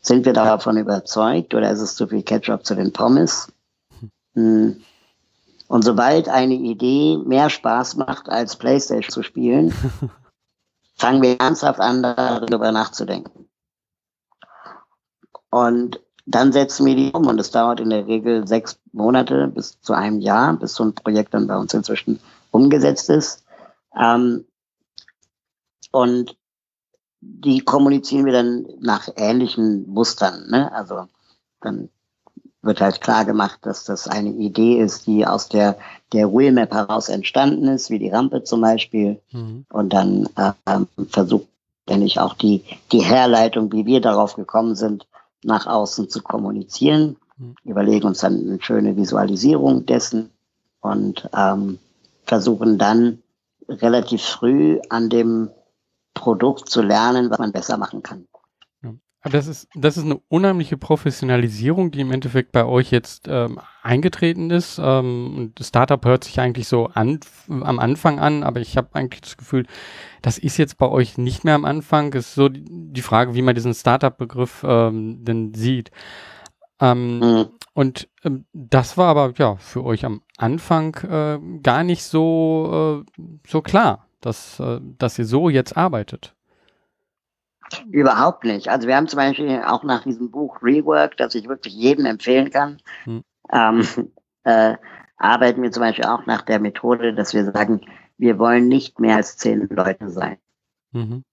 Sind 0.00 0.24
wir 0.24 0.32
davon 0.32 0.78
überzeugt 0.78 1.54
oder 1.54 1.70
ist 1.70 1.80
es 1.80 1.94
zu 1.94 2.06
viel 2.06 2.22
Ketchup 2.22 2.64
zu 2.64 2.74
den 2.74 2.92
Pommes? 2.92 3.52
Hm. 4.34 4.80
Und 5.66 5.84
sobald 5.84 6.28
eine 6.30 6.54
Idee 6.54 7.18
mehr 7.18 7.50
Spaß 7.50 7.96
macht, 7.96 8.30
als 8.30 8.56
Playstation 8.56 9.12
zu 9.12 9.22
spielen, 9.22 9.74
fangen 10.98 11.22
wir 11.22 11.40
ernsthaft 11.40 11.80
an, 11.80 12.02
darüber 12.02 12.72
nachzudenken. 12.72 13.48
Und 15.50 16.00
dann 16.26 16.52
setzen 16.52 16.84
wir 16.84 16.94
die 16.94 17.12
um 17.12 17.26
und 17.26 17.40
es 17.40 17.50
dauert 17.50 17.80
in 17.80 17.88
der 17.88 18.06
Regel 18.06 18.46
sechs 18.46 18.78
Monate 18.92 19.48
bis 19.48 19.80
zu 19.80 19.94
einem 19.94 20.20
Jahr, 20.20 20.54
bis 20.54 20.74
so 20.74 20.84
ein 20.84 20.94
Projekt 20.94 21.32
dann 21.32 21.46
bei 21.46 21.56
uns 21.56 21.72
inzwischen 21.72 22.20
umgesetzt 22.50 23.08
ist. 23.08 23.44
Ähm, 23.98 24.44
und 25.90 26.36
die 27.20 27.60
kommunizieren 27.60 28.26
wir 28.26 28.32
dann 28.32 28.66
nach 28.80 29.08
ähnlichen 29.16 29.88
Mustern. 29.88 30.48
Ne? 30.50 30.70
Also 30.72 31.08
dann 31.60 31.88
wird 32.62 32.80
halt 32.80 33.00
klar 33.00 33.24
gemacht, 33.24 33.60
dass 33.62 33.84
das 33.84 34.08
eine 34.08 34.30
Idee 34.30 34.80
ist, 34.80 35.06
die 35.06 35.26
aus 35.26 35.48
der, 35.48 35.78
der 36.12 36.32
Wheelmap 36.32 36.72
heraus 36.72 37.08
entstanden 37.08 37.68
ist, 37.68 37.90
wie 37.90 37.98
die 37.98 38.10
Rampe 38.10 38.42
zum 38.42 38.60
Beispiel. 38.60 39.20
Mhm. 39.32 39.64
Und 39.70 39.92
dann 39.92 40.28
äh, 40.36 40.52
versucht 41.08 41.46
ich 41.86 42.20
auch 42.20 42.34
die, 42.34 42.64
die 42.92 43.00
Herleitung, 43.00 43.72
wie 43.72 43.86
wir 43.86 44.00
darauf 44.00 44.34
gekommen 44.34 44.74
sind, 44.74 45.06
nach 45.42 45.66
außen 45.66 46.10
zu 46.10 46.22
kommunizieren. 46.22 47.16
Mhm. 47.38 47.54
Überlegen 47.64 48.06
uns 48.06 48.20
dann 48.20 48.38
eine 48.38 48.60
schöne 48.60 48.96
Visualisierung 48.96 49.86
dessen 49.86 50.30
und 50.80 51.28
ähm, 51.34 51.78
versuchen 52.24 52.78
dann 52.78 53.22
relativ 53.68 54.22
früh 54.22 54.80
an 54.88 55.08
dem 55.08 55.50
Produkt 56.14 56.68
zu 56.68 56.82
lernen, 56.82 57.30
was 57.30 57.38
man 57.38 57.52
besser 57.52 57.76
machen 57.76 58.02
kann. 58.02 58.26
Das 59.30 59.46
ist, 59.46 59.68
das 59.74 59.96
ist 59.96 60.04
eine 60.04 60.20
unheimliche 60.28 60.76
Professionalisierung, 60.76 61.90
die 61.90 62.00
im 62.00 62.12
Endeffekt 62.12 62.52
bei 62.52 62.64
euch 62.64 62.90
jetzt 62.90 63.26
ähm, 63.28 63.60
eingetreten 63.82 64.50
ist. 64.50 64.80
Ähm, 64.82 65.52
Startup 65.60 66.04
hört 66.04 66.24
sich 66.24 66.40
eigentlich 66.40 66.68
so 66.68 66.86
an, 66.86 67.20
am 67.48 67.78
Anfang 67.78 68.18
an, 68.18 68.42
aber 68.42 68.60
ich 68.60 68.76
habe 68.76 68.88
eigentlich 68.94 69.22
das 69.22 69.36
Gefühl, 69.36 69.66
das 70.22 70.38
ist 70.38 70.56
jetzt 70.56 70.78
bei 70.78 70.88
euch 70.88 71.18
nicht 71.18 71.44
mehr 71.44 71.54
am 71.54 71.64
Anfang. 71.64 72.12
Es 72.14 72.28
ist 72.28 72.34
so 72.34 72.48
die, 72.48 72.64
die 72.66 73.02
Frage, 73.02 73.34
wie 73.34 73.42
man 73.42 73.54
diesen 73.54 73.74
Startup-Begriff 73.74 74.64
ähm, 74.66 75.24
denn 75.24 75.54
sieht. 75.54 75.90
Ähm, 76.80 77.18
mhm. 77.18 77.46
Und 77.74 78.08
ähm, 78.24 78.44
das 78.52 78.96
war 78.96 79.08
aber 79.08 79.32
ja 79.36 79.56
für 79.56 79.84
euch 79.84 80.04
am 80.04 80.22
Anfang 80.36 80.94
äh, 80.96 81.38
gar 81.62 81.84
nicht 81.84 82.04
so, 82.04 83.04
äh, 83.18 83.22
so 83.46 83.62
klar, 83.62 84.06
dass, 84.20 84.60
äh, 84.60 84.80
dass 84.98 85.18
ihr 85.18 85.26
so 85.26 85.48
jetzt 85.48 85.76
arbeitet. 85.76 86.34
Überhaupt 87.90 88.44
nicht. 88.44 88.68
Also 88.68 88.88
wir 88.88 88.96
haben 88.96 89.08
zum 89.08 89.18
Beispiel 89.18 89.62
auch 89.66 89.82
nach 89.82 90.02
diesem 90.02 90.30
Buch 90.30 90.62
Rework, 90.62 91.16
das 91.16 91.34
ich 91.34 91.48
wirklich 91.48 91.74
jedem 91.74 92.06
empfehlen 92.06 92.50
kann, 92.50 92.78
hm. 93.04 93.22
ähm, 93.52 93.86
äh, 94.44 94.76
arbeiten 95.18 95.62
wir 95.62 95.72
zum 95.72 95.82
Beispiel 95.82 96.06
auch 96.06 96.26
nach 96.26 96.42
der 96.42 96.60
Methode, 96.60 97.14
dass 97.14 97.34
wir 97.34 97.44
sagen, 97.44 97.82
wir 98.16 98.38
wollen 98.38 98.68
nicht 98.68 99.00
mehr 99.00 99.16
als 99.16 99.36
zehn 99.36 99.68
Leute 99.68 100.10
sein. 100.10 100.38
Mhm. 100.92 101.24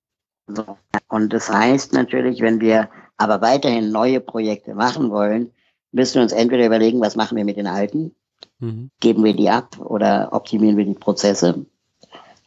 So. 0.48 0.78
Und 1.08 1.34
das 1.34 1.52
heißt 1.52 1.94
natürlich, 1.94 2.42
wenn 2.42 2.60
wir 2.62 2.90
aber 3.18 3.42
weiterhin 3.42 3.92
neue 3.92 4.20
Projekte 4.20 4.76
machen 4.76 5.10
wollen, 5.10 5.52
müssen 5.92 6.16
wir 6.16 6.22
uns 6.24 6.34
entweder 6.34 6.66
überlegen, 6.66 7.02
was 7.02 7.16
machen 7.16 7.38
wir 7.38 7.46
mit 7.46 7.58
den 7.58 7.68
alten, 7.68 8.14
mhm. 8.60 8.92
geben 9.00 9.24
wir 9.24 9.36
die 9.36 9.50
ab 9.50 9.80
oder 9.80 10.30
optimieren 10.32 10.78
wir 10.78 10.86
die 10.86 10.94
Prozesse. 10.94 11.66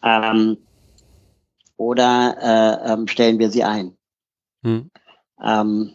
Ähm, 0.02 0.58
oder 1.78 2.36
äh, 2.42 2.92
ähm, 2.92 3.08
stellen 3.08 3.38
wir 3.38 3.50
sie 3.50 3.64
ein? 3.64 3.96
Hm. 4.62 4.90
Ähm, 5.42 5.94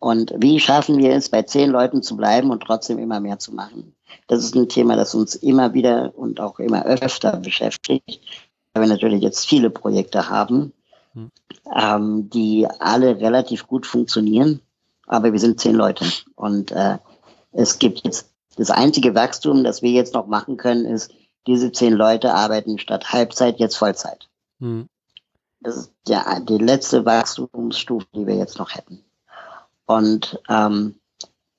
und 0.00 0.34
wie 0.36 0.60
schaffen 0.60 0.98
wir 0.98 1.12
es, 1.12 1.30
bei 1.30 1.42
zehn 1.42 1.70
Leuten 1.70 2.02
zu 2.02 2.16
bleiben 2.16 2.50
und 2.50 2.62
trotzdem 2.62 2.98
immer 2.98 3.20
mehr 3.20 3.38
zu 3.38 3.54
machen? 3.54 3.94
Das 4.26 4.44
ist 4.44 4.54
ein 4.54 4.68
Thema, 4.68 4.96
das 4.96 5.14
uns 5.14 5.34
immer 5.34 5.72
wieder 5.72 6.12
und 6.14 6.40
auch 6.40 6.58
immer 6.58 6.84
öfter 6.84 7.36
beschäftigt, 7.38 8.20
weil 8.74 8.82
wir 8.82 8.88
natürlich 8.88 9.22
jetzt 9.22 9.46
viele 9.46 9.70
Projekte 9.70 10.28
haben, 10.28 10.74
hm. 11.14 11.30
ähm, 11.74 12.30
die 12.30 12.66
alle 12.78 13.18
relativ 13.20 13.66
gut 13.66 13.86
funktionieren, 13.86 14.60
aber 15.06 15.32
wir 15.32 15.40
sind 15.40 15.60
zehn 15.60 15.74
Leute. 15.74 16.04
Und 16.34 16.72
äh, 16.72 16.98
es 17.52 17.78
gibt 17.78 18.04
jetzt 18.04 18.30
das 18.56 18.70
einzige 18.70 19.14
Wachstum, 19.14 19.62
das 19.62 19.80
wir 19.82 19.92
jetzt 19.92 20.14
noch 20.14 20.26
machen 20.26 20.56
können, 20.56 20.84
ist, 20.84 21.14
diese 21.46 21.72
zehn 21.72 21.94
Leute 21.94 22.34
arbeiten 22.34 22.78
statt 22.78 23.12
Halbzeit 23.12 23.58
jetzt 23.58 23.76
Vollzeit. 23.76 24.27
Hm. 24.60 24.88
Das 25.60 25.76
ist 25.76 25.92
ja 26.06 26.38
die 26.40 26.58
letzte 26.58 27.04
Wachstumsstufe, 27.04 28.06
die 28.14 28.26
wir 28.26 28.36
jetzt 28.36 28.58
noch 28.58 28.74
hätten. 28.74 29.04
Und 29.86 30.40
ähm, 30.48 30.94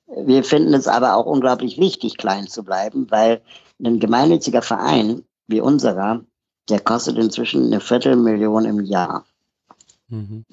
wir 0.06 0.42
finden 0.44 0.74
es 0.74 0.88
aber 0.88 1.16
auch 1.16 1.26
unglaublich 1.26 1.78
wichtig, 1.78 2.16
klein 2.16 2.48
zu 2.48 2.64
bleiben, 2.64 3.10
weil 3.10 3.42
ein 3.82 4.00
gemeinnütziger 4.00 4.62
Verein 4.62 5.24
wie 5.46 5.60
unserer, 5.60 6.20
der 6.68 6.80
kostet 6.80 7.18
inzwischen 7.18 7.66
eine 7.66 7.80
Viertelmillion 7.80 8.64
im 8.64 8.84
Jahr. 8.84 9.24
Mhm. 10.08 10.44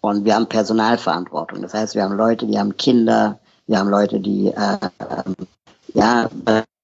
Und 0.00 0.24
wir 0.24 0.34
haben 0.34 0.48
Personalverantwortung. 0.48 1.62
Das 1.62 1.74
heißt, 1.74 1.94
wir 1.94 2.02
haben 2.02 2.16
Leute, 2.16 2.46
die 2.46 2.58
haben 2.58 2.76
Kinder, 2.76 3.40
wir 3.66 3.78
haben 3.78 3.88
Leute, 3.88 4.20
die 4.20 4.48
äh, 4.48 4.78
äh, 4.98 5.32
ja 5.94 6.28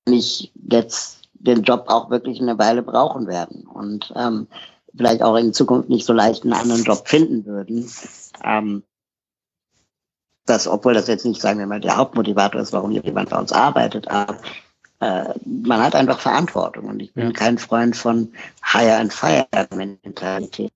nicht 0.08 0.52
jetzt 0.70 1.20
den 1.34 1.62
Job 1.62 1.84
auch 1.88 2.10
wirklich 2.10 2.40
eine 2.40 2.58
Weile 2.58 2.82
brauchen 2.82 3.26
werden. 3.26 3.66
Und 3.66 4.12
ähm, 4.16 4.46
vielleicht 4.96 5.22
auch 5.22 5.36
in 5.36 5.52
Zukunft 5.52 5.88
nicht 5.88 6.06
so 6.06 6.12
leicht 6.12 6.44
einen 6.44 6.52
anderen 6.52 6.84
Job 6.84 7.08
finden 7.08 7.44
würden. 7.46 7.90
Ähm, 8.44 8.82
das, 10.46 10.66
obwohl 10.66 10.94
das 10.94 11.06
jetzt 11.06 11.24
nicht, 11.24 11.40
sagen 11.40 11.58
wir 11.58 11.66
mal, 11.66 11.80
der 11.80 11.96
Hauptmotivator 11.96 12.60
ist, 12.60 12.72
warum 12.72 12.90
jemand 12.90 13.30
bei 13.30 13.38
uns 13.38 13.52
arbeitet, 13.52 14.08
aber 14.08 14.38
äh, 15.00 15.34
man 15.44 15.80
hat 15.80 15.94
einfach 15.94 16.20
Verantwortung 16.20 16.86
und 16.86 17.00
ich 17.00 17.12
bin 17.14 17.26
ja. 17.26 17.32
kein 17.32 17.58
Freund 17.58 17.96
von 17.96 18.32
Hire 18.64 18.96
and 18.96 19.12
Fire 19.12 19.46
Mentalität. 19.74 20.72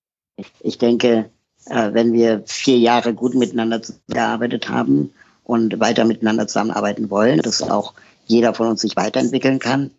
Ich 0.60 0.78
denke, 0.78 1.30
äh, 1.66 1.92
wenn 1.92 2.12
wir 2.12 2.42
vier 2.46 2.78
Jahre 2.78 3.14
gut 3.14 3.34
miteinander 3.34 3.80
gearbeitet 4.08 4.68
haben 4.68 5.12
und 5.44 5.78
weiter 5.80 6.04
miteinander 6.04 6.46
zusammenarbeiten 6.46 7.10
wollen, 7.10 7.40
dass 7.40 7.62
auch 7.62 7.94
jeder 8.26 8.54
von 8.54 8.68
uns 8.68 8.80
sich 8.80 8.96
weiterentwickeln 8.96 9.58
kann, 9.58 9.90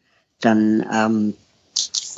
dann 0.41 0.85
ähm, 0.91 1.33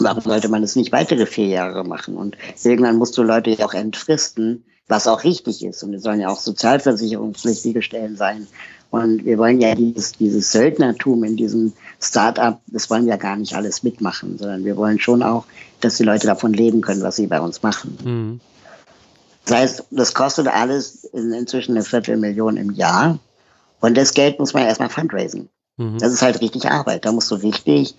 warum 0.04 0.24
sollte 0.24 0.50
man 0.50 0.64
es 0.64 0.76
nicht 0.76 0.92
weitere 0.92 1.26
vier 1.26 1.48
Jahre 1.48 1.84
machen? 1.84 2.18
Und 2.18 2.38
irgendwann 2.64 2.98
musst 2.98 3.18
du 3.18 3.24
Leute 3.24 3.52
ja 3.52 3.66
auch 3.66 3.74
entfristen, 3.74 4.64
was 4.88 5.08
auch 5.08 5.24
richtig 5.24 5.64
ist. 5.64 5.84
Und 5.84 5.94
es 5.94 6.04
sollen 6.04 6.20
ja 6.20 6.30
auch 6.30 6.40
sozialversicherungspflichtige 6.40 7.82
Stellen 7.82 8.16
sein. 8.16 8.48
Und 8.90 9.26
wir 9.26 9.38
wollen 9.38 9.60
ja 9.60 9.76
dieses, 9.76 10.14
dieses 10.14 10.52
Söldnertum 10.52 11.24
in 11.24 11.36
diesem 11.36 11.74
Start-up, 12.02 12.62
das 12.68 12.90
wollen 12.90 13.06
wir 13.06 13.18
gar 13.18 13.36
nicht 13.36 13.54
alles 13.54 13.84
mitmachen, 13.84 14.38
sondern 14.38 14.64
wir 14.64 14.78
wollen 14.78 15.00
schon 15.00 15.24
auch, 15.24 15.46
dass 15.82 15.98
die 15.98 16.04
Leute 16.04 16.28
davon 16.28 16.54
leben 16.54 16.82
können, 16.82 17.02
was 17.02 17.18
sie 17.18 17.28
bei 17.28 17.42
uns 17.42 17.62
machen. 17.64 17.98
Mhm. 18.04 18.40
Das 19.46 19.58
heißt, 19.58 19.84
das 19.92 20.14
kostet 20.14 20.48
alles 20.48 21.04
in, 21.06 21.32
inzwischen 21.34 21.72
eine 21.72 21.84
Viertelmillion 21.84 22.58
im 22.58 22.72
Jahr. 22.72 23.20
Und 23.80 23.96
das 23.96 24.14
Geld 24.14 24.40
muss 24.40 24.54
man 24.54 24.64
erstmal 24.64 24.90
fundraisen. 24.90 25.50
Mhm. 25.78 25.98
Das 26.00 26.14
ist 26.14 26.22
halt 26.22 26.42
richtig 26.42 26.70
Arbeit. 26.70 27.06
Da 27.06 27.12
musst 27.12 27.30
du 27.32 27.36
richtig 27.36 27.96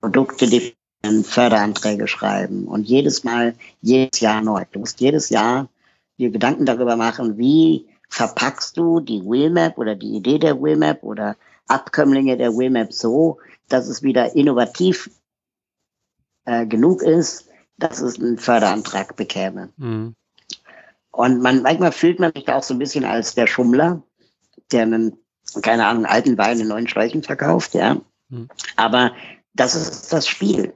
Produkte 0.00 0.46
definieren, 0.46 0.75
Förderanträge 1.24 2.08
schreiben 2.08 2.66
und 2.66 2.84
jedes 2.84 3.24
Mal, 3.24 3.54
jedes 3.80 4.20
Jahr 4.20 4.40
neu. 4.40 4.64
Du 4.72 4.80
musst 4.80 5.00
jedes 5.00 5.28
Jahr 5.30 5.68
dir 6.18 6.30
Gedanken 6.30 6.66
darüber 6.66 6.96
machen, 6.96 7.38
wie 7.38 7.88
verpackst 8.08 8.76
du 8.76 9.00
die 9.00 9.22
Wheelmap 9.22 9.78
oder 9.78 9.94
die 9.94 10.16
Idee 10.16 10.38
der 10.38 10.60
Wheelmap 10.62 11.02
oder 11.02 11.36
Abkömmlinge 11.66 12.36
der 12.36 12.52
Wheelmap 12.52 12.92
so, 12.92 13.38
dass 13.68 13.88
es 13.88 14.02
wieder 14.02 14.34
innovativ 14.34 15.10
äh, 16.44 16.66
genug 16.66 17.02
ist, 17.02 17.48
dass 17.76 18.00
es 18.00 18.18
einen 18.18 18.38
Förderantrag 18.38 19.16
bekäme. 19.16 19.70
Mhm. 19.76 20.14
Und 21.10 21.40
man, 21.40 21.62
manchmal 21.62 21.92
fühlt 21.92 22.20
man 22.20 22.32
sich 22.32 22.44
da 22.44 22.56
auch 22.56 22.62
so 22.62 22.74
ein 22.74 22.78
bisschen 22.78 23.04
als 23.04 23.34
der 23.34 23.46
Schummler, 23.46 24.02
der 24.70 24.82
einen, 24.82 25.18
keine 25.62 25.86
Ahnung, 25.86 26.06
alten 26.06 26.38
Wein 26.38 26.60
in 26.60 26.68
neuen 26.68 26.88
Schläuchen 26.88 27.22
verkauft, 27.22 27.74
ja. 27.74 27.96
Mhm. 28.28 28.48
Aber 28.76 29.12
das 29.54 29.74
ist 29.74 30.12
das 30.12 30.28
Spiel. 30.28 30.74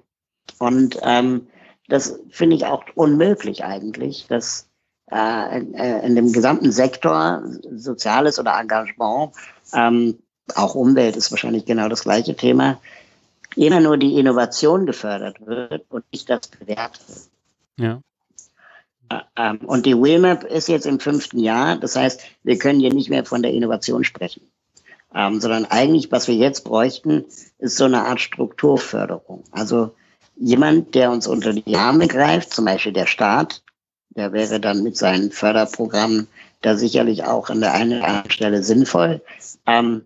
Und 0.58 0.98
ähm, 1.02 1.46
das 1.88 2.20
finde 2.30 2.56
ich 2.56 2.66
auch 2.66 2.84
unmöglich 2.94 3.64
eigentlich, 3.64 4.26
dass 4.28 4.68
äh, 5.10 5.58
in, 5.58 5.74
äh, 5.74 6.06
in 6.06 6.14
dem 6.14 6.32
gesamten 6.32 6.72
Sektor, 6.72 7.42
soziales 7.72 8.38
oder 8.38 8.58
Engagement, 8.58 9.32
ähm, 9.72 10.18
auch 10.54 10.74
Umwelt 10.74 11.16
ist 11.16 11.30
wahrscheinlich 11.30 11.64
genau 11.64 11.88
das 11.88 12.02
gleiche 12.02 12.34
Thema, 12.34 12.80
immer 13.56 13.80
nur 13.80 13.96
die 13.96 14.18
Innovation 14.18 14.86
gefördert 14.86 15.44
wird 15.44 15.84
und 15.90 16.04
nicht 16.12 16.28
das 16.30 16.50
wird. 16.64 16.90
Ja. 17.76 18.00
Äh, 19.08 19.20
ähm, 19.36 19.58
und 19.66 19.86
die 19.86 19.96
WheelMap 19.96 20.44
ist 20.44 20.68
jetzt 20.68 20.86
im 20.86 21.00
fünften 21.00 21.38
Jahr, 21.38 21.76
das 21.76 21.96
heißt, 21.96 22.22
wir 22.42 22.58
können 22.58 22.80
hier 22.80 22.92
nicht 22.92 23.10
mehr 23.10 23.24
von 23.24 23.42
der 23.42 23.52
Innovation 23.52 24.04
sprechen 24.04 24.42
ähm, 25.14 25.40
sondern 25.40 25.66
eigentlich, 25.66 26.10
was 26.12 26.28
wir 26.28 26.34
jetzt 26.34 26.64
bräuchten, 26.64 27.24
ist 27.58 27.76
so 27.76 27.84
eine 27.84 28.04
Art 28.06 28.20
Strukturförderung. 28.20 29.44
Also 29.50 29.94
jemand, 30.40 30.94
der 30.94 31.10
uns 31.10 31.26
unter 31.26 31.52
die 31.52 31.76
Arme 31.76 32.08
greift, 32.08 32.52
zum 32.52 32.64
Beispiel 32.64 32.92
der 32.92 33.06
Staat, 33.06 33.62
der 34.10 34.32
wäre 34.32 34.58
dann 34.58 34.82
mit 34.82 34.96
seinen 34.96 35.30
Förderprogrammen 35.30 36.26
da 36.62 36.76
sicherlich 36.76 37.24
auch 37.24 37.48
an 37.50 37.60
der 37.60 37.74
einen 37.74 37.98
oder 37.98 38.08
anderen 38.08 38.30
Stelle 38.30 38.62
sinnvoll, 38.62 39.22
ähm, 39.66 40.02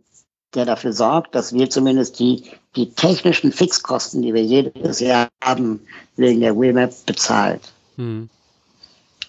der 0.55 0.67
dafür 0.67 0.93
sorgt, 0.93 1.35
dass 1.35 1.53
wir 1.53 1.71
zumindest 1.71 2.19
die, 2.19 2.45
die 2.77 2.91
technischen 2.91 3.51
Fixkosten, 3.51 4.23
die 4.23 4.35
wir 4.35 4.45
jedes 4.45 5.01
Jahr 5.01 5.29
haben, 5.43 5.81
wegen 6.17 6.41
der 6.41 6.57
WMAP 6.57 7.07
bezahlt. 7.07 7.73
Hm. 7.97 8.29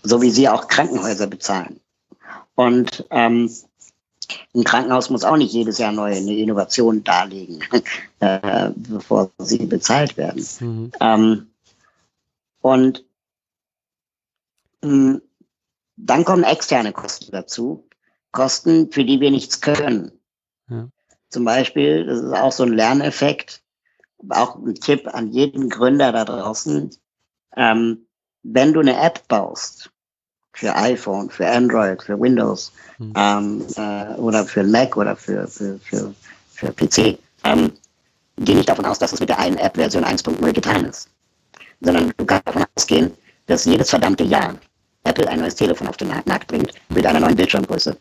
So 0.03 0.21
wie 0.21 0.29
sie 0.29 0.49
auch 0.49 0.67
Krankenhäuser 0.67 1.27
bezahlen. 1.27 1.79
Und 2.53 3.05
ähm, 3.09 3.49
ein 4.53 4.63
Krankenhaus 4.63 5.09
muss 5.09 5.23
auch 5.23 5.37
nicht 5.37 5.53
jedes 5.53 5.77
Jahr 5.77 5.91
neue 5.91 6.15
eine 6.15 6.35
Innovation 6.35 7.03
darlegen, 7.03 7.59
äh, 8.19 8.71
bevor 8.75 9.31
sie 9.37 9.65
bezahlt 9.65 10.17
werden. 10.17 10.45
Mhm. 10.59 10.91
Ähm, 10.99 11.47
und 12.61 13.05
mh, 14.81 14.89
hm, 14.89 15.21
dann 15.97 16.25
kommen 16.25 16.43
externe 16.43 16.91
Kosten 16.91 17.31
dazu. 17.31 17.87
Kosten, 18.31 18.91
für 18.91 19.05
die 19.05 19.21
wir 19.21 19.31
nichts 19.31 19.61
können. 19.61 20.11
Ja. 20.69 20.89
Zum 21.29 21.45
Beispiel, 21.45 22.05
das 22.05 22.19
ist 22.19 22.33
auch 22.33 22.51
so 22.51 22.63
ein 22.63 22.73
Lerneffekt, 22.73 23.63
auch 24.29 24.55
ein 24.55 24.75
Tipp 24.75 25.07
an 25.07 25.31
jeden 25.31 25.69
Gründer 25.69 26.11
da 26.11 26.25
draußen. 26.25 26.89
Ähm, 27.55 28.07
wenn 28.43 28.73
du 28.73 28.81
eine 28.81 28.99
App 28.99 29.27
baust, 29.27 29.91
für 30.55 30.75
iPhone, 30.75 31.29
für 31.29 31.47
Android, 31.47 32.01
für 32.01 32.19
Windows 32.19 32.71
mhm. 32.97 33.13
ähm, 33.15 33.65
äh, 33.75 34.15
oder 34.15 34.45
für 34.45 34.63
Mac 34.63 34.95
oder 34.97 35.15
für, 35.15 35.47
für, 35.47 35.79
für, 35.79 36.13
für 36.53 36.71
PC. 36.71 37.17
Ähm, 37.43 37.71
gehe 38.37 38.55
nicht 38.55 38.69
davon 38.69 38.85
aus, 38.85 38.99
dass 38.99 39.13
es 39.13 39.19
mit 39.19 39.29
der 39.29 39.39
einen 39.39 39.57
App 39.57 39.75
Version 39.75 40.03
1.0 40.03 40.51
getan 40.51 40.85
ist. 40.85 41.09
sondern 41.81 42.11
du 42.17 42.25
kannst 42.25 42.47
davon 42.47 42.65
ausgehen, 42.75 43.11
dass 43.47 43.65
jedes 43.65 43.89
verdammte 43.89 44.23
Jahr 44.23 44.55
Apple 45.03 45.27
ein 45.29 45.39
neues 45.39 45.55
Telefon 45.55 45.87
auf 45.87 45.97
den 45.97 46.07
Markt 46.07 46.47
bringt 46.47 46.71
mit 46.89 47.05
einer 47.05 47.19
neuen 47.19 47.35
Bildschirmgröße. 47.35 47.95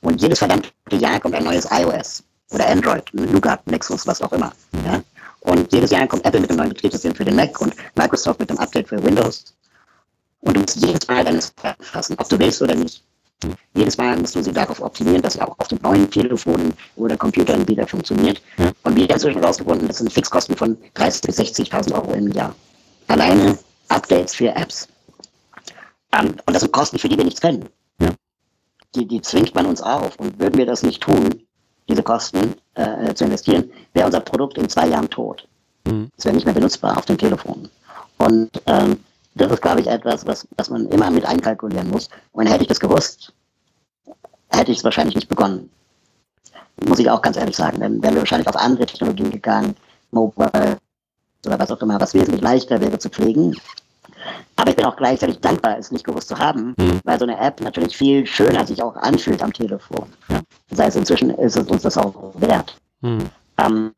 Und 0.00 0.20
jedes 0.20 0.38
verdammte 0.38 0.70
Jahr 0.92 1.20
kommt 1.20 1.34
ein 1.34 1.44
neues 1.44 1.68
iOS 1.70 2.22
oder 2.50 2.68
Android, 2.68 3.04
Nougat, 3.12 3.64
Nexus, 3.66 4.06
was 4.06 4.22
auch 4.22 4.32
immer. 4.32 4.52
Ja? 4.84 5.02
Und 5.40 5.72
jedes 5.72 5.90
Jahr 5.90 6.06
kommt 6.06 6.24
Apple 6.24 6.40
mit 6.40 6.50
einem 6.50 6.58
neuen 6.58 6.70
Betriebssystem 6.70 7.14
für 7.14 7.24
den 7.24 7.36
Mac 7.36 7.60
und 7.60 7.74
Microsoft 7.94 8.40
mit 8.40 8.50
einem 8.50 8.58
Update 8.58 8.88
für 8.88 9.02
Windows. 9.02 9.54
Und 10.40 10.56
du 10.56 10.60
musst 10.60 10.76
jedes 10.76 11.06
Mal 11.08 11.24
deine 11.24 11.40
Software 11.40 11.76
fassen, 11.80 12.16
ob 12.18 12.28
du 12.28 12.38
willst 12.38 12.62
oder 12.62 12.74
nicht. 12.74 13.02
Jedes 13.74 13.96
Mal 13.96 14.16
musst 14.16 14.34
du 14.34 14.42
sie 14.42 14.52
darauf 14.52 14.80
optimieren, 14.80 15.22
dass 15.22 15.34
sie 15.34 15.42
auch 15.42 15.56
auf 15.58 15.68
den 15.68 15.78
neuen 15.82 16.10
Telefonen 16.10 16.74
oder 16.96 17.16
Computern 17.16 17.66
wieder 17.68 17.86
funktioniert. 17.86 18.42
Ja. 18.56 18.72
Und 18.82 18.96
wir 18.96 19.04
haben 19.04 19.12
inzwischen 19.12 19.44
rausgefunden, 19.44 19.86
das 19.86 19.98
sind 19.98 20.12
Fixkosten 20.12 20.56
von 20.56 20.76
30.000 20.96 21.26
bis 21.26 21.38
60.000 21.38 21.94
Euro 21.94 22.12
im 22.14 22.32
Jahr. 22.32 22.54
Alleine 23.06 23.56
Updates 23.88 24.34
für 24.34 24.48
Apps. 24.48 24.88
Um, 26.12 26.20
ähm, 26.20 26.34
und 26.46 26.54
das 26.54 26.62
sind 26.62 26.72
Kosten, 26.72 26.98
für 26.98 27.08
die 27.08 27.16
wir 27.16 27.24
nichts 27.24 27.40
können. 27.40 27.68
Ja. 28.00 28.10
Die, 28.94 29.06
die 29.06 29.20
zwingt 29.20 29.54
man 29.54 29.66
uns 29.66 29.82
auf. 29.82 30.16
Und 30.18 30.38
würden 30.40 30.58
wir 30.58 30.66
das 30.66 30.82
nicht 30.82 31.02
tun, 31.02 31.42
diese 31.88 32.02
Kosten 32.02 32.54
äh, 32.74 33.14
zu 33.14 33.24
investieren, 33.24 33.70
wäre 33.92 34.06
unser 34.06 34.20
Produkt 34.20 34.58
in 34.58 34.68
zwei 34.68 34.88
Jahren 34.88 35.08
tot. 35.08 35.46
Mhm. 35.84 36.10
Es 36.16 36.24
wäre 36.24 36.34
nicht 36.34 36.44
mehr 36.44 36.54
benutzbar 36.54 36.98
auf 36.98 37.06
dem 37.06 37.18
Telefon. 37.18 37.68
Und 38.18 38.50
ähm, 38.66 38.98
das 39.38 39.52
ist, 39.52 39.62
glaube 39.62 39.80
ich, 39.80 39.86
etwas, 39.86 40.26
was, 40.26 40.46
was 40.56 40.70
man 40.70 40.86
immer 40.88 41.10
mit 41.10 41.24
einkalkulieren 41.24 41.90
muss. 41.90 42.08
Und 42.32 42.46
hätte 42.46 42.62
ich 42.62 42.68
das 42.68 42.80
gewusst, 42.80 43.32
hätte 44.50 44.72
ich 44.72 44.78
es 44.78 44.84
wahrscheinlich 44.84 45.14
nicht 45.14 45.28
begonnen. 45.28 45.70
Muss 46.86 46.98
ich 46.98 47.10
auch 47.10 47.22
ganz 47.22 47.36
ehrlich 47.36 47.56
sagen. 47.56 47.80
Dann 47.80 48.02
wären 48.02 48.14
wir 48.14 48.22
wahrscheinlich 48.22 48.48
auf 48.48 48.56
andere 48.56 48.86
Technologien 48.86 49.30
gegangen, 49.30 49.74
Mobile 50.10 50.78
oder 51.46 51.58
was 51.58 51.70
auch 51.70 51.80
immer, 51.82 52.00
was 52.00 52.14
wesentlich 52.14 52.40
leichter 52.40 52.80
wäre 52.80 52.98
zu 52.98 53.08
pflegen. 53.08 53.56
Aber 54.56 54.70
ich 54.70 54.76
bin 54.76 54.84
auch 54.84 54.96
gleichzeitig 54.96 55.40
dankbar, 55.40 55.78
es 55.78 55.92
nicht 55.92 56.04
gewusst 56.04 56.28
zu 56.28 56.38
haben, 56.38 56.74
mhm. 56.76 57.00
weil 57.04 57.18
so 57.18 57.24
eine 57.24 57.38
App 57.38 57.60
natürlich 57.60 57.96
viel 57.96 58.26
schöner 58.26 58.66
sich 58.66 58.82
auch 58.82 58.96
anfühlt 58.96 59.42
am 59.42 59.52
Telefon. 59.52 60.06
Ja. 60.28 60.40
Das 60.70 60.80
heißt, 60.80 60.96
inzwischen 60.96 61.30
ist 61.30 61.56
es 61.56 61.66
uns 61.68 61.82
das 61.82 61.96
auch 61.96 62.32
wert. 62.34 62.76
Mhm. 63.00 63.30
Ähm, 63.58 63.94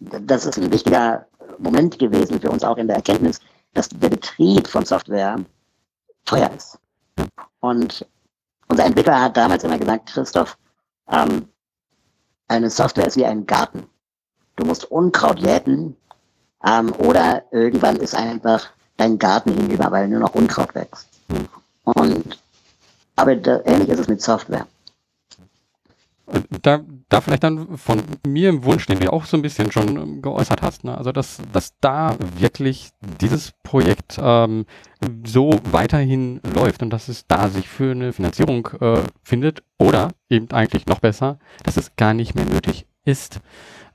das 0.00 0.46
ist 0.46 0.58
ein 0.58 0.72
wichtiger 0.72 1.26
Moment 1.58 1.98
gewesen 1.98 2.40
für 2.40 2.50
uns 2.50 2.64
auch 2.64 2.76
in 2.78 2.86
der 2.86 2.96
Erkenntnis, 2.96 3.40
dass 3.74 3.88
der 3.88 4.08
Betrieb 4.08 4.68
von 4.68 4.84
Software 4.84 5.36
teuer 6.24 6.50
ist. 6.56 6.78
Und 7.60 8.06
unser 8.68 8.84
Entwickler 8.84 9.20
hat 9.20 9.36
damals 9.36 9.64
immer 9.64 9.78
gesagt, 9.78 10.10
Christoph, 10.10 10.56
ähm, 11.10 11.48
eine 12.48 12.70
Software 12.70 13.06
ist 13.06 13.16
wie 13.16 13.26
ein 13.26 13.46
Garten. 13.46 13.86
Du 14.56 14.64
musst 14.64 14.90
Unkraut 14.90 15.38
jäten 15.40 15.96
ähm, 16.64 16.92
oder 16.98 17.42
irgendwann 17.50 17.96
ist 17.96 18.14
einfach 18.14 18.68
dein 18.96 19.18
Garten 19.18 19.52
hinüber, 19.52 19.90
weil 19.90 20.08
nur 20.08 20.20
noch 20.20 20.34
Unkraut 20.34 20.74
wächst. 20.74 21.08
Und 21.84 22.38
aber 23.16 23.36
da, 23.36 23.60
ähnlich 23.64 23.88
ist 23.88 24.00
es 24.00 24.08
mit 24.08 24.22
Software. 24.22 24.66
Da, 26.62 26.80
da 27.10 27.20
vielleicht 27.20 27.44
dann 27.44 27.76
von 27.76 28.02
mir 28.26 28.48
im 28.48 28.64
Wunsch, 28.64 28.86
den 28.86 28.98
du 28.98 29.12
auch 29.12 29.26
so 29.26 29.36
ein 29.36 29.42
bisschen 29.42 29.70
schon 29.70 29.96
ähm, 29.96 30.22
geäußert 30.22 30.62
hast, 30.62 30.82
ne? 30.82 30.96
also 30.96 31.12
dass, 31.12 31.42
dass 31.52 31.74
da 31.80 32.16
wirklich 32.38 32.90
dieses 33.20 33.52
Projekt 33.62 34.18
ähm, 34.18 34.64
so 35.24 35.60
weiterhin 35.70 36.40
läuft 36.54 36.82
und 36.82 36.90
dass 36.90 37.08
es 37.08 37.26
da 37.26 37.48
sich 37.50 37.68
für 37.68 37.90
eine 37.90 38.14
Finanzierung 38.14 38.68
äh, 38.80 39.00
findet 39.22 39.62
oder 39.78 40.12
eben 40.30 40.50
eigentlich 40.50 40.86
noch 40.86 41.00
besser, 41.00 41.38
dass 41.62 41.76
es 41.76 41.94
gar 41.96 42.14
nicht 42.14 42.34
mehr 42.34 42.46
nötig 42.46 42.86
ist. 43.04 43.40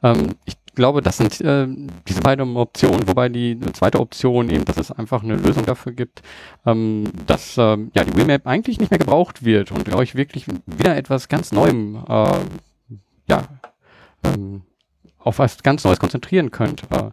Ähm, 0.04 0.36
ich 0.46 0.56
glaube, 0.74 1.02
das 1.02 1.18
sind 1.18 1.40
äh, 1.42 1.68
diese 2.08 2.22
beiden 2.22 2.56
Optionen, 2.58 3.08
wobei 3.08 3.30
die 3.30 3.60
zweite 3.74 4.00
Option 4.00 4.50
eben, 4.50 4.66
dass 4.66 4.78
es 4.78 4.92
einfach 4.92 5.24
eine 5.24 5.36
Lösung 5.36 5.66
dafür 5.66 5.92
gibt, 5.92 6.22
ähm, 6.66 7.06
dass 7.26 7.58
äh, 7.58 7.78
ja 7.94 8.04
die 8.04 8.16
Wheelmap 8.16 8.46
eigentlich 8.46 8.80
nicht 8.80 8.92
mehr 8.92 9.00
gebraucht 9.00 9.44
wird 9.44 9.72
und 9.72 9.88
ihr 9.88 9.96
euch 9.96 10.16
wirklich 10.16 10.46
wieder 10.66 10.96
etwas 10.96 11.28
ganz 11.30 11.52
Neuem, 11.52 12.04
äh, 12.08 12.40
ja, 13.28 13.44
ähm, 14.24 14.64
auf 15.20 15.40
was 15.40 15.62
ganz 15.64 15.84
Neues 15.84 16.00
konzentrieren 16.00 16.52
könnt. 16.52 16.84
Äh, 16.92 17.12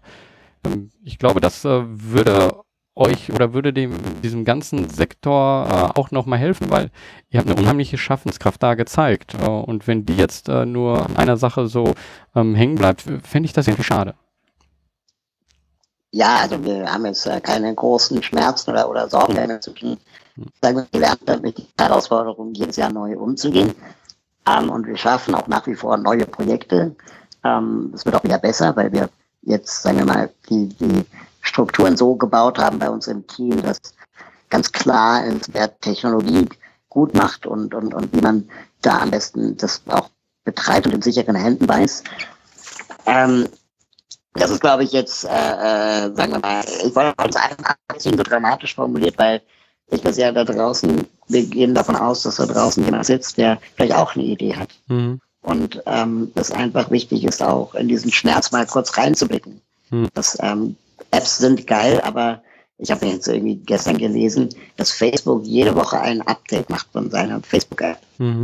ähm, 0.65 0.91
ich 1.05 1.19
glaube, 1.19 1.41
das 1.41 1.65
äh, 1.65 1.83
würde 1.87 2.66
euch 2.97 3.31
oder 3.33 3.53
würde 3.53 3.73
dem 3.73 3.93
diesem 4.23 4.45
ganzen 4.45 4.89
Sektor 4.89 5.67
äh, 5.95 5.99
auch 5.99 6.11
nochmal 6.11 6.39
helfen, 6.39 6.71
weil 6.71 6.91
ihr 7.31 7.39
habt 7.39 7.49
eine 7.49 7.61
unheimliche 7.61 7.99
Schaffenskraft 7.99 8.63
da 8.63 8.75
gezeigt. 8.75 9.35
Äh, 9.35 9.47
und 9.47 9.87
wenn 9.87 10.07
die 10.07 10.17
jetzt 10.17 10.49
äh, 10.49 10.65
nur 10.65 11.05
an 11.05 11.17
einer 11.17 11.37
Sache 11.37 11.69
so 11.69 11.95
ähm, 12.35 12.55
hängen 12.55 12.77
bleibt, 12.77 13.03
fände 13.03 13.47
ich 13.47 13.53
das 13.53 13.67
irgendwie 13.69 13.85
schade. 13.85 14.15
Ja, 16.11 16.37
also 16.37 16.65
wir 16.65 16.91
haben 16.91 17.05
jetzt 17.05 17.27
äh, 17.27 17.41
keine 17.41 17.75
großen 17.75 18.23
Schmerzen 18.23 18.71
oder, 18.71 18.89
oder 18.89 19.09
Sorgen 19.09 19.35
mehr 19.35 19.61
zu 19.61 19.73
tun. 19.73 19.99
Sagen 20.63 20.77
wir 20.77 20.87
gelernt, 20.91 21.21
damit 21.27 21.59
die 21.59 21.67
Herausforderungen 21.79 22.55
jedes 22.55 22.77
Jahr 22.77 22.91
neu 22.91 23.19
umzugehen. 23.19 23.75
Ähm, 24.49 24.71
und 24.71 24.87
wir 24.87 24.97
schaffen 24.97 25.35
auch 25.35 25.47
nach 25.49 25.67
wie 25.67 25.75
vor 25.75 25.99
neue 25.99 26.25
Projekte. 26.25 26.97
Ähm, 27.45 27.93
es 27.95 28.07
wird 28.07 28.15
auch 28.15 28.25
wieder 28.25 28.39
besser, 28.39 28.75
weil 28.77 28.93
wir 28.93 29.11
jetzt, 29.43 29.83
sagen 29.83 29.99
wir 29.99 30.07
mal, 30.07 30.31
die, 30.49 30.69
die 30.69 31.05
Strukturen 31.47 31.97
so 31.97 32.17
gebaut 32.17 32.59
haben 32.59 32.79
bei 32.79 32.91
uns 32.91 33.07
im 33.07 33.27
Team, 33.27 33.63
dass 33.63 33.79
ganz 34.51 34.73
klar 34.73 35.25
ist, 35.25 35.53
wer 35.53 35.79
Technologie 35.81 36.49
gut 36.89 37.15
macht 37.15 37.47
und, 37.47 37.75
und, 37.75 37.95
und 37.95 38.13
wie 38.13 38.21
man 38.21 38.49
da 38.83 39.01
am 39.01 39.11
besten 39.11 39.57
das 39.57 39.83
auch 39.87 40.11
betreibt 40.45 40.87
und 40.87 40.95
in 40.95 41.03
sicheren 41.03 41.37
Händen 41.37 41.69
weiß. 41.69 42.03
Ähm, 43.07 43.49
das 44.35 44.51
ist, 44.51 44.61
glaube 44.61 44.85
ich, 44.85 44.93
jetzt, 44.93 45.25
äh, 45.25 45.29
äh, 45.29 46.15
sagen 46.15 46.33
wir 46.33 46.39
mal, 46.41 46.65
ich 46.85 46.95
wollte 46.95 47.25
uns 47.25 47.37
ein 47.37 47.57
bisschen 47.93 48.17
so 48.17 48.23
dramatisch 48.23 48.75
formuliert, 48.75 49.19
weil 49.19 49.43
ich 49.91 50.03
das 50.03 50.17
ja 50.17 50.33
da 50.33 50.45
draußen, 50.45 51.07
wir 51.29 51.47
gehen 51.47 51.75
davon 51.75 51.97
aus, 51.97 52.23
dass 52.23 52.37
da 52.37 52.47
draußen 52.47 52.85
jemand 52.85 53.07
sitzt, 53.07 53.39
der 53.39 53.59
vielleicht 53.77 53.95
auch 53.95 54.15
eine 54.15 54.25
Idee 54.25 54.57
hat. 54.57 54.71
Mhm. 54.89 55.21
Und 55.43 55.83
ähm, 55.87 56.33
das 56.35 56.51
einfach 56.51 56.91
wichtig 56.91 57.25
ist, 57.25 57.43
auch 57.43 57.75
in 57.75 57.89
diesen 57.89 58.11
Schmerz 58.11 58.51
mal 58.51 58.67
kurz 58.67 58.97
reinzublicken. 58.97 59.61
Mhm. 59.91 60.09
Dass 60.13 60.37
ähm, 60.41 60.77
Apps 61.11 61.39
sind 61.39 61.67
geil, 61.67 62.01
aber 62.03 62.43
ich 62.79 62.91
habe 62.91 63.07
jetzt 63.07 63.29
irgendwie 63.29 63.57
gestern 63.57 63.99
gelesen, 63.99 64.51
dass 64.77 64.91
Facebook 64.91 65.45
jede 65.45 65.75
Woche 65.75 66.01
ein 66.01 66.23
Update 66.23 66.69
macht 66.69 66.89
von 66.93 67.11
seiner 67.11 67.41
Facebook-App. 67.43 67.99
Mhm. 68.19 68.43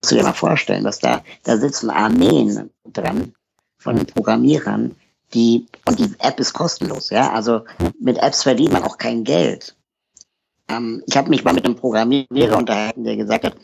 Musst 0.00 0.12
du 0.12 0.16
dir 0.16 0.22
mal 0.22 0.32
vorstellen, 0.32 0.84
dass 0.84 1.00
da, 1.00 1.22
da 1.42 1.56
sitzen 1.56 1.90
Armeen 1.90 2.70
dran 2.92 3.34
von 3.78 4.06
Programmierern, 4.06 4.94
die, 5.34 5.66
und 5.86 5.98
die 5.98 6.14
App 6.20 6.40
ist 6.40 6.52
kostenlos, 6.52 7.10
ja. 7.10 7.32
Also 7.32 7.64
mit 8.00 8.18
Apps 8.18 8.44
verdient 8.44 8.72
man 8.72 8.84
auch 8.84 8.96
kein 8.96 9.24
Geld. 9.24 9.76
Ähm, 10.68 11.02
ich 11.06 11.16
habe 11.16 11.28
mich 11.28 11.44
mal 11.44 11.54
mit 11.54 11.64
einem 11.64 11.76
Programmierer 11.76 12.56
unterhalten, 12.56 13.04
der 13.04 13.16
gesagt 13.16 13.44
hat, 13.44 13.56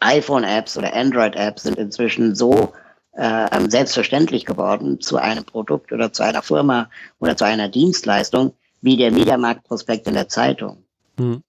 iPhone-Apps 0.00 0.76
oder 0.76 0.94
Android-Apps 0.94 1.64
sind 1.64 1.78
inzwischen 1.78 2.34
so 2.34 2.72
äh, 3.12 3.68
selbstverständlich 3.68 4.44
geworden 4.44 5.00
zu 5.00 5.16
einem 5.16 5.44
Produkt 5.44 5.92
oder 5.92 6.12
zu 6.12 6.22
einer 6.22 6.42
Firma 6.42 6.90
oder 7.18 7.36
zu 7.36 7.44
einer 7.44 7.68
Dienstleistung 7.68 8.54
wie 8.80 8.96
der 8.96 9.10
Mediamarktprospekt 9.10 10.06
in 10.06 10.14
der 10.14 10.28
Zeitung. 10.28 10.84
Mhm. 11.18 11.42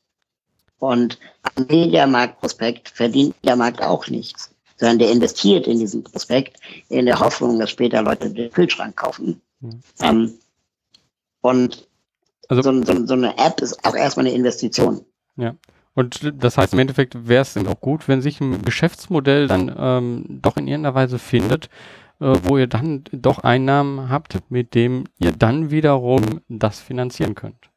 Und 0.80 1.20
am 1.43 1.66
Mediamarktprospekt 1.68 2.89
verdient 2.89 3.36
der 3.43 3.55
Markt 3.55 3.82
auch 3.82 4.07
nichts, 4.07 4.49
sondern 4.78 4.99
der 4.99 5.12
investiert 5.12 5.68
in 5.68 5.80
diesen 5.80 6.03
Prospekt 6.03 6.57
in 6.89 7.05
der 7.05 7.20
Hoffnung, 7.20 7.59
dass 7.59 7.70
später 7.70 8.01
Leute 8.01 8.32
den 8.32 8.51
Kühlschrank 8.51 8.95
kaufen. 8.95 9.41
Mhm. 9.59 9.84
Ähm, 10.01 10.34
und 11.41 11.88
also, 12.47 12.62
so, 12.64 12.84
so, 12.84 13.05
so 13.05 13.14
eine 13.14 13.38
App 13.38 13.62
ist 13.62 13.86
auch 13.86 13.95
erstmal 13.95 14.26
eine 14.26 14.36
Investition. 14.36 15.05
Ja. 15.38 15.55
Und 15.94 16.34
das 16.42 16.58
heißt, 16.58 16.74
im 16.74 16.80
Endeffekt 16.80 17.28
wäre 17.28 17.42
es 17.42 17.58
auch 17.58 17.82
gut, 17.82 18.08
wenn 18.08 18.22
sich 18.22 18.39
ein 18.39 18.62
Geschäftsmodell 18.62 19.48
dann 19.48 19.76
ähm, 19.78 20.26
doch 20.42 20.58
in 20.58 20.68
irgendeiner 20.68 20.96
Weise 20.96 21.20
findet, 21.20 21.66
äh, 22.22 22.36
wo 22.44 22.58
ihr 22.58 22.68
dann 22.68 23.04
doch 23.12 23.39
Einnahmen 23.39 24.10
habt, 24.10 24.39
mit 24.50 24.74
dem 24.74 25.06
ihr 25.20 25.34
dann 25.34 25.70
wiederum 25.70 26.42
das 26.48 26.80
finanzieren 26.80 27.36
könnt. 27.36 27.70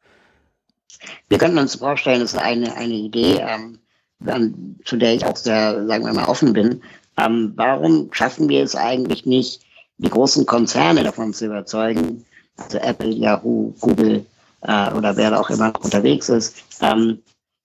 Wir 1.27 1.37
könnten 1.37 1.57
uns 1.57 1.75
vorstellen, 1.75 2.21
das 2.21 2.33
ist 2.33 2.39
eine, 2.39 2.73
eine 2.75 2.93
Idee, 2.93 3.41
ähm, 3.41 3.79
an, 4.25 4.77
zu 4.85 4.95
der 4.95 5.13
ich 5.13 5.25
auch 5.25 5.35
sehr, 5.35 5.85
sagen 5.85 6.05
wir 6.05 6.13
mal, 6.13 6.27
offen 6.27 6.53
bin. 6.53 6.81
Ähm, 7.17 7.53
warum 7.55 8.09
schaffen 8.11 8.47
wir 8.47 8.63
es 8.63 8.75
eigentlich 8.75 9.25
nicht, 9.25 9.61
die 9.97 10.09
großen 10.09 10.45
Konzerne 10.45 11.03
davon 11.03 11.33
zu 11.33 11.45
überzeugen, 11.45 12.25
also 12.57 12.77
Apple, 12.77 13.09
Yahoo, 13.09 13.73
Google 13.79 14.25
äh, 14.61 14.93
oder 14.93 15.15
wer 15.15 15.31
da 15.31 15.39
auch 15.39 15.49
immer 15.49 15.73
unterwegs 15.81 16.29
ist, 16.29 16.63
ähm, 16.81 17.19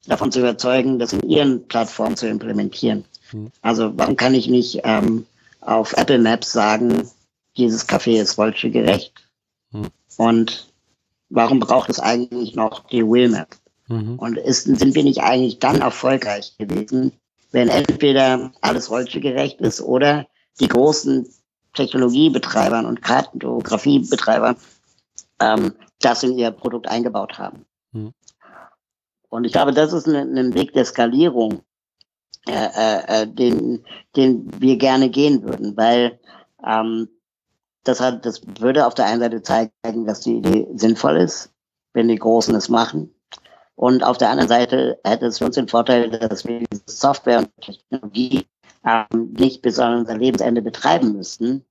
davon 0.06 0.32
zu 0.32 0.40
überzeugen, 0.40 0.98
das 0.98 1.12
in 1.12 1.28
ihren 1.28 1.66
Plattformen 1.68 2.16
zu 2.16 2.26
implementieren. 2.26 3.04
Mhm. 3.32 3.50
Also 3.62 3.92
warum 3.96 4.16
kann 4.16 4.34
ich 4.34 4.48
nicht 4.48 4.80
ähm, 4.84 5.26
auf 5.60 5.92
Apple 5.94 6.18
Maps 6.18 6.52
sagen, 6.52 7.08
dieses 7.56 7.88
Café 7.88 8.20
ist 8.20 8.36
gerecht? 8.72 9.12
Mhm. 9.72 9.88
Und 10.16 10.68
warum 11.28 11.60
braucht 11.60 11.90
es 11.90 12.00
eigentlich 12.00 12.54
noch 12.54 12.86
die 12.88 13.04
Wheelmap? 13.04 13.56
Mhm. 13.88 14.18
Und 14.18 14.38
ist, 14.38 14.64
sind 14.64 14.94
wir 14.94 15.02
nicht 15.02 15.22
eigentlich 15.22 15.58
dann 15.58 15.80
erfolgreich 15.80 16.56
gewesen, 16.58 17.12
wenn 17.52 17.68
entweder 17.68 18.52
alles 18.60 18.88
gerecht 18.88 19.60
ist 19.60 19.80
oder 19.80 20.26
die 20.60 20.68
großen 20.68 21.26
Technologiebetreibern 21.74 22.86
und 22.86 23.02
Kartografiebetreibern 23.02 24.56
ähm, 25.40 25.72
das 26.00 26.22
in 26.22 26.38
ihr 26.38 26.50
Produkt 26.50 26.88
eingebaut 26.88 27.38
haben. 27.38 27.64
Mhm. 27.92 28.12
Und 29.30 29.44
ich 29.44 29.52
glaube, 29.52 29.72
das 29.72 29.92
ist 29.92 30.06
ein, 30.06 30.36
ein 30.36 30.54
Weg 30.54 30.72
der 30.74 30.84
Skalierung, 30.84 31.62
äh, 32.46 32.52
äh, 32.52 33.22
äh, 33.22 33.26
den, 33.26 33.84
den 34.16 34.50
wir 34.60 34.76
gerne 34.76 35.08
gehen 35.08 35.42
würden, 35.42 35.76
weil 35.76 36.18
ähm, 36.66 37.08
das, 37.84 38.00
hat, 38.00 38.26
das 38.26 38.42
würde 38.58 38.86
auf 38.86 38.94
der 38.94 39.06
einen 39.06 39.20
Seite 39.20 39.42
zeigen, 39.42 40.04
dass 40.04 40.20
die 40.20 40.36
Idee 40.36 40.66
sinnvoll 40.74 41.16
ist, 41.16 41.52
wenn 41.94 42.08
die 42.08 42.16
Großen 42.16 42.54
es 42.54 42.68
machen. 42.68 43.14
Und 43.76 44.04
auf 44.04 44.18
der 44.18 44.30
anderen 44.30 44.48
Seite 44.48 45.00
hätte 45.04 45.26
es 45.26 45.38
für 45.38 45.46
uns 45.46 45.54
den 45.54 45.68
Vorteil, 45.68 46.10
dass 46.10 46.44
wir 46.44 46.58
diese 46.70 46.82
Software 46.86 47.38
und 47.38 47.50
Technologie 47.62 48.46
ähm, 48.84 49.32
nicht 49.38 49.62
bis 49.62 49.78
an 49.78 50.00
unser 50.00 50.18
Lebensende 50.18 50.60
betreiben 50.60 51.12
müssten, 51.12 51.64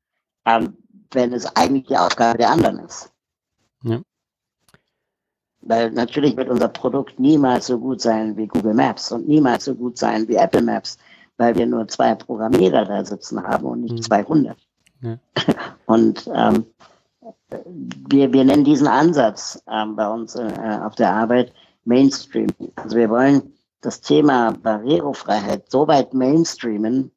ähm, 0.45 0.77
wenn 1.11 1.33
es 1.33 1.55
eigentlich 1.55 1.87
die 1.87 1.97
Aufgabe 1.97 2.37
der 2.37 2.49
anderen 2.49 2.79
ist. 2.79 3.11
Ja. 3.83 4.01
Weil 5.61 5.91
natürlich 5.91 6.37
wird 6.37 6.49
unser 6.49 6.69
Produkt 6.69 7.19
niemals 7.19 7.67
so 7.67 7.77
gut 7.77 8.01
sein 8.01 8.37
wie 8.37 8.47
Google 8.47 8.73
Maps 8.73 9.11
und 9.11 9.27
niemals 9.27 9.65
so 9.65 9.75
gut 9.75 9.97
sein 9.97 10.27
wie 10.27 10.35
Apple 10.35 10.61
Maps, 10.61 10.97
weil 11.37 11.55
wir 11.55 11.65
nur 11.65 11.87
zwei 11.87 12.15
Programmierer 12.15 12.85
da 12.85 13.03
sitzen 13.03 13.43
haben 13.43 13.65
und 13.65 13.81
nicht 13.81 13.95
mhm. 13.95 14.01
200. 14.01 14.57
Ja. 15.01 15.17
Und 15.85 16.29
ähm, 16.33 16.65
wir, 18.09 18.31
wir 18.31 18.43
nennen 18.43 18.63
diesen 18.63 18.87
Ansatz 18.87 19.63
ähm, 19.71 19.95
bei 19.95 20.07
uns 20.07 20.35
äh, 20.35 20.79
auf 20.83 20.95
der 20.95 21.13
Arbeit 21.13 21.53
Mainstream. 21.85 22.49
Also 22.75 22.97
wir 22.97 23.09
wollen 23.09 23.53
das 23.81 24.01
Thema 24.01 24.51
Barrierefreiheit 24.51 25.71
so 25.71 25.87
weit 25.87 26.13
mainstreamen, 26.13 27.11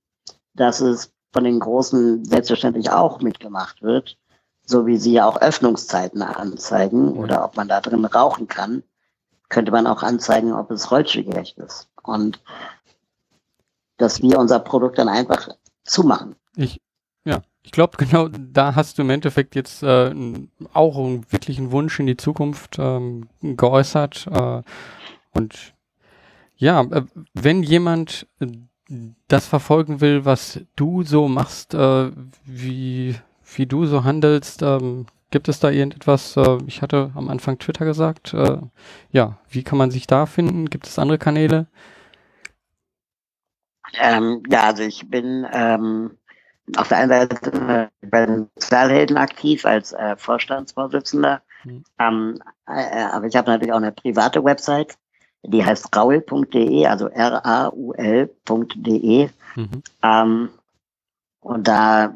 dass 0.54 0.80
es 0.80 1.12
von 1.32 1.44
den 1.44 1.60
Großen 1.60 2.24
selbstverständlich 2.24 2.90
auch 2.90 3.20
mitgemacht 3.20 3.82
wird, 3.82 4.16
so 4.72 4.86
wie 4.86 4.96
sie 4.96 5.12
ja 5.12 5.26
auch 5.26 5.40
Öffnungszeiten 5.40 6.22
anzeigen 6.22 7.12
oder 7.12 7.44
ob 7.44 7.56
man 7.56 7.68
da 7.68 7.80
drin 7.80 8.04
rauchen 8.04 8.48
kann, 8.48 8.82
könnte 9.48 9.70
man 9.70 9.86
auch 9.86 10.02
anzeigen, 10.02 10.52
ob 10.52 10.70
es 10.70 10.90
rollstuhlgerecht 10.90 11.58
ist. 11.58 11.88
Und 12.02 12.40
dass 13.98 14.22
wir 14.22 14.38
unser 14.38 14.58
Produkt 14.58 14.98
dann 14.98 15.08
einfach 15.08 15.50
zumachen. 15.84 16.34
Ich, 16.56 16.80
ja, 17.24 17.42
ich 17.62 17.70
glaube, 17.70 17.96
genau 17.98 18.28
da 18.28 18.74
hast 18.74 18.98
du 18.98 19.02
im 19.02 19.10
Endeffekt 19.10 19.54
jetzt 19.54 19.82
äh, 19.82 20.12
auch 20.72 20.96
einen 20.96 21.70
Wunsch 21.70 22.00
in 22.00 22.06
die 22.06 22.16
Zukunft 22.16 22.78
ähm, 22.78 23.28
geäußert. 23.42 24.26
Äh, 24.26 24.62
und 25.34 25.74
ja, 26.56 26.80
äh, 26.80 27.02
wenn 27.34 27.62
jemand 27.62 28.26
äh, 28.40 28.46
das 29.28 29.46
verfolgen 29.46 30.00
will, 30.00 30.24
was 30.24 30.60
du 30.76 31.02
so 31.02 31.28
machst, 31.28 31.74
äh, 31.74 32.10
wie, 32.44 33.16
wie 33.58 33.66
du 33.66 33.86
so 33.86 34.04
handelst, 34.04 34.62
ähm, 34.62 35.06
gibt 35.30 35.48
es 35.48 35.60
da 35.60 35.70
irgendetwas? 35.70 36.36
Äh, 36.36 36.58
ich 36.66 36.82
hatte 36.82 37.10
am 37.14 37.28
Anfang 37.28 37.58
Twitter 37.58 37.84
gesagt. 37.84 38.34
Äh, 38.34 38.58
ja, 39.10 39.38
wie 39.48 39.62
kann 39.64 39.78
man 39.78 39.90
sich 39.90 40.06
da 40.06 40.26
finden? 40.26 40.70
Gibt 40.70 40.86
es 40.86 40.98
andere 40.98 41.18
Kanäle? 41.18 41.66
Ähm, 44.00 44.42
ja, 44.48 44.64
also 44.64 44.82
ich 44.82 45.10
bin 45.10 45.46
ähm, 45.52 46.12
auf 46.76 46.88
der 46.88 46.98
einen 46.98 47.10
Seite 47.10 47.90
bei 48.00 48.26
den 48.26 48.48
Sozialhelden 48.56 49.16
aktiv 49.18 49.66
als 49.66 49.92
äh, 49.92 50.16
Vorstandsvorsitzender, 50.16 51.42
mhm. 51.64 51.84
ähm, 51.98 52.38
äh, 52.66 53.02
aber 53.12 53.26
ich 53.26 53.36
habe 53.36 53.50
natürlich 53.50 53.72
auch 53.72 53.78
eine 53.78 53.92
private 53.92 54.42
Website, 54.44 54.96
die 55.42 55.64
heißt 55.64 55.94
raul.de, 55.94 56.86
also 56.86 57.08
R-A-U-L.de. 57.08 58.28
Mhm. 59.56 59.82
Ähm, 60.02 60.48
und 61.40 61.68
da 61.68 62.14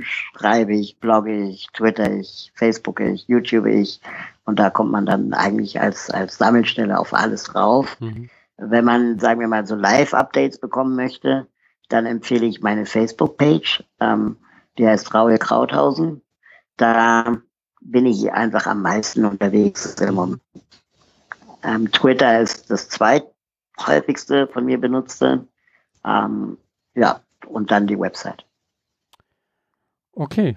schreibe 0.00 0.74
ich, 0.74 0.98
blogge 0.98 1.48
ich, 1.48 1.68
twitter 1.72 2.10
ich, 2.10 2.52
facebook 2.54 3.00
ich, 3.00 3.26
youtube 3.28 3.66
ich. 3.66 4.00
Und 4.44 4.58
da 4.58 4.70
kommt 4.70 4.92
man 4.92 5.06
dann 5.06 5.32
eigentlich 5.32 5.80
als, 5.80 6.10
als 6.10 6.38
Sammelstelle 6.38 6.98
auf 6.98 7.12
alles 7.12 7.44
drauf. 7.44 7.96
Mhm. 8.00 8.30
Wenn 8.58 8.84
man, 8.84 9.18
sagen 9.18 9.40
wir 9.40 9.48
mal, 9.48 9.66
so 9.66 9.74
Live-Updates 9.74 10.58
bekommen 10.58 10.96
möchte, 10.96 11.46
dann 11.88 12.06
empfehle 12.06 12.46
ich 12.46 12.62
meine 12.62 12.86
Facebook-Page. 12.86 13.84
Ähm, 14.00 14.36
die 14.78 14.86
heißt 14.86 15.12
Raul 15.14 15.38
Krauthausen. 15.38 16.22
Da 16.76 17.38
bin 17.80 18.06
ich 18.06 18.32
einfach 18.32 18.66
am 18.66 18.82
meisten 18.82 19.24
unterwegs 19.24 19.94
im 19.94 20.14
Moment. 20.14 20.42
Ähm, 21.62 21.90
Twitter 21.90 22.40
ist 22.40 22.70
das 22.70 22.88
zweithäufigste 22.88 24.46
von 24.48 24.64
mir 24.64 24.80
benutzte. 24.80 25.46
Ähm, 26.04 26.58
ja, 26.94 27.20
und 27.46 27.70
dann 27.70 27.86
die 27.86 27.98
Website. 27.98 28.45
Okay, 30.16 30.56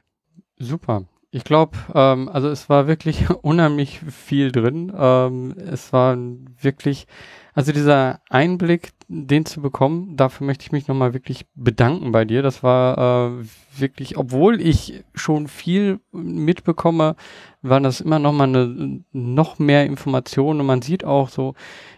super. 0.57 1.03
Ich 1.31 1.43
glaube, 1.43 1.77
ähm, 1.93 2.29
also 2.29 2.47
es 2.47 2.69
war 2.69 2.87
wirklich 2.87 3.29
unheimlich 3.43 3.99
viel 3.99 4.51
drin. 4.53 4.91
Ähm, 4.97 5.53
es 5.57 5.91
war 5.91 6.17
wirklich, 6.61 7.07
also 7.53 7.73
dieser 7.73 8.21
Einblick, 8.29 8.93
den 9.09 9.45
zu 9.45 9.61
bekommen, 9.61 10.15
dafür 10.15 10.47
möchte 10.47 10.63
ich 10.63 10.71
mich 10.71 10.87
nochmal 10.87 11.13
wirklich 11.13 11.45
bedanken 11.55 12.13
bei 12.13 12.23
dir. 12.23 12.41
Das 12.41 12.63
war 12.63 12.97
äh, 13.41 13.45
wirklich, 13.77 14.17
obwohl 14.17 14.61
ich 14.61 15.03
schon 15.13 15.49
viel 15.49 15.99
mitbekomme, 16.13 17.17
war 17.61 17.81
das 17.81 17.99
immer 17.99 18.17
nochmal 18.17 18.47
eine 18.47 19.03
noch 19.11 19.59
mehr 19.59 19.85
Information 19.85 20.61
und 20.61 20.65
man 20.65 20.81
sieht 20.81 21.03
auch 21.03 21.27
so 21.27 21.53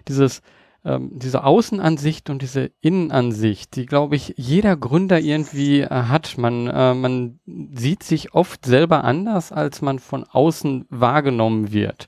dieses 0.08 0.42
ähm, 0.84 1.12
diese 1.14 1.44
Außenansicht 1.44 2.30
und 2.30 2.42
diese 2.42 2.72
Innenansicht, 2.82 3.76
die, 3.76 3.86
glaube 3.86 4.16
ich, 4.16 4.34
jeder 4.38 4.76
Gründer 4.76 5.20
irgendwie 5.20 5.82
äh, 5.82 5.90
hat. 5.90 6.38
Man, 6.38 6.68
äh, 6.68 6.94
man 6.94 7.40
sieht 7.74 8.04
sich 8.04 8.34
oft 8.34 8.66
selber 8.66 9.04
anders, 9.04 9.52
als 9.52 9.82
man 9.82 10.00
von 10.00 10.24
außen 10.24 10.86
wahrgenommen 10.90 11.72
wird. 11.72 12.08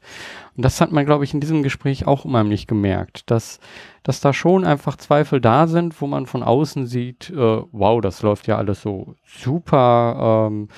Und 0.56 0.66
das 0.66 0.82
hat 0.82 0.92
man, 0.92 1.06
glaube 1.06 1.24
ich, 1.24 1.34
in 1.34 1.40
diesem 1.40 1.62
Gespräch 1.62 2.08
auch 2.08 2.26
unheimlich 2.26 2.66
gemerkt, 2.66 3.30
dass, 3.30 3.60
dass 4.02 4.22
da 4.22 4.34
schon 4.34 4.66
einfach 4.66 4.98
Zweifel 4.98 5.40
da 5.40 5.68
sind, 5.68 6.00
wo 6.02 6.08
man 6.08 6.26
von 6.26 6.42
außen 6.42 6.88
sieht, 6.88 7.30
äh, 7.30 7.62
wow, 7.72 8.02
das 8.02 8.22
läuft 8.24 8.48
ja 8.48 8.58
alles 8.58 8.82
so 8.82 9.16
super. 9.26 10.48
Ähm, 10.50 10.70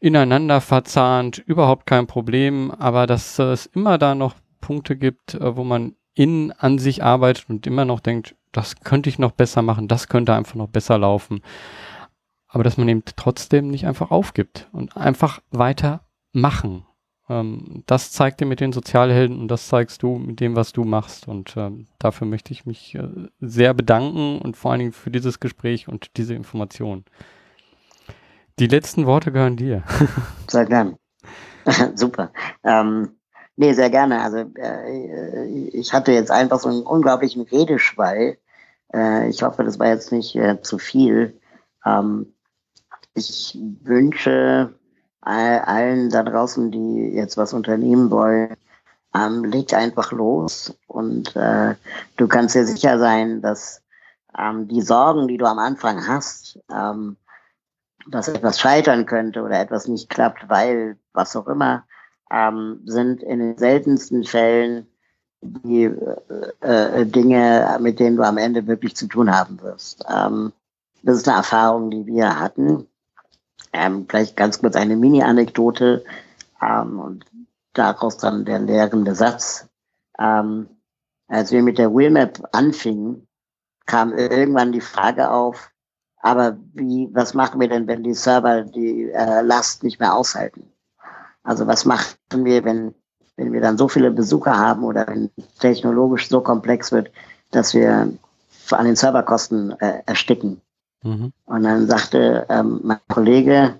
ineinander 0.00 0.60
verzahnt, 0.60 1.38
überhaupt 1.38 1.86
kein 1.86 2.08
Problem, 2.08 2.72
aber 2.72 3.06
dass 3.06 3.38
äh, 3.38 3.44
es 3.44 3.66
immer 3.66 3.98
da 3.98 4.16
noch 4.16 4.34
Punkte 4.60 4.96
gibt, 4.96 5.34
äh, 5.34 5.56
wo 5.56 5.62
man 5.62 5.94
in 6.14 6.52
an 6.52 6.78
sich 6.78 7.02
arbeitet 7.02 7.48
und 7.48 7.66
immer 7.66 7.84
noch 7.84 8.00
denkt, 8.00 8.36
das 8.52 8.80
könnte 8.80 9.08
ich 9.08 9.18
noch 9.18 9.32
besser 9.32 9.62
machen, 9.62 9.88
das 9.88 10.08
könnte 10.08 10.34
einfach 10.34 10.54
noch 10.54 10.68
besser 10.68 10.98
laufen. 10.98 11.40
Aber 12.48 12.64
dass 12.64 12.76
man 12.76 12.88
eben 12.88 13.02
trotzdem 13.16 13.68
nicht 13.68 13.86
einfach 13.86 14.10
aufgibt 14.10 14.68
und 14.72 14.96
einfach 14.96 15.40
weiter 15.50 16.04
machen. 16.32 16.84
Ähm, 17.28 17.82
das 17.86 18.12
zeigt 18.12 18.40
dir 18.40 18.46
mit 18.46 18.60
den 18.60 18.72
Sozialhelden 18.72 19.40
und 19.40 19.48
das 19.48 19.68
zeigst 19.68 20.02
du 20.02 20.16
mit 20.18 20.40
dem, 20.40 20.54
was 20.54 20.72
du 20.72 20.84
machst. 20.84 21.28
Und 21.28 21.56
ähm, 21.56 21.86
dafür 21.98 22.26
möchte 22.26 22.52
ich 22.52 22.66
mich 22.66 22.94
äh, 22.94 23.08
sehr 23.40 23.72
bedanken 23.72 24.38
und 24.38 24.56
vor 24.56 24.70
allen 24.70 24.80
Dingen 24.80 24.92
für 24.92 25.10
dieses 25.10 25.40
Gespräch 25.40 25.88
und 25.88 26.16
diese 26.18 26.34
Information. 26.34 27.04
Die 28.58 28.66
letzten 28.66 29.06
Worte 29.06 29.32
gehören 29.32 29.56
dir. 29.56 29.82
Sehr 30.48 30.66
gern. 30.66 30.96
Super. 31.94 32.32
Ähm, 32.64 33.16
Nee, 33.56 33.74
sehr 33.74 33.90
gerne. 33.90 34.22
Also 34.22 34.38
äh, 34.56 35.46
ich 35.72 35.92
hatte 35.92 36.12
jetzt 36.12 36.30
einfach 36.30 36.58
so 36.58 36.68
einen 36.68 36.82
unglaublichen 36.82 37.42
Redeschwall. 37.42 38.38
Äh, 38.94 39.28
ich 39.28 39.42
hoffe, 39.42 39.64
das 39.64 39.78
war 39.78 39.88
jetzt 39.88 40.12
nicht 40.12 40.34
äh, 40.36 40.60
zu 40.62 40.78
viel. 40.78 41.38
Ähm, 41.84 42.34
ich 43.14 43.58
wünsche 43.82 44.74
all, 45.20 45.60
allen 45.60 46.10
da 46.10 46.22
draußen, 46.22 46.70
die 46.70 47.12
jetzt 47.14 47.36
was 47.36 47.52
unternehmen 47.52 48.10
wollen, 48.10 48.56
ähm, 49.14 49.44
leg 49.44 49.72
einfach 49.74 50.12
los 50.12 50.74
und 50.86 51.36
äh, 51.36 51.74
du 52.16 52.28
kannst 52.28 52.54
dir 52.54 52.66
sicher 52.66 52.98
sein, 52.98 53.42
dass 53.42 53.82
ähm, 54.38 54.68
die 54.68 54.80
Sorgen, 54.80 55.28
die 55.28 55.36
du 55.36 55.46
am 55.46 55.58
Anfang 55.58 56.06
hast, 56.06 56.58
ähm, 56.74 57.16
dass 58.08 58.28
etwas 58.28 58.58
scheitern 58.58 59.06
könnte 59.06 59.42
oder 59.42 59.60
etwas 59.60 59.86
nicht 59.86 60.08
klappt, 60.08 60.48
weil 60.48 60.96
was 61.12 61.36
auch 61.36 61.46
immer, 61.46 61.84
ähm, 62.32 62.80
sind 62.86 63.22
in 63.22 63.38
den 63.38 63.58
seltensten 63.58 64.24
Fällen 64.24 64.86
die 65.42 65.84
äh, 65.84 67.00
äh, 67.00 67.06
Dinge, 67.06 67.76
mit 67.80 67.98
denen 67.98 68.16
du 68.16 68.22
am 68.22 68.38
Ende 68.38 68.66
wirklich 68.66 68.96
zu 68.96 69.06
tun 69.06 69.30
haben 69.30 69.60
wirst. 69.60 70.04
Ähm, 70.08 70.52
das 71.02 71.16
ist 71.16 71.28
eine 71.28 71.38
Erfahrung, 71.38 71.90
die 71.90 72.06
wir 72.06 72.38
hatten. 72.38 72.86
Ähm, 73.72 74.06
vielleicht 74.08 74.36
ganz 74.36 74.60
kurz 74.60 74.76
eine 74.76 74.96
Mini-Anekdote 74.96 76.04
ähm, 76.62 77.00
und 77.00 77.24
daraus 77.72 78.18
dann 78.18 78.44
der 78.44 78.60
lehrende 78.60 79.14
Satz. 79.14 79.68
Ähm, 80.18 80.68
als 81.26 81.50
wir 81.50 81.62
mit 81.62 81.78
der 81.78 81.92
Wheelmap 81.92 82.48
anfingen, 82.52 83.26
kam 83.86 84.12
irgendwann 84.12 84.72
die 84.72 84.80
Frage 84.80 85.30
auf, 85.30 85.70
aber 86.18 86.56
wie, 86.72 87.08
was 87.12 87.34
machen 87.34 87.60
wir 87.60 87.68
denn, 87.68 87.88
wenn 87.88 88.04
die 88.04 88.14
Server 88.14 88.62
die 88.62 89.10
äh, 89.10 89.40
Last 89.42 89.82
nicht 89.82 89.98
mehr 89.98 90.14
aushalten? 90.14 90.71
Also 91.42 91.66
was 91.66 91.84
machen 91.84 92.16
wir, 92.32 92.64
wenn, 92.64 92.94
wenn 93.36 93.52
wir 93.52 93.60
dann 93.60 93.78
so 93.78 93.88
viele 93.88 94.10
Besucher 94.10 94.56
haben 94.56 94.84
oder 94.84 95.06
wenn 95.06 95.30
technologisch 95.58 96.28
so 96.28 96.40
komplex 96.40 96.92
wird, 96.92 97.10
dass 97.50 97.74
wir 97.74 98.12
an 98.70 98.84
den 98.84 98.96
Serverkosten 98.96 99.72
äh, 99.80 100.02
ersticken? 100.06 100.60
Mhm. 101.02 101.32
Und 101.46 101.62
dann 101.64 101.86
sagte 101.88 102.46
ähm, 102.48 102.80
mein 102.84 103.00
Kollege, 103.08 103.78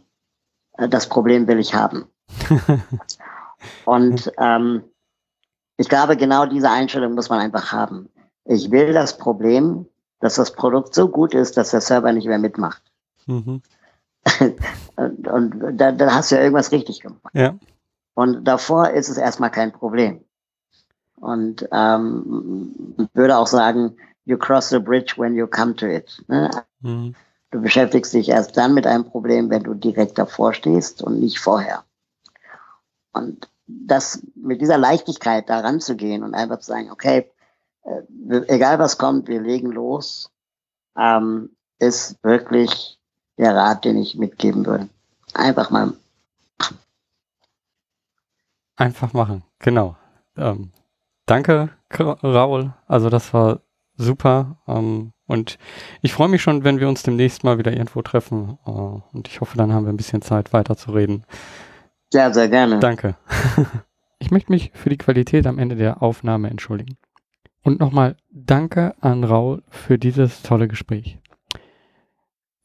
äh, 0.79 0.89
das 0.89 1.09
Problem 1.09 1.47
will 1.47 1.59
ich 1.59 1.75
haben. 1.75 2.07
Und 3.85 4.33
ähm, 4.39 4.83
ich 5.77 5.89
glaube, 5.89 6.17
genau 6.17 6.47
diese 6.47 6.71
Einstellung 6.71 7.15
muss 7.15 7.29
man 7.29 7.41
einfach 7.41 7.73
haben. 7.73 8.09
Ich 8.45 8.71
will 8.71 8.93
das 8.93 9.19
Problem, 9.19 9.87
dass 10.21 10.35
das 10.35 10.53
Produkt 10.53 10.95
so 10.95 11.09
gut 11.09 11.35
ist, 11.35 11.57
dass 11.57 11.71
der 11.71 11.81
Server 11.81 12.13
nicht 12.13 12.27
mehr 12.27 12.39
mitmacht. 12.39 12.83
Mhm. 13.27 13.63
Und, 14.97 15.27
und 15.27 15.81
da, 15.81 15.93
da, 15.93 16.15
hast 16.15 16.31
du 16.31 16.37
ja 16.37 16.43
irgendwas 16.43 16.73
richtig 16.73 17.01
gemacht. 17.01 17.35
Ja. 17.35 17.59
Und 18.15 18.45
davor 18.45 18.91
ist 18.91 19.09
es 19.09 19.17
erstmal 19.17 19.51
kein 19.51 19.73
Problem. 19.73 20.25
Und 21.17 21.69
ähm, 21.73 23.09
würde 23.15 23.37
auch 23.37 23.47
sagen, 23.47 23.97
you 24.25 24.37
cross 24.37 24.69
the 24.69 24.79
bridge 24.79 25.15
when 25.17 25.35
you 25.35 25.47
come 25.47 25.75
to 25.77 25.87
it. 25.87 26.23
Ne? 26.29 26.51
Mhm. 26.81 27.15
Du 27.51 27.61
beschäftigst 27.61 28.13
dich 28.15 28.29
erst 28.29 28.57
dann 28.57 28.75
mit 28.75 28.87
einem 28.87 29.05
Problem, 29.05 29.51
wenn 29.51 29.63
du 29.63 29.75
direkt 29.75 30.19
davor 30.19 30.55
stehst 30.55 31.03
und 31.03 31.21
nicht 31.21 31.39
vorher. 31.39 31.85
Und 33.13 33.49
das 33.67 34.23
mit 34.35 34.61
dieser 34.61 34.79
Leichtigkeit 34.79 35.49
da 35.49 35.61
ranzugehen 35.61 36.23
und 36.23 36.35
einfach 36.35 36.59
zu 36.59 36.67
sagen, 36.67 36.91
okay, 36.91 37.31
äh, 37.85 38.03
egal 38.49 38.79
was 38.79 38.99
kommt, 38.99 39.29
wir 39.29 39.41
legen 39.41 39.71
los, 39.71 40.31
ähm, 40.97 41.55
ist 41.79 42.23
wirklich 42.23 42.99
der 43.39 43.55
Rat, 43.55 43.85
den 43.85 43.99
ich 43.99 44.17
mitgeben 44.17 44.67
würde. 44.67 44.89
Einfach 45.35 45.71
mal. 45.71 45.95
Einfach 48.77 49.13
machen, 49.13 49.43
genau. 49.59 49.97
Ähm, 50.37 50.73
danke, 51.27 51.71
Raul. 51.99 52.73
Also 52.87 53.11
das 53.11 53.33
war 53.35 53.61
super. 53.97 54.59
Ähm, 54.67 55.13
und 55.27 55.59
ich 56.01 56.13
freue 56.13 56.29
mich 56.29 56.43
schon, 56.43 56.65
wenn 56.65 56.81
wir 56.81 56.89
uns 56.89 57.03
demnächst 57.03 57.45
mal 57.45 57.59
wieder 57.59 57.73
irgendwo 57.73 58.03
treffen. 58.03 58.59
Äh, 58.67 58.71
und 58.71 59.29
ich 59.29 59.41
hoffe, 59.41 59.57
dann 59.57 59.73
haben 59.73 59.85
wir 59.85 59.93
ein 59.93 59.97
bisschen 59.97 60.23
Zeit 60.23 60.53
weiterzureden. 60.53 61.25
Ja, 62.13 62.33
sehr 62.33 62.49
gerne. 62.49 62.81
Danke. 62.81 63.17
ich 64.19 64.31
möchte 64.31 64.53
mich 64.53 64.73
für 64.75 64.91
die 64.91 64.99
Qualität 64.99 65.47
am 65.47 65.59
Ende 65.59 65.77
der 65.77 66.03
Aufnahme 66.03 66.51
entschuldigen. 66.51 66.97
Und 67.63 67.81
nochmal 67.81 68.17
danke 68.31 68.95
an 69.01 69.25
Raul 69.25 69.63
für 69.69 69.99
dieses 69.99 70.43
tolle 70.43 70.67
Gespräch. 70.67 71.22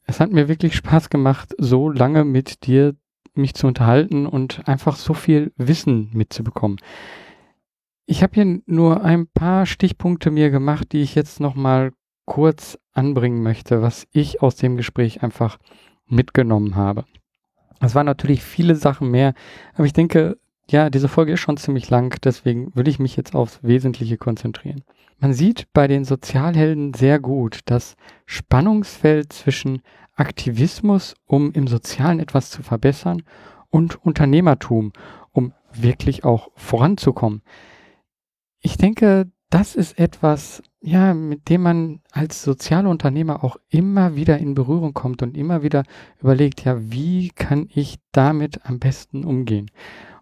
Es 0.08 0.20
hat 0.20 0.32
mir 0.32 0.48
wirklich 0.48 0.74
Spaß 0.74 1.10
gemacht, 1.10 1.54
so 1.58 1.90
lange 1.90 2.24
mit 2.24 2.66
dir 2.66 2.96
mich 3.34 3.54
zu 3.54 3.66
unterhalten 3.66 4.26
und 4.26 4.66
einfach 4.66 4.96
so 4.96 5.12
viel 5.12 5.52
Wissen 5.56 6.08
mitzubekommen. 6.14 6.78
Ich 8.06 8.22
habe 8.22 8.32
hier 8.34 8.60
nur 8.64 9.04
ein 9.04 9.26
paar 9.26 9.66
Stichpunkte 9.66 10.30
mir 10.30 10.48
gemacht, 10.48 10.92
die 10.92 11.02
ich 11.02 11.14
jetzt 11.14 11.40
nochmal 11.40 11.92
kurz 12.24 12.78
anbringen 12.94 13.42
möchte, 13.42 13.82
was 13.82 14.06
ich 14.10 14.40
aus 14.40 14.56
dem 14.56 14.78
Gespräch 14.78 15.22
einfach 15.22 15.58
mitgenommen 16.06 16.74
habe. 16.74 17.04
Es 17.78 17.94
waren 17.94 18.06
natürlich 18.06 18.42
viele 18.42 18.76
Sachen 18.76 19.10
mehr, 19.10 19.34
aber 19.74 19.84
ich 19.84 19.92
denke, 19.92 20.38
ja, 20.70 20.90
diese 20.90 21.08
Folge 21.08 21.32
ist 21.32 21.40
schon 21.40 21.56
ziemlich 21.56 21.90
lang, 21.90 22.20
deswegen 22.22 22.74
will 22.74 22.88
ich 22.88 22.98
mich 22.98 23.16
jetzt 23.16 23.34
aufs 23.34 23.60
Wesentliche 23.62 24.18
konzentrieren. 24.18 24.82
Man 25.18 25.32
sieht 25.32 25.66
bei 25.72 25.88
den 25.88 26.04
Sozialhelden 26.04 26.94
sehr 26.94 27.18
gut 27.18 27.60
das 27.64 27.96
Spannungsfeld 28.26 29.32
zwischen 29.32 29.82
Aktivismus, 30.14 31.14
um 31.26 31.52
im 31.52 31.66
Sozialen 31.66 32.20
etwas 32.20 32.50
zu 32.50 32.62
verbessern, 32.62 33.22
und 33.70 34.02
Unternehmertum, 34.02 34.92
um 35.30 35.52
wirklich 35.74 36.24
auch 36.24 36.50
voranzukommen 36.54 37.42
ich 38.60 38.76
denke, 38.76 39.30
das 39.50 39.74
ist 39.74 39.98
etwas, 39.98 40.62
ja, 40.80 41.14
mit 41.14 41.48
dem 41.48 41.62
man 41.62 42.00
als 42.12 42.42
Sozialunternehmer 42.42 43.42
auch 43.44 43.56
immer 43.70 44.14
wieder 44.14 44.38
in 44.38 44.54
Berührung 44.54 44.94
kommt 44.94 45.22
und 45.22 45.36
immer 45.36 45.62
wieder 45.62 45.84
überlegt, 46.20 46.64
ja, 46.64 46.76
wie 46.78 47.30
kann 47.30 47.68
ich 47.72 47.98
damit 48.12 48.66
am 48.66 48.78
besten 48.78 49.24
umgehen? 49.24 49.70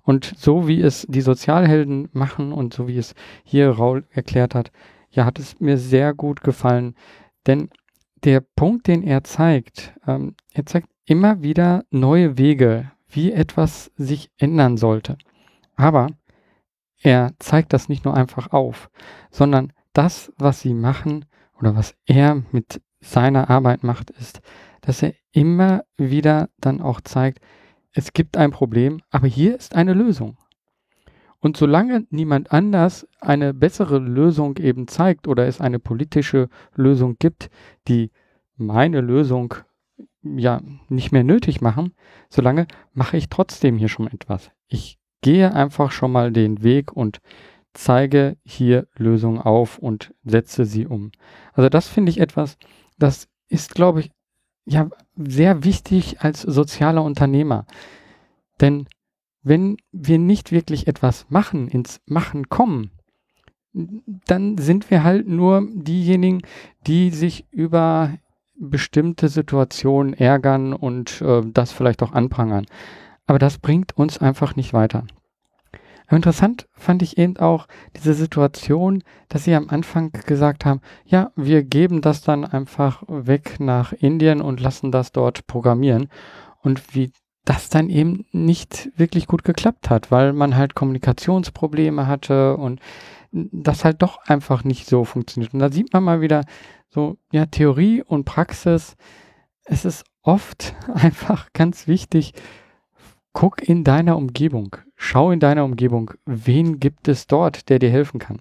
Und 0.07 0.35
so 0.37 0.69
wie 0.69 0.81
es 0.81 1.05
die 1.11 1.21
Sozialhelden 1.21 2.09
machen 2.13 2.53
und 2.53 2.73
so 2.73 2.87
wie 2.87 2.97
es 2.97 3.17
hier 3.43 3.71
Raul 3.71 4.07
erklärt 4.11 4.55
hat, 4.55 4.71
ja, 5.11 5.25
hat 5.25 5.41
es 5.41 5.59
mir 5.59 5.79
sehr 5.79 6.15
gut 6.15 6.43
gefallen. 6.43 6.95
Denn 7.49 7.71
der 8.23 8.41
Punkt, 8.41 8.87
den 8.87 9.03
er 9.03 9.25
zeigt, 9.25 9.95
ähm, 10.07 10.37
er 10.53 10.65
zeigt 10.65 10.89
immer 11.07 11.43
wieder 11.43 11.85
neue 11.91 12.39
Wege, 12.39 12.93
wie 13.09 13.33
etwas 13.33 13.91
sich 13.97 14.31
ändern 14.39 14.77
sollte. 14.77 15.19
Aber 15.75 16.07
er 17.03 17.33
zeigt 17.41 17.73
das 17.73 17.89
nicht 17.89 18.05
nur 18.05 18.15
einfach 18.15 18.53
auf, 18.53 18.91
sondern 19.33 19.73
das, 19.93 20.33
was 20.39 20.61
sie 20.61 20.73
machen 20.73 21.25
oder 21.59 21.75
was 21.75 21.97
er 22.05 22.45
mit 22.53 22.81
seiner 23.01 23.51
Arbeit 23.51 23.83
macht, 23.83 24.11
ist, 24.11 24.41
dass 24.83 25.03
er 25.03 25.15
immer 25.33 25.83
wieder 25.97 26.49
dann 26.59 26.81
auch 26.81 27.01
zeigt, 27.01 27.41
es 27.97 28.13
gibt 28.13 28.37
ein 28.37 28.51
Problem, 28.51 29.01
aber 29.11 29.27
hier 29.27 29.57
ist 29.57 29.75
eine 29.75 29.95
Lösung. 29.95 30.37
Und 31.41 31.57
solange 31.57 32.07
niemand 32.11 32.53
anders 32.53 33.09
eine 33.23 33.55
bessere 33.55 33.99
Lösung 33.99 34.59
eben 34.59 34.87
zeigt 34.87 35.27
oder 35.27 35.47
es 35.47 35.63
eine 35.63 35.79
politische 35.79 36.51
Lösung 36.75 37.17
gibt, 37.19 37.49
die 37.89 38.11
meine 38.57 39.01
Lösung 39.01 39.55
ja 40.23 40.61
nicht 40.91 41.11
mehr 41.11 41.25
nötig 41.25 41.63
machen, 41.63 41.95
solange 42.29 42.67
mache 42.93 43.17
ich 43.17 43.31
trotzdem 43.31 43.79
hier 43.79 43.89
schon 43.89 44.09
etwas. 44.09 44.51
Ich 44.69 44.99
gehe 45.23 45.55
einfach 45.55 45.91
schon 45.91 46.13
mal 46.13 46.33
den 46.33 46.63
Weg 46.63 46.93
und 46.93 47.21
zeige 47.73 48.37
hier 48.45 48.89
Lösungen 48.97 49.41
auf 49.41 49.79
und 49.79 50.13
setze 50.23 50.67
sie 50.67 50.87
um. 50.87 51.13
Also 51.55 51.71
das 51.71 51.89
finde 51.89 52.11
ich 52.11 52.21
etwas, 52.21 52.59
das 52.99 53.27
ist, 53.49 53.75
glaube 53.75 54.01
ich, 54.01 54.11
ja, 54.67 54.89
sehr 55.17 55.65
wichtig 55.65 56.21
als 56.21 56.43
sozialer 56.43 57.03
Unternehmer. 57.03 57.67
Denn 58.61 58.87
wenn 59.43 59.77
wir 59.93 60.19
nicht 60.19 60.51
wirklich 60.53 60.89
etwas 60.89 61.27
machen, 61.29 61.69
ins 61.69 62.01
Machen 62.07 62.49
kommen, 62.49 62.91
dann 63.73 64.59
sind 64.59 64.91
wir 64.91 65.05
halt 65.05 65.29
nur 65.29 65.69
diejenigen, 65.73 66.43
die 66.87 67.11
sich 67.11 67.47
über 67.51 68.19
bestimmte 68.59 69.29
Situationen 69.29 70.15
ärgern 70.15 70.73
und 70.73 71.21
äh, 71.21 71.43
das 71.45 71.73
vielleicht 71.73 72.03
auch 72.03 72.13
anprangern. 72.13 72.67
Aber 73.27 73.39
das 73.39 73.59
bringt 73.59 73.97
uns 73.97 74.19
einfach 74.19 74.57
nicht 74.57 74.73
weiter. 74.73 75.07
Interessant 76.09 76.69
fand 76.73 77.03
ich 77.03 77.19
eben 77.19 77.37
auch 77.39 77.67
diese 77.97 78.15
Situation, 78.15 79.03
dass 79.29 79.45
sie 79.45 79.55
am 79.55 79.69
Anfang 79.71 80.13
gesagt 80.13 80.65
haben, 80.65 80.81
ja, 81.05 81.33
wir 81.35 81.65
geben 81.65 82.01
das 82.01 82.23
dann 82.23 82.45
einfach 82.45 83.03
weg 83.09 83.57
nach 83.59 83.93
Indien 83.93 84.41
und 84.41 84.61
lassen 84.61 84.93
das 84.93 85.11
dort 85.11 85.47
programmieren. 85.47 86.09
Und 86.63 86.95
wie 86.95 87.13
das 87.45 87.69
dann 87.69 87.89
eben 87.89 88.27
nicht 88.33 88.91
wirklich 88.97 89.27
gut 89.27 89.45
geklappt 89.45 89.89
hat, 89.89 90.11
weil 90.11 90.33
man 90.33 90.57
halt 90.57 90.75
Kommunikationsprobleme 90.75 92.07
hatte 92.07 92.57
und 92.57 92.81
das 93.33 93.85
halt 93.85 94.03
doch 94.03 94.19
einfach 94.27 94.65
nicht 94.65 94.87
so 94.87 95.05
funktioniert. 95.05 95.55
Und 95.55 95.61
da 95.61 95.71
sieht 95.71 95.93
man 95.93 96.05
mal 96.05 96.21
wieder 96.21 96.45
so, 96.89 97.19
ja, 97.33 97.47
Theorie 97.47 98.03
und 98.03 98.25
Praxis. 98.25 98.97
Es 99.65 99.85
ist 99.85 100.05
oft 100.23 100.75
einfach 100.95 101.53
ganz 101.53 101.87
wichtig, 101.87 102.33
guck 103.37 103.61
in 103.61 103.85
deiner 103.85 104.17
Umgebung, 104.17 104.77
schau 104.95 105.31
in 105.31 105.41
deiner 105.41 105.63
Umgebung, 105.63 106.13
wen 106.25 106.81
gibt 106.81 107.07
es 107.07 107.27
dort, 107.27 107.69
der 107.69 107.79
dir 107.79 107.91
helfen 107.91 108.19
kann. 108.19 108.41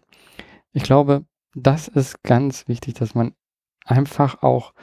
Ich 0.71 0.83
glaube, 0.83 1.25
das 1.53 1.89
ist 1.89 2.23
ganz 2.23 2.69
wichtig, 2.69 2.93
dass 2.93 3.13
man 3.13 3.33
einfach 3.83 4.41
auch 4.41 4.73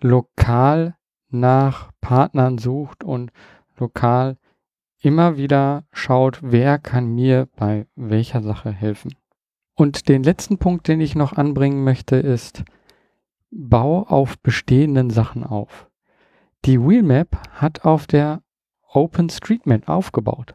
lokal 0.00 0.96
nach 1.28 1.92
Partnern 2.00 2.58
sucht 2.58 3.04
und 3.04 3.30
lokal 3.78 4.38
immer 5.02 5.36
wieder 5.36 5.84
schaut, 5.92 6.40
wer 6.42 6.80
kann 6.80 7.14
mir 7.14 7.48
bei 7.54 7.86
welcher 7.94 8.42
Sache 8.42 8.72
helfen. 8.72 9.14
Und 9.76 10.08
den 10.08 10.24
letzten 10.24 10.58
Punkt, 10.58 10.88
den 10.88 11.00
ich 11.00 11.14
noch 11.14 11.34
anbringen 11.34 11.84
möchte, 11.84 12.16
ist, 12.16 12.64
bau 13.52 14.02
auf 14.02 14.36
bestehenden 14.40 15.10
Sachen 15.10 15.44
auf. 15.44 15.88
Die 16.64 16.80
Wheelmap 16.80 17.40
hat 17.52 17.84
auf 17.84 18.08
der 18.08 18.42
OpenStreetMap 18.92 19.88
aufgebaut. 19.88 20.54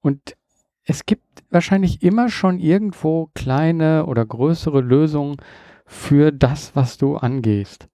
Und 0.00 0.36
es 0.84 1.06
gibt 1.06 1.42
wahrscheinlich 1.50 2.02
immer 2.02 2.28
schon 2.28 2.58
irgendwo 2.58 3.30
kleine 3.34 4.06
oder 4.06 4.24
größere 4.26 4.80
Lösungen 4.80 5.36
für 5.86 6.32
das, 6.32 6.76
was 6.76 6.98
du 6.98 7.16
angehst. 7.16 7.88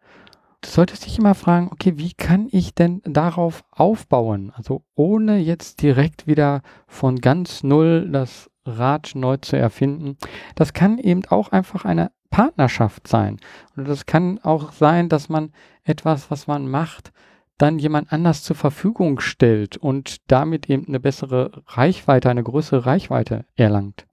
Du 0.62 0.68
solltest 0.68 1.06
dich 1.06 1.18
immer 1.18 1.34
fragen, 1.34 1.70
okay, 1.72 1.94
wie 1.97 2.12
kann 2.12 2.48
ich 2.51 2.74
denn 2.74 3.01
darauf 3.05 3.64
aufbauen? 3.70 4.52
Also 4.55 4.82
ohne 4.94 5.38
jetzt 5.38 5.82
direkt 5.82 6.26
wieder 6.26 6.60
von 6.86 7.16
ganz 7.16 7.62
null 7.62 8.10
das 8.12 8.51
Rad 8.66 9.12
neu 9.14 9.38
zu 9.38 9.56
erfinden. 9.56 10.18
Das 10.55 10.74
kann 10.74 10.98
eben 10.98 11.24
auch 11.26 11.51
einfach 11.51 11.84
eine 11.84 12.10
Partnerschaft 12.30 13.09
sein. 13.09 13.38
Und 13.76 13.88
das 13.88 14.05
kann 14.06 14.38
auch 14.42 14.72
sein, 14.72 15.09
dass 15.09 15.28
man 15.28 15.52
etwas, 15.84 16.30
was 16.30 16.47
man 16.47 16.68
macht, 16.68 17.12
dann 17.61 17.78
jemand 17.78 18.12
anders 18.12 18.43
zur 18.43 18.57
Verfügung 18.57 19.20
stellt 19.20 19.77
und 19.77 20.16
damit 20.31 20.70
eben 20.70 20.87
eine 20.89 21.01
bessere 21.01 21.62
Reichweite, 21.66 22.31
eine 22.31 22.43
größere 22.43 22.87
Reichweite 22.87 23.45
erlangt. 23.55 24.07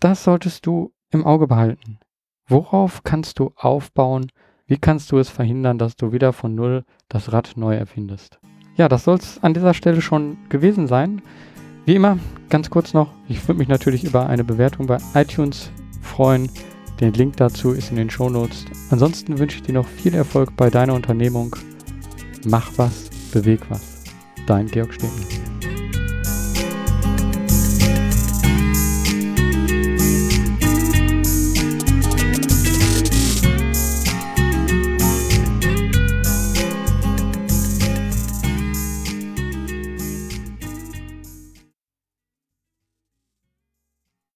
Das 0.00 0.24
solltest 0.24 0.66
du 0.66 0.92
im 1.10 1.24
Auge 1.24 1.46
behalten. 1.46 1.98
Worauf 2.48 3.04
kannst 3.04 3.38
du 3.38 3.52
aufbauen? 3.56 4.32
Wie 4.66 4.78
kannst 4.78 5.12
du 5.12 5.18
es 5.18 5.28
verhindern, 5.28 5.78
dass 5.78 5.96
du 5.96 6.12
wieder 6.12 6.32
von 6.32 6.54
Null 6.54 6.84
das 7.08 7.32
Rad 7.32 7.52
neu 7.56 7.76
erfindest? 7.76 8.40
Ja, 8.76 8.88
das 8.88 9.04
soll 9.04 9.16
es 9.16 9.42
an 9.42 9.54
dieser 9.54 9.74
Stelle 9.74 10.00
schon 10.00 10.36
gewesen 10.48 10.86
sein. 10.86 11.22
Wie 11.84 11.94
immer, 11.94 12.18
ganz 12.48 12.68
kurz 12.68 12.94
noch, 12.94 13.12
ich 13.28 13.46
würde 13.46 13.58
mich 13.58 13.68
natürlich 13.68 14.04
über 14.04 14.26
eine 14.26 14.44
Bewertung 14.44 14.86
bei 14.86 14.98
iTunes 15.14 15.70
freuen. 16.02 16.50
Den 17.00 17.12
Link 17.12 17.36
dazu 17.36 17.70
ist 17.70 17.90
in 17.90 17.96
den 17.96 18.10
Show 18.10 18.28
Notes. 18.28 18.64
Ansonsten 18.90 19.38
wünsche 19.38 19.58
ich 19.58 19.62
dir 19.62 19.72
noch 19.72 19.86
viel 19.86 20.14
Erfolg 20.14 20.56
bei 20.56 20.68
deiner 20.68 20.94
Unternehmung. 20.94 21.54
Mach 22.48 22.72
was, 22.78 23.10
beweg 23.30 23.60
was. 23.68 24.04
Dein 24.46 24.68
Georg 24.68 24.94
Stehner. 24.94 25.57